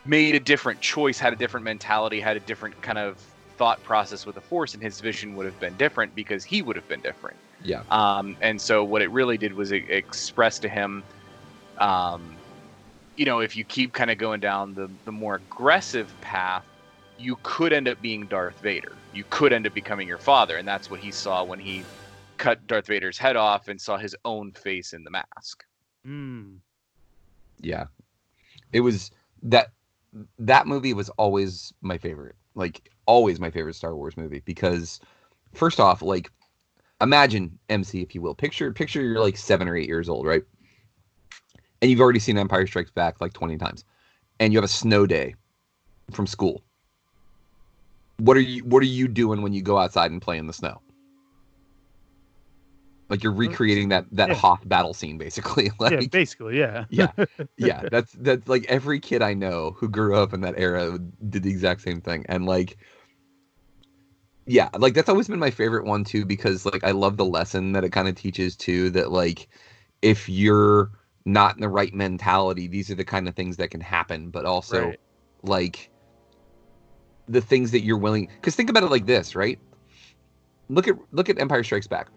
made 0.06 0.36
a 0.36 0.40
different 0.40 0.82
choice, 0.82 1.18
had 1.18 1.34
a 1.34 1.36
different 1.36 1.64
mentality, 1.64 2.20
had 2.20 2.38
a 2.38 2.42
different 2.42 2.80
kind 2.82 2.98
of 2.98 3.18
thought 3.58 3.82
process 3.84 4.26
with 4.26 4.36
the 4.36 4.42
Force, 4.42 4.74
and 4.74 4.84
his 4.84 5.00
vision 5.00 5.36
would 5.36 5.46
have 5.46 5.60
been 5.60 5.76
different 5.78 6.14
because 6.16 6.44
he 6.44 6.62
would 6.62 6.76
have 6.76 6.88
been 6.88 7.00
different. 7.02 7.38
Yeah. 7.64 7.84
Um, 7.90 8.36
and 8.42 8.60
so 8.60 8.84
what 8.84 9.02
it 9.02 9.10
really 9.12 9.38
did 9.38 9.54
was 9.54 9.72
it 9.72 9.90
express 9.90 10.60
to 10.60 10.70
him, 10.70 11.04
um, 11.78 12.36
you 13.16 13.26
know, 13.26 13.40
if 13.40 13.56
you 13.56 13.64
keep 13.64 13.94
kind 13.94 14.12
of 14.12 14.18
going 14.18 14.42
down 14.42 14.74
the, 14.74 14.90
the 15.06 15.12
more 15.12 15.36
aggressive 15.36 16.14
path, 16.22 16.66
you 17.18 17.38
could 17.44 17.72
end 17.72 17.88
up 17.88 18.02
being 18.02 18.26
Darth 18.26 18.60
Vader. 18.60 18.92
You 19.14 19.24
could 19.30 19.54
end 19.54 19.66
up 19.66 19.74
becoming 19.74 20.08
your 20.08 20.18
father, 20.18 20.58
and 20.58 20.68
that's 20.68 20.90
what 20.90 21.00
he 21.00 21.12
saw 21.12 21.44
when 21.44 21.60
he 21.60 21.84
cut 22.38 22.66
Darth 22.68 22.88
Vader's 22.88 23.18
head 23.18 23.36
off 23.36 23.68
and 23.68 23.80
saw 23.80 23.98
his 23.98 24.16
own 24.26 24.52
face 24.52 24.94
in 24.94 25.04
the 25.04 25.12
mask. 25.12 25.64
Mm. 26.06 26.58
Yeah. 27.60 27.86
It 28.74 28.82
was 28.82 29.12
that 29.44 29.70
that 30.40 30.68
movie 30.68 30.94
was 30.94 31.10
always 31.12 31.74
my 31.82 31.98
favorite. 31.98 32.36
Like 32.56 32.90
always 33.06 33.40
my 33.40 33.50
favorite 33.50 33.76
Star 33.76 33.96
Wars 33.96 34.18
movie 34.18 34.42
because 34.46 35.00
first 35.54 35.80
off, 35.80 36.02
like 36.02 36.32
imagine 37.02 37.58
MC 37.70 38.02
if 38.02 38.16
you 38.16 38.22
will. 38.22 38.36
Picture 38.36 38.72
picture 38.72 39.02
you're 39.02 39.22
like 39.22 39.38
7 39.38 39.68
or 39.68 39.76
8 39.76 39.88
years 39.88 40.10
old, 40.10 40.26
right? 40.26 40.44
And 41.82 41.92
you've 41.92 42.02
already 42.02 42.20
seen 42.20 42.38
Empire 42.38 42.68
Strikes 42.68 42.92
Back 42.92 43.20
like 43.22 43.34
20 43.34 43.58
times. 43.58 43.84
And 44.40 44.52
you 44.52 44.58
have 44.58 44.66
a 44.66 44.70
snow 44.70 45.06
day 45.06 45.36
from 46.12 46.28
school. 46.28 46.64
What 48.18 48.38
are 48.38 48.42
you 48.42 48.64
what 48.64 48.82
are 48.82 48.88
you 48.88 49.08
doing 49.08 49.42
when 49.42 49.54
you 49.54 49.62
go 49.62 49.78
outside 49.78 50.12
and 50.12 50.22
play 50.22 50.38
in 50.38 50.48
the 50.48 50.54
snow? 50.54 50.82
Like 53.10 53.24
you're 53.24 53.34
mm. 53.34 53.40
recreating 53.40 53.90
that 53.90 54.06
that 54.12 54.30
Yeah. 54.30 54.36
Hoth 54.36 54.68
battle 54.68 54.94
scene 54.94 55.18
basically. 55.18 55.72
like 55.80 55.92
yeah, 55.92 56.08
basically, 56.12 56.60
yeah. 56.60 56.86
yeah 56.90 57.12
yeah 57.58 57.84
that's 57.90 58.12
that's 58.14 58.48
like 58.48 58.66
every 58.68 59.00
kid 59.00 59.22
i 59.22 59.34
know 59.34 59.76
who 59.78 59.88
grew 59.90 60.16
up 60.16 60.34
in 60.34 60.42
that 60.42 60.56
era 60.58 61.00
did 61.30 61.44
the 61.44 61.50
exact 61.50 61.82
same 61.82 62.02
thing 62.02 62.26
and 62.30 62.46
like 62.46 62.78
yeah 64.46 64.70
like 64.78 64.94
that's 64.94 65.10
always 65.10 65.28
been 65.28 65.40
my 65.40 65.50
favorite 65.50 65.86
one 65.86 66.04
too 66.04 66.26
because 66.26 66.66
like 66.66 66.84
i 66.84 66.92
love 66.92 67.18
the 67.18 67.26
lesson 67.26 67.72
that 67.72 67.84
it 67.84 67.92
kind 67.92 68.08
of 68.08 68.16
teaches 68.16 68.56
too 68.56 68.90
that 68.92 69.12
like 69.12 69.48
if 70.02 70.30
you're 70.30 70.92
not 71.26 71.56
in 71.56 71.62
the 71.62 71.70
right 71.70 71.94
mentality 71.94 72.68
these 72.68 72.92
are 72.92 72.96
the 72.96 73.04
kind 73.04 73.28
of 73.28 73.36
things 73.36 73.58
that 73.58 73.72
can 73.72 73.82
happen 73.82 74.30
but 74.30 74.46
also 74.46 74.90
Right. 74.90 75.00
like 75.44 75.90
the 77.28 77.42
things 77.42 77.72
that 77.72 77.82
you're 77.82 77.98
willing 77.98 78.28
because 78.36 78.56
think 78.56 78.70
about 78.70 78.84
it 78.84 78.92
like 78.92 79.08
this 79.08 79.36
right 79.36 79.58
look 80.70 80.88
at 80.88 80.96
look 81.12 81.30
at 81.30 81.40
empire 81.40 81.64
strikes 81.64 81.88
back 81.88 82.10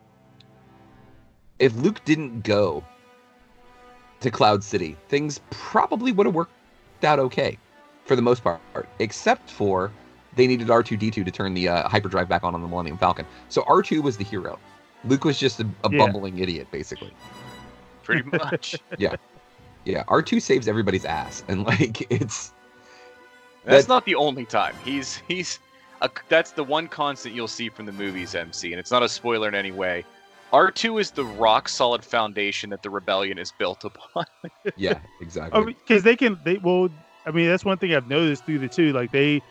if 1.58 1.74
luke 1.76 2.00
didn't 2.04 2.42
go 2.42 2.84
to 4.20 4.30
Cloud 4.30 4.64
City, 4.64 4.96
things 5.08 5.40
probably 5.50 6.10
would 6.12 6.26
have 6.26 6.34
worked 6.34 6.52
out 7.04 7.18
okay 7.20 7.56
for 8.04 8.16
the 8.16 8.22
most 8.22 8.42
part, 8.42 8.60
except 8.98 9.48
for 9.50 9.92
they 10.34 10.46
needed 10.46 10.68
R2D2 10.68 11.12
to 11.24 11.30
turn 11.30 11.54
the 11.54 11.68
uh, 11.68 11.88
hyperdrive 11.88 12.28
back 12.28 12.42
on 12.42 12.54
on 12.54 12.62
the 12.62 12.68
Millennium 12.68 12.98
Falcon. 12.98 13.26
So 13.48 13.62
R2 13.62 14.02
was 14.02 14.16
the 14.16 14.24
hero. 14.24 14.58
Luke 15.04 15.24
was 15.24 15.38
just 15.38 15.60
a, 15.60 15.64
a 15.84 15.90
Yeah. 15.90 15.98
bumbling 15.98 16.38
idiot, 16.38 16.66
basically. 16.72 17.12
Pretty 18.02 18.28
much. 18.36 18.76
Yeah. 18.98 19.14
Yeah. 19.84 20.02
R2 20.04 20.42
saves 20.42 20.66
everybody's 20.68 21.04
ass. 21.04 21.44
And, 21.48 21.64
like, 21.64 22.00
it's. 22.10 22.52
That's 23.64 23.84
That- 23.86 23.88
not 23.92 24.04
the 24.04 24.14
only 24.16 24.44
time. 24.46 24.74
He's 24.84 25.16
he's 25.28 25.58
a, 26.02 26.10
that's 26.28 26.50
the 26.52 26.64
one 26.64 26.88
constant 26.88 27.34
you'll 27.34 27.46
see 27.48 27.68
from 27.68 27.86
the 27.86 27.92
movies 27.92 28.34
MC, 28.34 28.72
and 28.72 28.80
it's 28.80 28.90
not 28.90 29.02
a 29.02 29.08
spoiler 29.08 29.46
in 29.48 29.54
any 29.54 29.70
way. 29.72 30.04
R2 30.52 31.00
is 31.00 31.10
the 31.12 31.26
rock 31.26 31.68
solid 31.68 32.04
foundation 32.04 32.70
that 32.70 32.82
the 32.82 32.90
rebellion 32.90 33.38
is 33.38 33.52
built 33.52 33.84
upon. 33.84 34.24
Yeah, 34.76 35.00
exactly. 35.20 35.74
because 35.74 36.02
they 36.02 36.16
can 36.16 36.38
they 36.44 36.58
well 36.58 36.88
i 37.26 37.30
mean 37.30 37.48
that's 37.48 37.64
one 37.64 37.78
thing 37.78 37.94
i've 37.94 38.06
noticed 38.06 38.44
through 38.44 38.58
the 38.58 38.68
two 38.68 38.92
like 38.92 39.10
they 39.12 39.42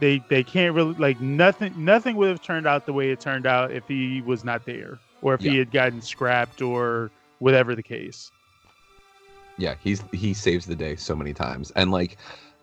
they 0.00 0.20
they 0.28 0.44
can't 0.44 0.74
really 0.74 0.94
like 0.94 1.20
nothing 1.20 1.72
nothing 1.76 2.16
would 2.16 2.28
have 2.28 2.40
turned 2.40 2.66
out 2.66 2.86
the 2.86 2.92
way 2.92 3.10
it 3.10 3.20
turned 3.20 3.46
out 3.46 3.72
if 3.72 3.86
he 3.88 4.20
was 4.22 4.44
not 4.44 4.64
there 4.66 5.00
or 5.22 5.34
if 5.34 5.40
he 5.40 5.56
had 5.56 5.70
gotten 5.70 6.00
scrapped 6.00 6.62
or 6.62 7.12
whatever 7.38 7.74
the 7.74 7.82
case 7.82 8.32
yeah 9.58 9.74
he's 9.80 10.02
he 10.12 10.34
saves 10.34 10.66
the 10.66 10.76
day 10.76 10.96
so 10.96 11.14
many 11.14 11.32
times 11.32 11.70
and 11.72 11.90
like 11.90 12.18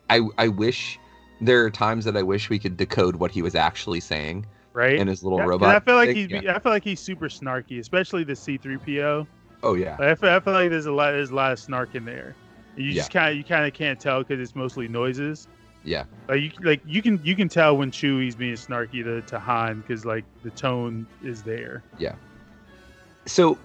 i 0.09 0.19
i 0.37 0.47
wish 0.47 0.99
there 1.41 1.63
are 1.63 1.69
times 1.69 2.05
that 2.05 2.15
i 2.15 2.23
wish 2.23 2.49
we 2.49 2.59
could 2.59 2.77
decode 2.77 3.15
what 3.17 3.31
he 3.31 3.41
was 3.41 3.55
actually 3.55 3.99
saying 3.99 4.45
right 4.75 4.99
And 4.99 5.07
his 5.09 5.23
little 5.23 5.39
Yeah, 5.39 5.45
robot 5.45 5.75
i 5.75 5.79
feel 5.79 5.95
like 5.95 6.09
thing. 6.09 6.29
he's 6.29 6.43
Yeah. 6.43 6.55
i 6.55 6.59
feel 6.59 6.71
like 6.71 6.83
he's 6.83 6.99
super 6.99 7.27
snarky 7.29 7.79
especially 7.79 8.23
the 8.23 8.33
c3po 8.33 9.25
oh 9.63 9.73
yeah 9.73 9.95
I 9.99 10.13
feel, 10.15 10.29
I 10.29 10.39
feel 10.41 10.53
like 10.53 10.69
there's 10.69 10.85
a 10.85 10.91
lot 10.91 11.11
there's 11.13 11.31
a 11.31 11.35
lot 11.35 11.51
of 11.53 11.59
snark 11.59 11.95
in 11.95 12.03
there 12.05 12.35
you 12.75 12.91
just 12.91 13.13
Yeah. 13.13 13.19
kind 13.21 13.31
of 13.31 13.37
you 13.37 13.43
kind 13.45 13.65
of 13.65 13.73
can't 13.73 13.99
tell 13.99 14.19
because 14.19 14.39
it's 14.39 14.55
mostly 14.55 14.87
noises 14.89 15.47
yeah 15.83 16.03
Like 16.27 16.41
you 16.41 16.51
like 16.63 16.81
you 16.85 17.01
can 17.01 17.19
you 17.23 17.35
can 17.35 17.47
tell 17.47 17.77
when 17.77 17.89
Chewie's 17.89 18.35
being 18.35 18.55
snarky 18.55 19.03
to, 19.03 19.21
to 19.21 19.39
Han 19.39 19.79
because 19.81 20.03
like 20.05 20.25
the 20.43 20.49
tone 20.51 21.05
is 21.23 21.41
there. 21.43 21.83
Yeah. 21.99 22.15
So 23.27 23.57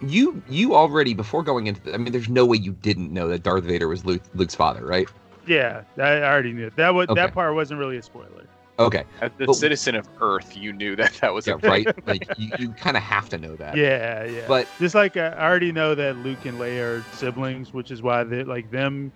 you 0.00 0.42
you 0.48 0.74
already 0.74 1.14
before 1.14 1.42
going 1.42 1.66
into 1.66 1.80
the, 1.82 1.94
I 1.94 1.98
mean 1.98 2.12
there's 2.12 2.28
no 2.28 2.44
way 2.46 2.56
you 2.56 2.72
didn't 2.72 3.12
know 3.12 3.28
that 3.28 3.42
Darth 3.42 3.64
Vader 3.64 3.88
was 3.88 4.04
Luke, 4.04 4.22
Luke's 4.34 4.54
father, 4.54 4.84
right? 4.84 5.06
Yeah, 5.46 5.82
I 5.98 6.02
I 6.02 6.32
already 6.32 6.52
knew 6.54 6.66
it. 6.66 6.76
that. 6.76 6.94
Was 6.94 7.08
Okay. 7.10 7.20
that 7.20 7.34
part 7.34 7.54
wasn't 7.54 7.78
really 7.78 7.98
a 7.98 8.02
spoiler. 8.02 8.48
Okay. 8.78 9.04
As 9.20 9.30
the 9.38 9.46
But- 9.46 9.54
citizen 9.54 9.94
of 9.94 10.08
Earth, 10.20 10.56
you 10.56 10.72
knew 10.72 10.96
that 10.96 11.12
that 11.20 11.32
was 11.32 11.46
Yeah, 11.46 11.54
a 11.54 11.68
right? 11.68 12.06
like 12.08 12.26
you, 12.36 12.50
you 12.58 12.68
kind 12.70 12.96
of 12.96 13.02
have 13.04 13.28
to 13.28 13.38
know 13.38 13.54
that. 13.56 13.76
Yeah, 13.76 14.24
yeah. 14.24 14.44
But 14.48 14.66
just 14.80 14.94
like 14.96 15.16
uh, 15.16 15.34
I 15.38 15.44
already 15.46 15.70
know 15.72 15.94
that 15.94 16.16
Luke 16.18 16.44
and 16.44 16.58
Leia 16.58 16.98
are 16.98 17.04
siblings, 17.14 17.72
which 17.72 17.90
is 17.92 18.02
why 18.02 18.24
they 18.24 18.42
like 18.42 18.70
them 18.72 19.12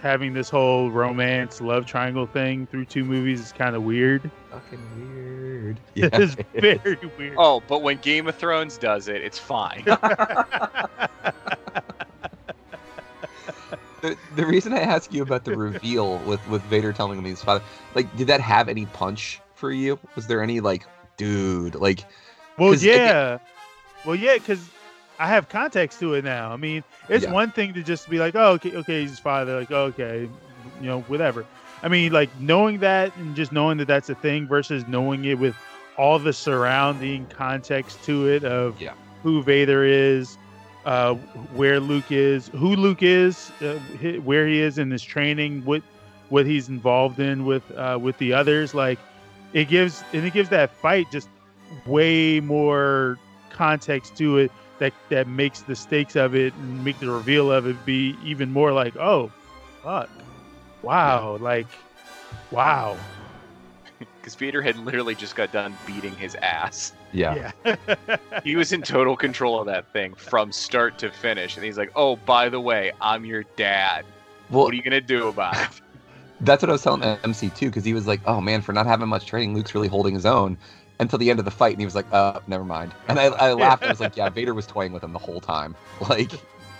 having 0.00 0.32
this 0.32 0.48
whole 0.48 0.90
romance 0.90 1.60
love 1.60 1.84
triangle 1.84 2.24
thing 2.26 2.66
through 2.68 2.84
two 2.84 3.04
movies 3.04 3.40
is 3.40 3.52
kind 3.52 3.74
of 3.76 3.82
weird. 3.82 4.30
Fucking 4.50 4.80
weird. 4.96 5.80
it's 5.94 6.36
very 6.54 6.98
weird. 7.18 7.34
Oh, 7.36 7.62
but 7.68 7.82
when 7.82 7.98
Game 7.98 8.26
of 8.28 8.36
Thrones 8.36 8.78
does 8.78 9.08
it, 9.08 9.16
it's 9.22 9.38
fine. 9.38 9.84
the, 14.00 14.16
the 14.36 14.46
reason 14.46 14.72
I 14.72 14.80
ask 14.80 15.12
you 15.12 15.22
about 15.22 15.44
the 15.44 15.56
reveal 15.56 16.18
with 16.20 16.46
with 16.48 16.62
Vader 16.62 16.92
telling 16.92 17.18
him 17.18 17.24
he's 17.24 17.42
father, 17.42 17.64
like 17.94 18.14
did 18.16 18.26
that 18.28 18.40
have 18.40 18.68
any 18.68 18.86
punch 18.86 19.40
for 19.54 19.70
you? 19.72 19.98
Was 20.14 20.26
there 20.26 20.42
any 20.42 20.60
like 20.60 20.84
dude, 21.16 21.74
like 21.74 22.04
Well, 22.58 22.70
'cause, 22.72 22.82
again- 22.82 23.06
yeah. 23.08 23.38
Well, 24.04 24.14
yeah, 24.14 24.34
because 24.34 24.60
I 25.18 25.26
have 25.26 25.48
context 25.48 25.98
to 26.00 26.14
it 26.14 26.24
now. 26.24 26.52
I 26.52 26.56
mean, 26.56 26.84
it's 27.08 27.24
Yeah. 27.24 27.32
one 27.32 27.50
thing 27.50 27.74
to 27.74 27.82
just 27.82 28.08
be 28.08 28.18
like, 28.18 28.36
oh, 28.36 28.52
okay, 28.52 28.72
okay, 28.76 29.00
he's 29.00 29.10
his 29.10 29.18
father. 29.18 29.58
Like, 29.58 29.70
okay, 29.72 30.28
you 30.80 30.86
know, 30.86 31.00
whatever. 31.02 31.44
I 31.82 31.88
mean, 31.88 32.12
like 32.12 32.30
knowing 32.40 32.78
that 32.78 33.14
and 33.16 33.34
just 33.34 33.50
knowing 33.52 33.78
that 33.78 33.88
that's 33.88 34.08
a 34.08 34.14
thing 34.14 34.46
versus 34.46 34.84
knowing 34.86 35.24
it 35.24 35.38
with 35.38 35.56
all 35.96 36.20
the 36.20 36.32
surrounding 36.32 37.26
context 37.26 38.04
to 38.04 38.28
it 38.28 38.44
of 38.44 38.80
Yeah. 38.80 38.92
who 39.24 39.42
Vader 39.42 39.82
is, 39.84 40.38
uh, 40.88 41.14
where 41.52 41.80
Luke 41.80 42.10
is, 42.10 42.48
who 42.48 42.74
Luke 42.74 43.02
is, 43.02 43.52
uh, 43.60 43.74
where 44.24 44.46
he 44.46 44.60
is 44.60 44.78
in 44.78 44.90
his 44.90 45.02
training, 45.02 45.62
what 45.66 45.82
what 46.30 46.46
he's 46.46 46.70
involved 46.70 47.20
in 47.20 47.44
with 47.44 47.62
uh, 47.76 47.98
with 48.00 48.16
the 48.16 48.32
others. 48.32 48.72
Like, 48.72 48.98
it 49.52 49.68
gives 49.68 50.02
and 50.14 50.24
it 50.24 50.32
gives 50.32 50.48
that 50.48 50.70
fight 50.70 51.06
just 51.12 51.28
way 51.86 52.40
more 52.40 53.18
context 53.50 54.16
to 54.16 54.38
it 54.38 54.50
that 54.78 54.94
that 55.10 55.28
makes 55.28 55.60
the 55.60 55.76
stakes 55.76 56.16
of 56.16 56.34
it 56.34 56.54
and 56.54 56.82
make 56.82 56.98
the 57.00 57.10
reveal 57.10 57.52
of 57.52 57.66
it 57.66 57.84
be 57.84 58.16
even 58.24 58.50
more 58.50 58.72
like 58.72 58.96
oh 58.96 59.30
fuck 59.82 60.08
wow 60.82 61.36
like 61.36 61.66
wow 62.50 62.96
Because 64.20 64.36
Vader 64.36 64.62
had 64.62 64.76
literally 64.78 65.14
just 65.14 65.34
got 65.34 65.52
done 65.52 65.76
beating 65.86 66.14
his 66.14 66.36
ass. 66.36 66.92
Yeah. 67.12 67.52
he 68.44 68.56
was 68.56 68.72
in 68.72 68.82
total 68.82 69.16
control 69.16 69.60
of 69.60 69.66
that 69.66 69.90
thing 69.92 70.14
from 70.14 70.52
start 70.52 70.98
to 70.98 71.10
finish. 71.10 71.56
And 71.56 71.64
he's 71.64 71.78
like, 71.78 71.90
oh, 71.96 72.16
by 72.16 72.48
the 72.48 72.60
way, 72.60 72.92
I'm 73.00 73.24
your 73.24 73.44
dad. 73.56 74.04
Well- 74.50 74.64
what 74.64 74.72
are 74.72 74.76
you 74.76 74.82
going 74.82 74.92
to 74.92 75.00
do 75.00 75.28
about 75.28 75.56
it? 75.56 75.80
That's 76.40 76.62
what 76.62 76.70
I 76.70 76.72
was 76.72 76.82
telling 76.82 77.02
MC 77.02 77.50
too, 77.50 77.66
because 77.66 77.84
he 77.84 77.92
was 77.94 78.06
like, 78.06 78.20
"Oh 78.24 78.40
man, 78.40 78.62
for 78.62 78.72
not 78.72 78.86
having 78.86 79.08
much 79.08 79.26
training, 79.26 79.56
Luke's 79.56 79.74
really 79.74 79.88
holding 79.88 80.14
his 80.14 80.24
own." 80.24 80.56
Until 81.00 81.18
the 81.18 81.30
end 81.30 81.40
of 81.40 81.44
the 81.44 81.50
fight, 81.50 81.72
and 81.72 81.80
he 81.80 81.84
was 81.84 81.96
like, 81.96 82.06
"Uh, 82.12 82.38
never 82.46 82.64
mind." 82.64 82.94
And 83.08 83.18
I, 83.18 83.24
I 83.24 83.52
laughed. 83.54 83.82
I 83.82 83.88
was 83.88 83.98
like, 83.98 84.16
"Yeah, 84.16 84.28
Vader 84.28 84.54
was 84.54 84.64
toying 84.64 84.92
with 84.92 85.02
him 85.02 85.12
the 85.12 85.18
whole 85.18 85.40
time." 85.40 85.74
Like, 86.08 86.30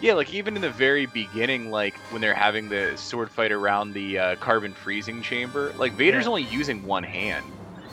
Yeah, 0.00 0.12
like 0.14 0.32
even 0.32 0.54
in 0.54 0.62
the 0.62 0.70
very 0.70 1.06
beginning, 1.06 1.72
like 1.72 1.96
when 2.10 2.22
they're 2.22 2.34
having 2.34 2.68
the 2.68 2.92
sword 2.96 3.32
fight 3.32 3.50
around 3.50 3.94
the 3.94 4.16
uh, 4.16 4.36
carbon 4.36 4.74
freezing 4.74 5.22
chamber, 5.22 5.72
like 5.76 5.92
Vader's 5.94 6.22
Yeah. 6.26 6.28
only 6.30 6.42
using 6.44 6.84
one 6.84 7.02
hand 7.02 7.44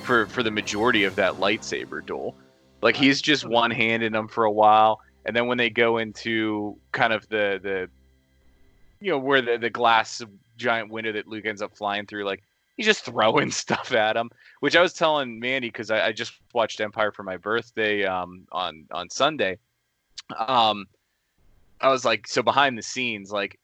for 0.06 0.28
for 0.28 0.44
the 0.44 0.52
majority 0.52 1.04
of 1.04 1.16
that 1.16 1.34
lightsaber 1.34 2.06
duel. 2.06 2.36
Like 2.82 2.96
he's 2.96 3.22
just 3.22 3.48
one 3.48 3.72
handed 3.72 4.14
them 4.14 4.28
for 4.28 4.46
a 4.46 4.52
while, 4.52 5.00
and 5.26 5.36
then 5.36 5.48
when 5.48 5.58
they 5.58 5.70
go 5.70 5.98
into 5.98 6.78
kind 6.92 7.12
of 7.12 7.28
the 7.30 7.60
the 7.62 7.90
you 9.00 9.12
know 9.12 9.18
where 9.18 9.42
the 9.42 9.58
the 9.58 9.70
glass 9.70 10.22
giant 10.58 10.90
window 10.90 11.12
that 11.12 11.28
Luke 11.28 11.46
ends 11.46 11.62
up 11.62 11.76
flying 11.76 12.06
through, 12.06 12.26
like 12.26 12.44
he's 12.78 12.86
just 12.86 13.06
throwing 13.06 13.52
stuff 13.52 13.92
at 13.94 14.16
him. 14.16 14.30
Which 14.60 14.76
I 14.76 14.82
was 14.82 14.94
telling 14.94 15.40
Mandy 15.40 15.70
because 15.70 15.92
I, 15.92 16.08
I 16.08 16.12
just 16.12 16.34
watched 16.54 16.80
Empire 16.80 17.12
for 17.12 17.24
my 17.24 17.38
birthday 17.38 18.06
um, 18.06 18.46
on 18.52 18.86
on 18.92 19.10
Sunday. 19.10 19.58
Um, 20.48 20.86
I 21.82 21.90
was 21.90 22.06
like, 22.06 22.28
so 22.28 22.42
behind 22.42 22.78
the 22.78 22.82
scenes, 22.84 23.32
like 23.32 23.60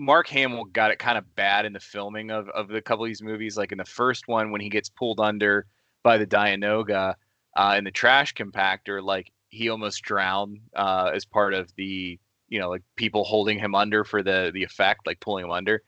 Mark 0.00 0.28
Hamill 0.28 0.64
got 0.64 0.90
it 0.90 0.98
kind 0.98 1.18
of 1.18 1.34
bad 1.36 1.66
in 1.66 1.74
the 1.74 1.78
filming 1.78 2.30
of, 2.30 2.48
of 2.48 2.68
the 2.68 2.80
couple 2.80 3.04
of 3.04 3.10
these 3.10 3.22
movies. 3.22 3.58
Like 3.58 3.70
in 3.70 3.76
the 3.76 3.84
first 3.84 4.28
one, 4.28 4.50
when 4.50 4.62
he 4.62 4.70
gets 4.70 4.88
pulled 4.88 5.20
under 5.20 5.66
by 6.02 6.16
the 6.16 6.26
Dianoga 6.26 7.14
uh, 7.54 7.74
in 7.76 7.84
the 7.84 7.90
trash 7.90 8.32
compactor, 8.32 9.02
like 9.04 9.30
he 9.50 9.68
almost 9.68 10.00
drowned 10.00 10.60
uh, 10.74 11.10
as 11.12 11.26
part 11.26 11.52
of 11.52 11.70
the, 11.76 12.18
you 12.48 12.58
know, 12.58 12.70
like 12.70 12.82
people 12.96 13.24
holding 13.24 13.58
him 13.58 13.74
under 13.74 14.02
for 14.02 14.22
the 14.22 14.50
the 14.54 14.64
effect, 14.64 15.06
like 15.06 15.20
pulling 15.20 15.44
him 15.44 15.50
under. 15.50 15.82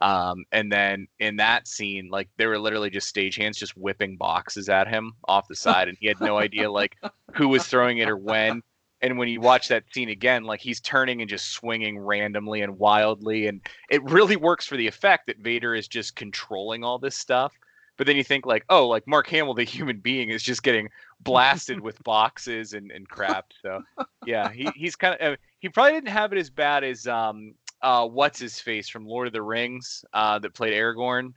Um, 0.00 0.44
and 0.52 0.70
then 0.70 1.08
in 1.18 1.34
that 1.38 1.66
scene, 1.66 2.08
like 2.08 2.28
they 2.36 2.46
were 2.46 2.60
literally 2.60 2.90
just 2.90 3.12
stagehands 3.12 3.56
just 3.56 3.76
whipping 3.76 4.16
boxes 4.16 4.68
at 4.68 4.86
him 4.86 5.14
off 5.26 5.48
the 5.48 5.56
side, 5.66 5.88
and 5.88 5.98
he 6.00 6.06
had 6.06 6.20
no 6.20 6.38
idea 6.38 6.70
like 6.70 6.94
who 7.34 7.48
was 7.48 7.66
throwing 7.66 7.98
it 7.98 8.08
or 8.08 8.16
when 8.16 8.62
and 9.06 9.18
when 9.18 9.28
you 9.28 9.40
watch 9.40 9.68
that 9.68 9.84
scene 9.92 10.08
again 10.08 10.44
like 10.44 10.60
he's 10.60 10.80
turning 10.80 11.20
and 11.20 11.30
just 11.30 11.52
swinging 11.52 11.98
randomly 11.98 12.62
and 12.62 12.78
wildly 12.78 13.46
and 13.46 13.60
it 13.88 14.02
really 14.04 14.36
works 14.36 14.66
for 14.66 14.76
the 14.76 14.86
effect 14.86 15.26
that 15.26 15.38
vader 15.38 15.74
is 15.74 15.88
just 15.88 16.16
controlling 16.16 16.82
all 16.82 16.98
this 16.98 17.16
stuff 17.16 17.52
but 17.96 18.06
then 18.06 18.16
you 18.16 18.24
think 18.24 18.44
like 18.44 18.64
oh 18.68 18.86
like 18.86 19.06
mark 19.06 19.28
hamill 19.28 19.54
the 19.54 19.64
human 19.64 19.98
being 19.98 20.30
is 20.30 20.42
just 20.42 20.62
getting 20.62 20.88
blasted 21.20 21.80
with 21.80 22.02
boxes 22.02 22.72
and, 22.72 22.90
and 22.90 23.08
crap 23.08 23.46
so 23.62 23.82
yeah 24.26 24.50
he, 24.50 24.68
he's 24.74 24.96
kind 24.96 25.14
of 25.20 25.34
uh, 25.34 25.36
he 25.60 25.68
probably 25.68 25.92
didn't 25.92 26.08
have 26.08 26.32
it 26.32 26.38
as 26.38 26.50
bad 26.50 26.84
as 26.84 27.06
um 27.06 27.54
uh 27.82 28.06
what's 28.06 28.38
his 28.38 28.60
face 28.60 28.88
from 28.88 29.06
lord 29.06 29.26
of 29.26 29.32
the 29.32 29.42
rings 29.42 30.04
uh 30.12 30.38
that 30.38 30.52
played 30.52 30.72
aragorn 30.72 31.32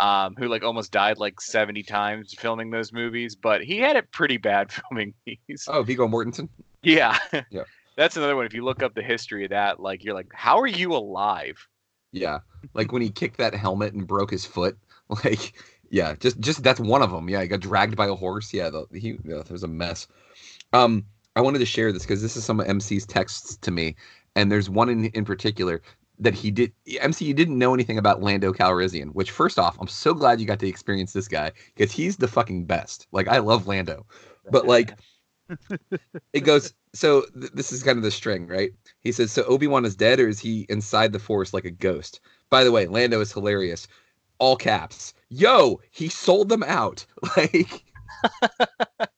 um, 0.00 0.34
who 0.36 0.48
like 0.48 0.64
almost 0.64 0.90
died 0.90 1.18
like 1.18 1.40
70 1.40 1.82
times 1.84 2.34
filming 2.34 2.70
those 2.70 2.92
movies, 2.92 3.36
but 3.36 3.62
he 3.62 3.78
had 3.78 3.94
it 3.94 4.10
pretty 4.10 4.36
bad 4.36 4.72
filming 4.90 5.14
these. 5.24 5.68
oh, 5.68 5.82
Viggo 5.82 6.08
Mortensen. 6.08 6.48
Yeah. 6.82 7.18
Yeah. 7.50 7.64
That's 7.96 8.16
another 8.16 8.36
one. 8.36 8.46
If 8.46 8.54
you 8.54 8.64
look 8.64 8.82
up 8.82 8.94
the 8.94 9.02
history 9.02 9.44
of 9.44 9.50
that, 9.50 9.78
like 9.78 10.02
you're 10.02 10.14
like, 10.14 10.32
how 10.32 10.58
are 10.58 10.66
you 10.66 10.94
alive? 10.94 11.68
Yeah, 12.12 12.40
like 12.74 12.92
when 12.92 13.02
he 13.02 13.10
kicked 13.10 13.38
that 13.38 13.54
helmet 13.54 13.92
and 13.94 14.06
broke 14.06 14.30
his 14.30 14.44
foot. 14.44 14.78
Like, 15.24 15.52
yeah, 15.90 16.14
just 16.14 16.40
just 16.40 16.62
that's 16.62 16.80
one 16.80 17.02
of 17.02 17.10
them. 17.10 17.28
Yeah, 17.28 17.42
he 17.42 17.48
got 17.48 17.60
dragged 17.60 17.96
by 17.96 18.06
a 18.06 18.14
horse. 18.14 18.54
Yeah, 18.54 18.70
the, 18.70 18.86
he 18.92 19.18
yeah, 19.24 19.42
there 19.42 19.44
was 19.50 19.62
a 19.62 19.68
mess. 19.68 20.08
Um, 20.72 21.04
I 21.36 21.42
wanted 21.42 21.58
to 21.58 21.66
share 21.66 21.92
this 21.92 22.04
because 22.04 22.22
this 22.22 22.34
is 22.34 22.44
some 22.44 22.60
of 22.60 22.66
MC's 22.66 23.04
texts 23.04 23.58
to 23.58 23.70
me, 23.70 23.94
and 24.34 24.50
there's 24.50 24.70
one 24.70 24.88
in 24.88 25.06
in 25.06 25.26
particular 25.26 25.82
that 26.18 26.32
he 26.32 26.50
did. 26.50 26.72
MC, 27.00 27.26
you 27.26 27.34
didn't 27.34 27.58
know 27.58 27.74
anything 27.74 27.98
about 27.98 28.22
Lando 28.22 28.54
Calrissian, 28.54 29.10
which 29.12 29.32
first 29.32 29.58
off, 29.58 29.76
I'm 29.78 29.88
so 29.88 30.14
glad 30.14 30.40
you 30.40 30.46
got 30.46 30.60
to 30.60 30.68
experience 30.68 31.12
this 31.12 31.28
guy 31.28 31.52
because 31.74 31.92
he's 31.92 32.16
the 32.16 32.28
fucking 32.28 32.64
best. 32.64 33.06
Like, 33.12 33.28
I 33.28 33.38
love 33.38 33.66
Lando, 33.66 34.06
but 34.50 34.66
like 34.66 34.94
it 36.32 36.40
goes 36.40 36.74
so 36.94 37.22
th- 37.38 37.52
this 37.52 37.72
is 37.72 37.82
kind 37.82 37.96
of 37.98 38.04
the 38.04 38.10
string 38.10 38.46
right? 38.46 38.72
He 39.00 39.12
says 39.12 39.32
so 39.32 39.44
obi-wan 39.44 39.84
is 39.84 39.96
dead 39.96 40.20
or 40.20 40.28
is 40.28 40.40
he 40.40 40.66
inside 40.68 41.12
the 41.12 41.18
force 41.18 41.52
like 41.54 41.64
a 41.64 41.70
ghost? 41.70 42.20
By 42.50 42.64
the 42.64 42.72
way 42.72 42.86
lando 42.86 43.20
is 43.20 43.32
hilarious. 43.32 43.88
All 44.38 44.56
caps. 44.56 45.14
Yo 45.30 45.80
he 45.90 46.08
sold 46.08 46.48
them 46.48 46.62
out. 46.62 47.06
Like 47.36 47.84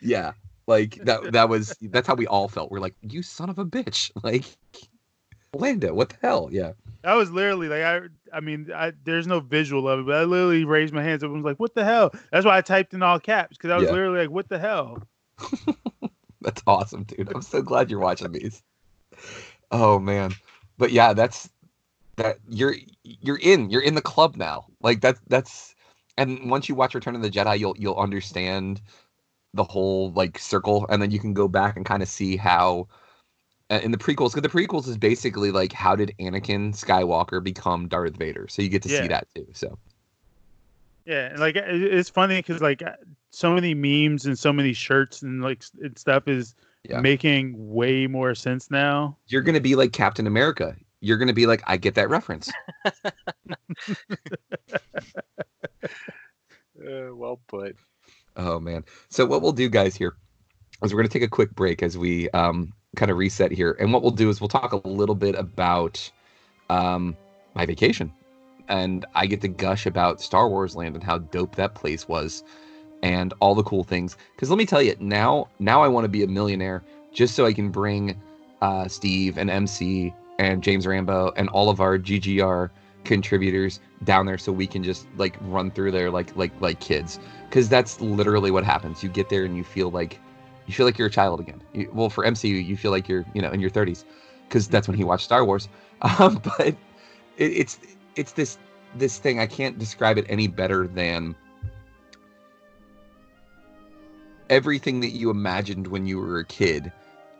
yeah 0.00 0.32
like 0.66 0.96
that 1.04 1.32
that 1.32 1.48
was 1.48 1.76
that's 1.80 2.06
how 2.06 2.14
we 2.14 2.26
all 2.26 2.48
felt. 2.48 2.70
We're 2.70 2.80
like 2.80 2.94
you 3.02 3.22
son 3.22 3.50
of 3.50 3.58
a 3.58 3.64
bitch. 3.64 4.10
Like 4.22 4.44
lando 5.54 5.92
what 5.94 6.10
the 6.10 6.16
hell 6.22 6.48
yeah 6.52 6.72
That 7.02 7.14
was 7.14 7.30
literally 7.30 7.68
like 7.68 7.82
I. 7.82 8.00
I 8.32 8.40
mean, 8.40 8.70
I, 8.74 8.92
there's 9.04 9.26
no 9.26 9.40
visual 9.40 9.88
of 9.88 10.00
it, 10.00 10.06
but 10.06 10.16
I 10.16 10.24
literally 10.24 10.64
raised 10.64 10.92
my 10.92 11.02
hands 11.02 11.22
up 11.22 11.28
and 11.30 11.42
was 11.42 11.44
like, 11.50 11.60
"What 11.60 11.74
the 11.74 11.84
hell?" 11.84 12.10
That's 12.32 12.44
why 12.44 12.58
I 12.58 12.60
typed 12.60 12.92
in 12.92 13.02
all 13.02 13.18
caps 13.20 13.56
because 13.56 13.70
I 13.70 13.76
was 13.76 13.86
Yeah. 13.86 13.92
literally 13.92 14.18
like, 14.18 14.30
"What 14.30 14.48
the 14.48 14.58
hell?" 14.58 15.02
That's 16.40 16.62
awesome, 16.66 17.04
dude. 17.04 17.32
I'm 17.34 17.42
so 17.42 17.62
glad 17.62 17.88
you're 17.90 18.00
watching 18.00 18.32
these. 18.32 18.62
Oh 19.70 19.98
man. 19.98 20.32
But 20.76 20.92
yeah, 20.92 21.12
that's 21.12 21.48
that 22.16 22.38
you're 22.48 22.74
you're 23.04 23.38
in. 23.40 23.70
You're 23.70 23.82
in 23.82 23.94
the 23.94 24.02
club 24.02 24.36
now. 24.36 24.66
Like 24.82 25.00
that's 25.00 25.20
that's 25.28 25.74
and 26.16 26.50
once 26.50 26.68
you 26.68 26.74
watch 26.74 26.94
Return 26.94 27.16
of 27.16 27.22
the 27.22 27.30
Jedi, 27.30 27.58
you'll 27.58 27.76
you'll 27.78 27.96
understand 27.96 28.80
the 29.54 29.64
whole 29.64 30.12
like 30.12 30.38
circle 30.38 30.86
and 30.90 31.00
then 31.00 31.10
you 31.10 31.18
can 31.18 31.32
go 31.32 31.48
back 31.48 31.76
and 31.76 31.86
kind 31.86 32.02
of 32.02 32.08
see 32.08 32.36
how 32.36 32.86
in 33.70 33.90
the 33.90 33.98
prequels 33.98 34.34
because 34.34 34.42
the 34.42 34.48
prequels 34.48 34.88
is 34.88 34.96
basically 34.96 35.50
like 35.50 35.72
how 35.72 35.94
did 35.94 36.14
Anakin 36.20 36.72
Skywalker 36.72 37.42
become 37.42 37.88
Darth 37.88 38.16
Vader. 38.16 38.46
So 38.48 38.62
you 38.62 38.68
get 38.68 38.82
to 38.82 38.88
Yeah. 38.88 39.02
see 39.02 39.08
that 39.08 39.26
too. 39.34 39.46
So 39.52 39.78
Yeah, 41.04 41.34
like 41.38 41.56
it's 41.56 42.08
funny 42.10 42.38
because 42.38 42.60
like 42.62 42.82
so 43.30 43.54
many 43.54 43.74
memes 43.74 44.26
and 44.26 44.38
so 44.38 44.52
many 44.52 44.72
shirts 44.72 45.22
and 45.22 45.42
like 45.42 45.62
and 45.82 45.98
stuff 45.98 46.28
is 46.28 46.54
Yeah. 46.88 47.00
making 47.00 47.54
way 47.56 48.06
more 48.06 48.34
sense 48.34 48.70
now. 48.70 49.16
you're 49.26 49.42
going 49.42 49.54
to 49.54 49.60
be 49.60 49.74
like 49.74 49.92
Captain 49.92 50.26
America. 50.26 50.74
You're 51.00 51.18
going 51.18 51.28
to 51.28 51.34
be 51.34 51.46
like 51.46 51.62
I 51.66 51.76
get 51.76 51.94
that 51.96 52.08
reference. 52.08 52.50
Uh, 56.80 57.14
well 57.14 57.40
put. 57.48 57.76
Oh 58.36 58.60
man. 58.60 58.84
So 59.10 59.26
what 59.26 59.42
we'll 59.42 59.52
do, 59.52 59.68
guys, 59.68 59.96
here 59.96 60.14
is 60.82 60.94
we're 60.94 61.00
gonna 61.00 61.08
take 61.08 61.22
a 61.24 61.28
quick 61.28 61.52
break 61.54 61.82
as 61.82 61.98
we 61.98 62.30
um, 62.30 62.72
kind 62.96 63.10
of 63.10 63.16
reset 63.16 63.52
here, 63.52 63.76
and 63.78 63.92
what 63.92 64.02
we'll 64.02 64.10
do 64.10 64.28
is 64.28 64.40
we'll 64.40 64.48
talk 64.48 64.72
a 64.72 64.88
little 64.88 65.14
bit 65.14 65.34
about 65.34 66.10
um, 66.70 67.16
my 67.54 67.66
vacation, 67.66 68.12
and 68.68 69.06
I 69.14 69.26
get 69.26 69.40
to 69.42 69.48
gush 69.48 69.86
about 69.86 70.20
Star 70.20 70.48
Wars 70.48 70.76
Land 70.76 70.94
and 70.94 71.04
how 71.04 71.18
dope 71.18 71.56
that 71.56 71.74
place 71.74 72.08
was, 72.08 72.44
and 73.02 73.34
all 73.40 73.54
the 73.54 73.62
cool 73.62 73.84
things. 73.84 74.16
Because 74.34 74.50
let 74.50 74.58
me 74.58 74.66
tell 74.66 74.82
you, 74.82 74.96
now 75.00 75.48
now 75.58 75.82
I 75.82 75.88
want 75.88 76.04
to 76.04 76.08
be 76.08 76.22
a 76.22 76.28
millionaire 76.28 76.82
just 77.12 77.34
so 77.34 77.46
I 77.46 77.52
can 77.52 77.70
bring 77.70 78.20
uh, 78.62 78.88
Steve 78.88 79.38
and 79.38 79.50
MC 79.50 80.12
and 80.38 80.62
James 80.62 80.86
Rambo 80.86 81.32
and 81.36 81.48
all 81.50 81.68
of 81.68 81.80
our 81.80 81.98
GGR 81.98 82.70
contributors 83.04 83.80
down 84.04 84.26
there 84.26 84.38
so 84.38 84.52
we 84.52 84.66
can 84.66 84.84
just 84.84 85.06
like 85.16 85.36
run 85.42 85.70
through 85.70 85.90
there 85.90 86.10
like 86.10 86.34
like 86.36 86.52
like 86.60 86.80
kids. 86.80 87.18
Because 87.48 87.68
that's 87.68 88.00
literally 88.00 88.50
what 88.50 88.64
happens. 88.64 89.02
You 89.02 89.08
get 89.08 89.28
there 89.28 89.44
and 89.44 89.56
you 89.56 89.64
feel 89.64 89.90
like 89.90 90.20
you 90.68 90.74
feel 90.74 90.86
like 90.86 90.98
you're 90.98 91.08
a 91.08 91.10
child 91.10 91.40
again. 91.40 91.60
You, 91.72 91.90
well 91.92 92.10
for 92.10 92.24
mcu 92.24 92.64
you 92.64 92.76
feel 92.76 92.92
like 92.92 93.08
you're 93.08 93.24
you 93.34 93.42
know 93.42 93.50
in 93.50 93.60
your 93.60 93.70
30s 93.70 94.04
because 94.48 94.68
that's 94.68 94.86
when 94.86 94.96
he 94.96 95.04
watched 95.04 95.24
star 95.24 95.44
wars. 95.44 95.68
Um, 96.20 96.40
but 96.44 96.60
it, 96.60 96.76
it's 97.38 97.80
it's 98.14 98.30
this 98.32 98.56
this 98.94 99.18
thing 99.18 99.40
i 99.40 99.46
can't 99.48 99.76
describe 99.80 100.16
it 100.16 100.26
any 100.28 100.46
better 100.46 100.86
than 100.86 101.34
everything 104.48 105.00
that 105.00 105.10
you 105.10 105.30
imagined 105.30 105.88
when 105.88 106.06
you 106.06 106.18
were 106.18 106.38
a 106.38 106.44
kid. 106.44 106.92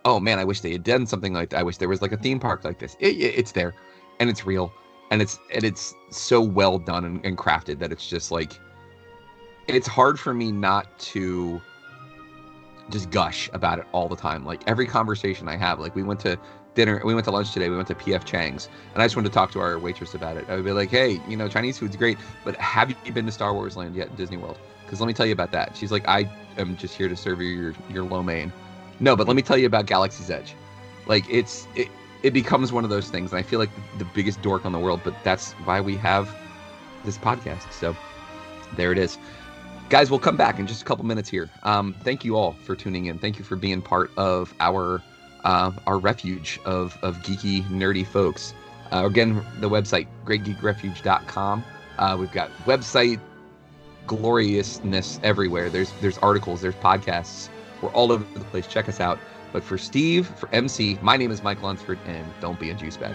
Oh 0.04 0.18
man 0.18 0.40
i 0.40 0.44
wish 0.44 0.60
they 0.60 0.72
had 0.72 0.82
done 0.82 1.06
something 1.06 1.32
like 1.32 1.50
that. 1.50 1.60
I 1.60 1.62
wish 1.62 1.76
there 1.76 1.88
was 1.88 2.02
like 2.02 2.12
a 2.12 2.16
theme 2.16 2.40
park 2.40 2.64
like 2.64 2.80
this. 2.80 2.96
It, 2.98 3.16
it- 3.16 3.38
it's 3.38 3.52
there 3.52 3.74
and 4.20 4.28
it's 4.28 4.44
real 4.44 4.72
and 5.12 5.22
it's 5.22 5.38
and 5.54 5.62
it's 5.64 5.94
so 6.10 6.40
well 6.40 6.78
done 6.78 7.04
and, 7.04 7.24
and 7.24 7.38
crafted 7.38 7.78
that 7.78 7.92
it's 7.92 8.08
just 8.08 8.32
like 8.32 8.58
it's 9.68 9.86
hard 9.86 10.18
for 10.18 10.34
me 10.34 10.50
not 10.50 10.98
to 10.98 11.60
just 12.90 13.10
gush 13.10 13.50
about 13.52 13.78
it 13.78 13.86
all 13.92 14.08
the 14.08 14.16
time. 14.16 14.44
Like 14.44 14.62
every 14.66 14.86
conversation 14.86 15.48
i 15.48 15.56
have 15.56 15.80
like 15.80 15.94
we 15.94 16.02
went 16.02 16.20
to 16.20 16.38
dinner 16.74 17.00
we 17.04 17.14
went 17.14 17.24
to 17.24 17.30
lunch 17.30 17.52
today 17.52 17.68
we 17.68 17.76
went 17.76 17.88
to 17.88 17.94
pf 17.94 18.24
chang's 18.24 18.68
and 18.92 19.02
i 19.02 19.04
just 19.04 19.16
wanted 19.16 19.28
to 19.28 19.34
talk 19.34 19.50
to 19.50 19.58
our 19.60 19.78
waitress 19.78 20.14
about 20.14 20.36
it. 20.36 20.44
I 20.48 20.56
would 20.56 20.64
be 20.64 20.72
like 20.72 20.90
hey 20.90 21.20
you 21.28 21.36
know 21.36 21.48
chinese 21.48 21.78
food's 21.78 21.96
great 21.96 22.18
but 22.44 22.54
have 22.56 22.94
you 23.04 23.12
been 23.12 23.26
to 23.26 23.32
star 23.32 23.52
wars 23.52 23.76
land 23.76 23.96
yet 23.96 24.08
in 24.08 24.16
disney 24.16 24.36
world? 24.36 24.58
Because 24.84 25.00
let 25.00 25.06
me 25.06 25.12
tell 25.12 25.26
you 25.26 25.32
about 25.32 25.52
that. 25.52 25.76
She's 25.76 25.92
like 25.92 26.06
i 26.08 26.30
am 26.56 26.76
just 26.76 26.94
here 26.94 27.08
to 27.08 27.16
serve 27.16 27.40
you 27.40 27.48
your, 27.48 27.74
your 27.90 28.04
lo 28.04 28.22
mein. 28.22 28.52
No 29.00 29.16
but 29.16 29.26
let 29.26 29.36
me 29.36 29.42
tell 29.42 29.58
you 29.58 29.66
about 29.66 29.86
galaxy's 29.86 30.30
edge. 30.30 30.54
Like 31.06 31.24
it's 31.30 31.66
it, 31.74 31.88
it 32.22 32.32
becomes 32.32 32.72
one 32.72 32.84
of 32.84 32.90
those 32.90 33.08
things 33.10 33.32
and 33.32 33.38
i 33.38 33.42
feel 33.42 33.58
like 33.58 33.70
the, 33.74 34.04
the 34.04 34.10
biggest 34.12 34.42
dork 34.42 34.64
on 34.64 34.72
the 34.72 34.78
world 34.78 35.00
but 35.04 35.14
that's 35.22 35.52
why 35.64 35.80
we 35.80 35.96
have 35.96 36.34
this 37.04 37.18
podcast. 37.18 37.70
So 37.72 37.96
there 38.76 38.92
it 38.92 38.98
is 38.98 39.18
guys 39.90 40.10
we'll 40.10 40.20
come 40.20 40.36
back 40.36 40.58
in 40.58 40.66
just 40.66 40.82
a 40.82 40.84
couple 40.84 41.04
minutes 41.04 41.28
here 41.28 41.50
um, 41.64 41.94
thank 42.04 42.24
you 42.24 42.36
all 42.36 42.52
for 42.64 42.76
tuning 42.76 43.06
in 43.06 43.18
thank 43.18 43.38
you 43.38 43.44
for 43.44 43.56
being 43.56 43.82
part 43.82 44.10
of 44.16 44.54
our 44.60 45.02
uh, 45.44 45.72
our 45.86 45.98
refuge 45.98 46.60
of 46.64 46.98
of 47.02 47.16
geeky 47.18 47.62
nerdy 47.68 48.06
folks 48.06 48.54
Uh, 48.92 49.04
again, 49.06 49.44
the 49.60 49.68
website, 49.68 50.06
greatgeekrefuge.com. 50.24 51.64
Uh, 51.98 52.16
we've 52.18 52.32
got 52.32 52.50
website 52.64 53.20
gloriousness 54.06 55.20
everywhere. 55.22 55.68
There's 55.68 55.92
there's 56.00 56.18
articles, 56.18 56.62
there's 56.62 56.74
podcasts. 56.76 57.50
We're 57.82 57.90
all 57.90 58.12
over 58.12 58.24
the 58.34 58.44
place. 58.46 58.66
Check 58.66 58.88
us 58.88 59.00
out. 59.00 59.18
But 59.52 59.64
for 59.64 59.78
Steve, 59.78 60.26
for 60.26 60.48
MC, 60.54 60.98
my 61.02 61.16
name 61.16 61.30
is 61.30 61.42
Mike 61.42 61.62
Lunsford, 61.62 61.98
and 62.06 62.26
don't 62.40 62.58
be 62.60 62.70
a 62.70 62.74
juice 62.74 62.96
bag. 62.96 63.14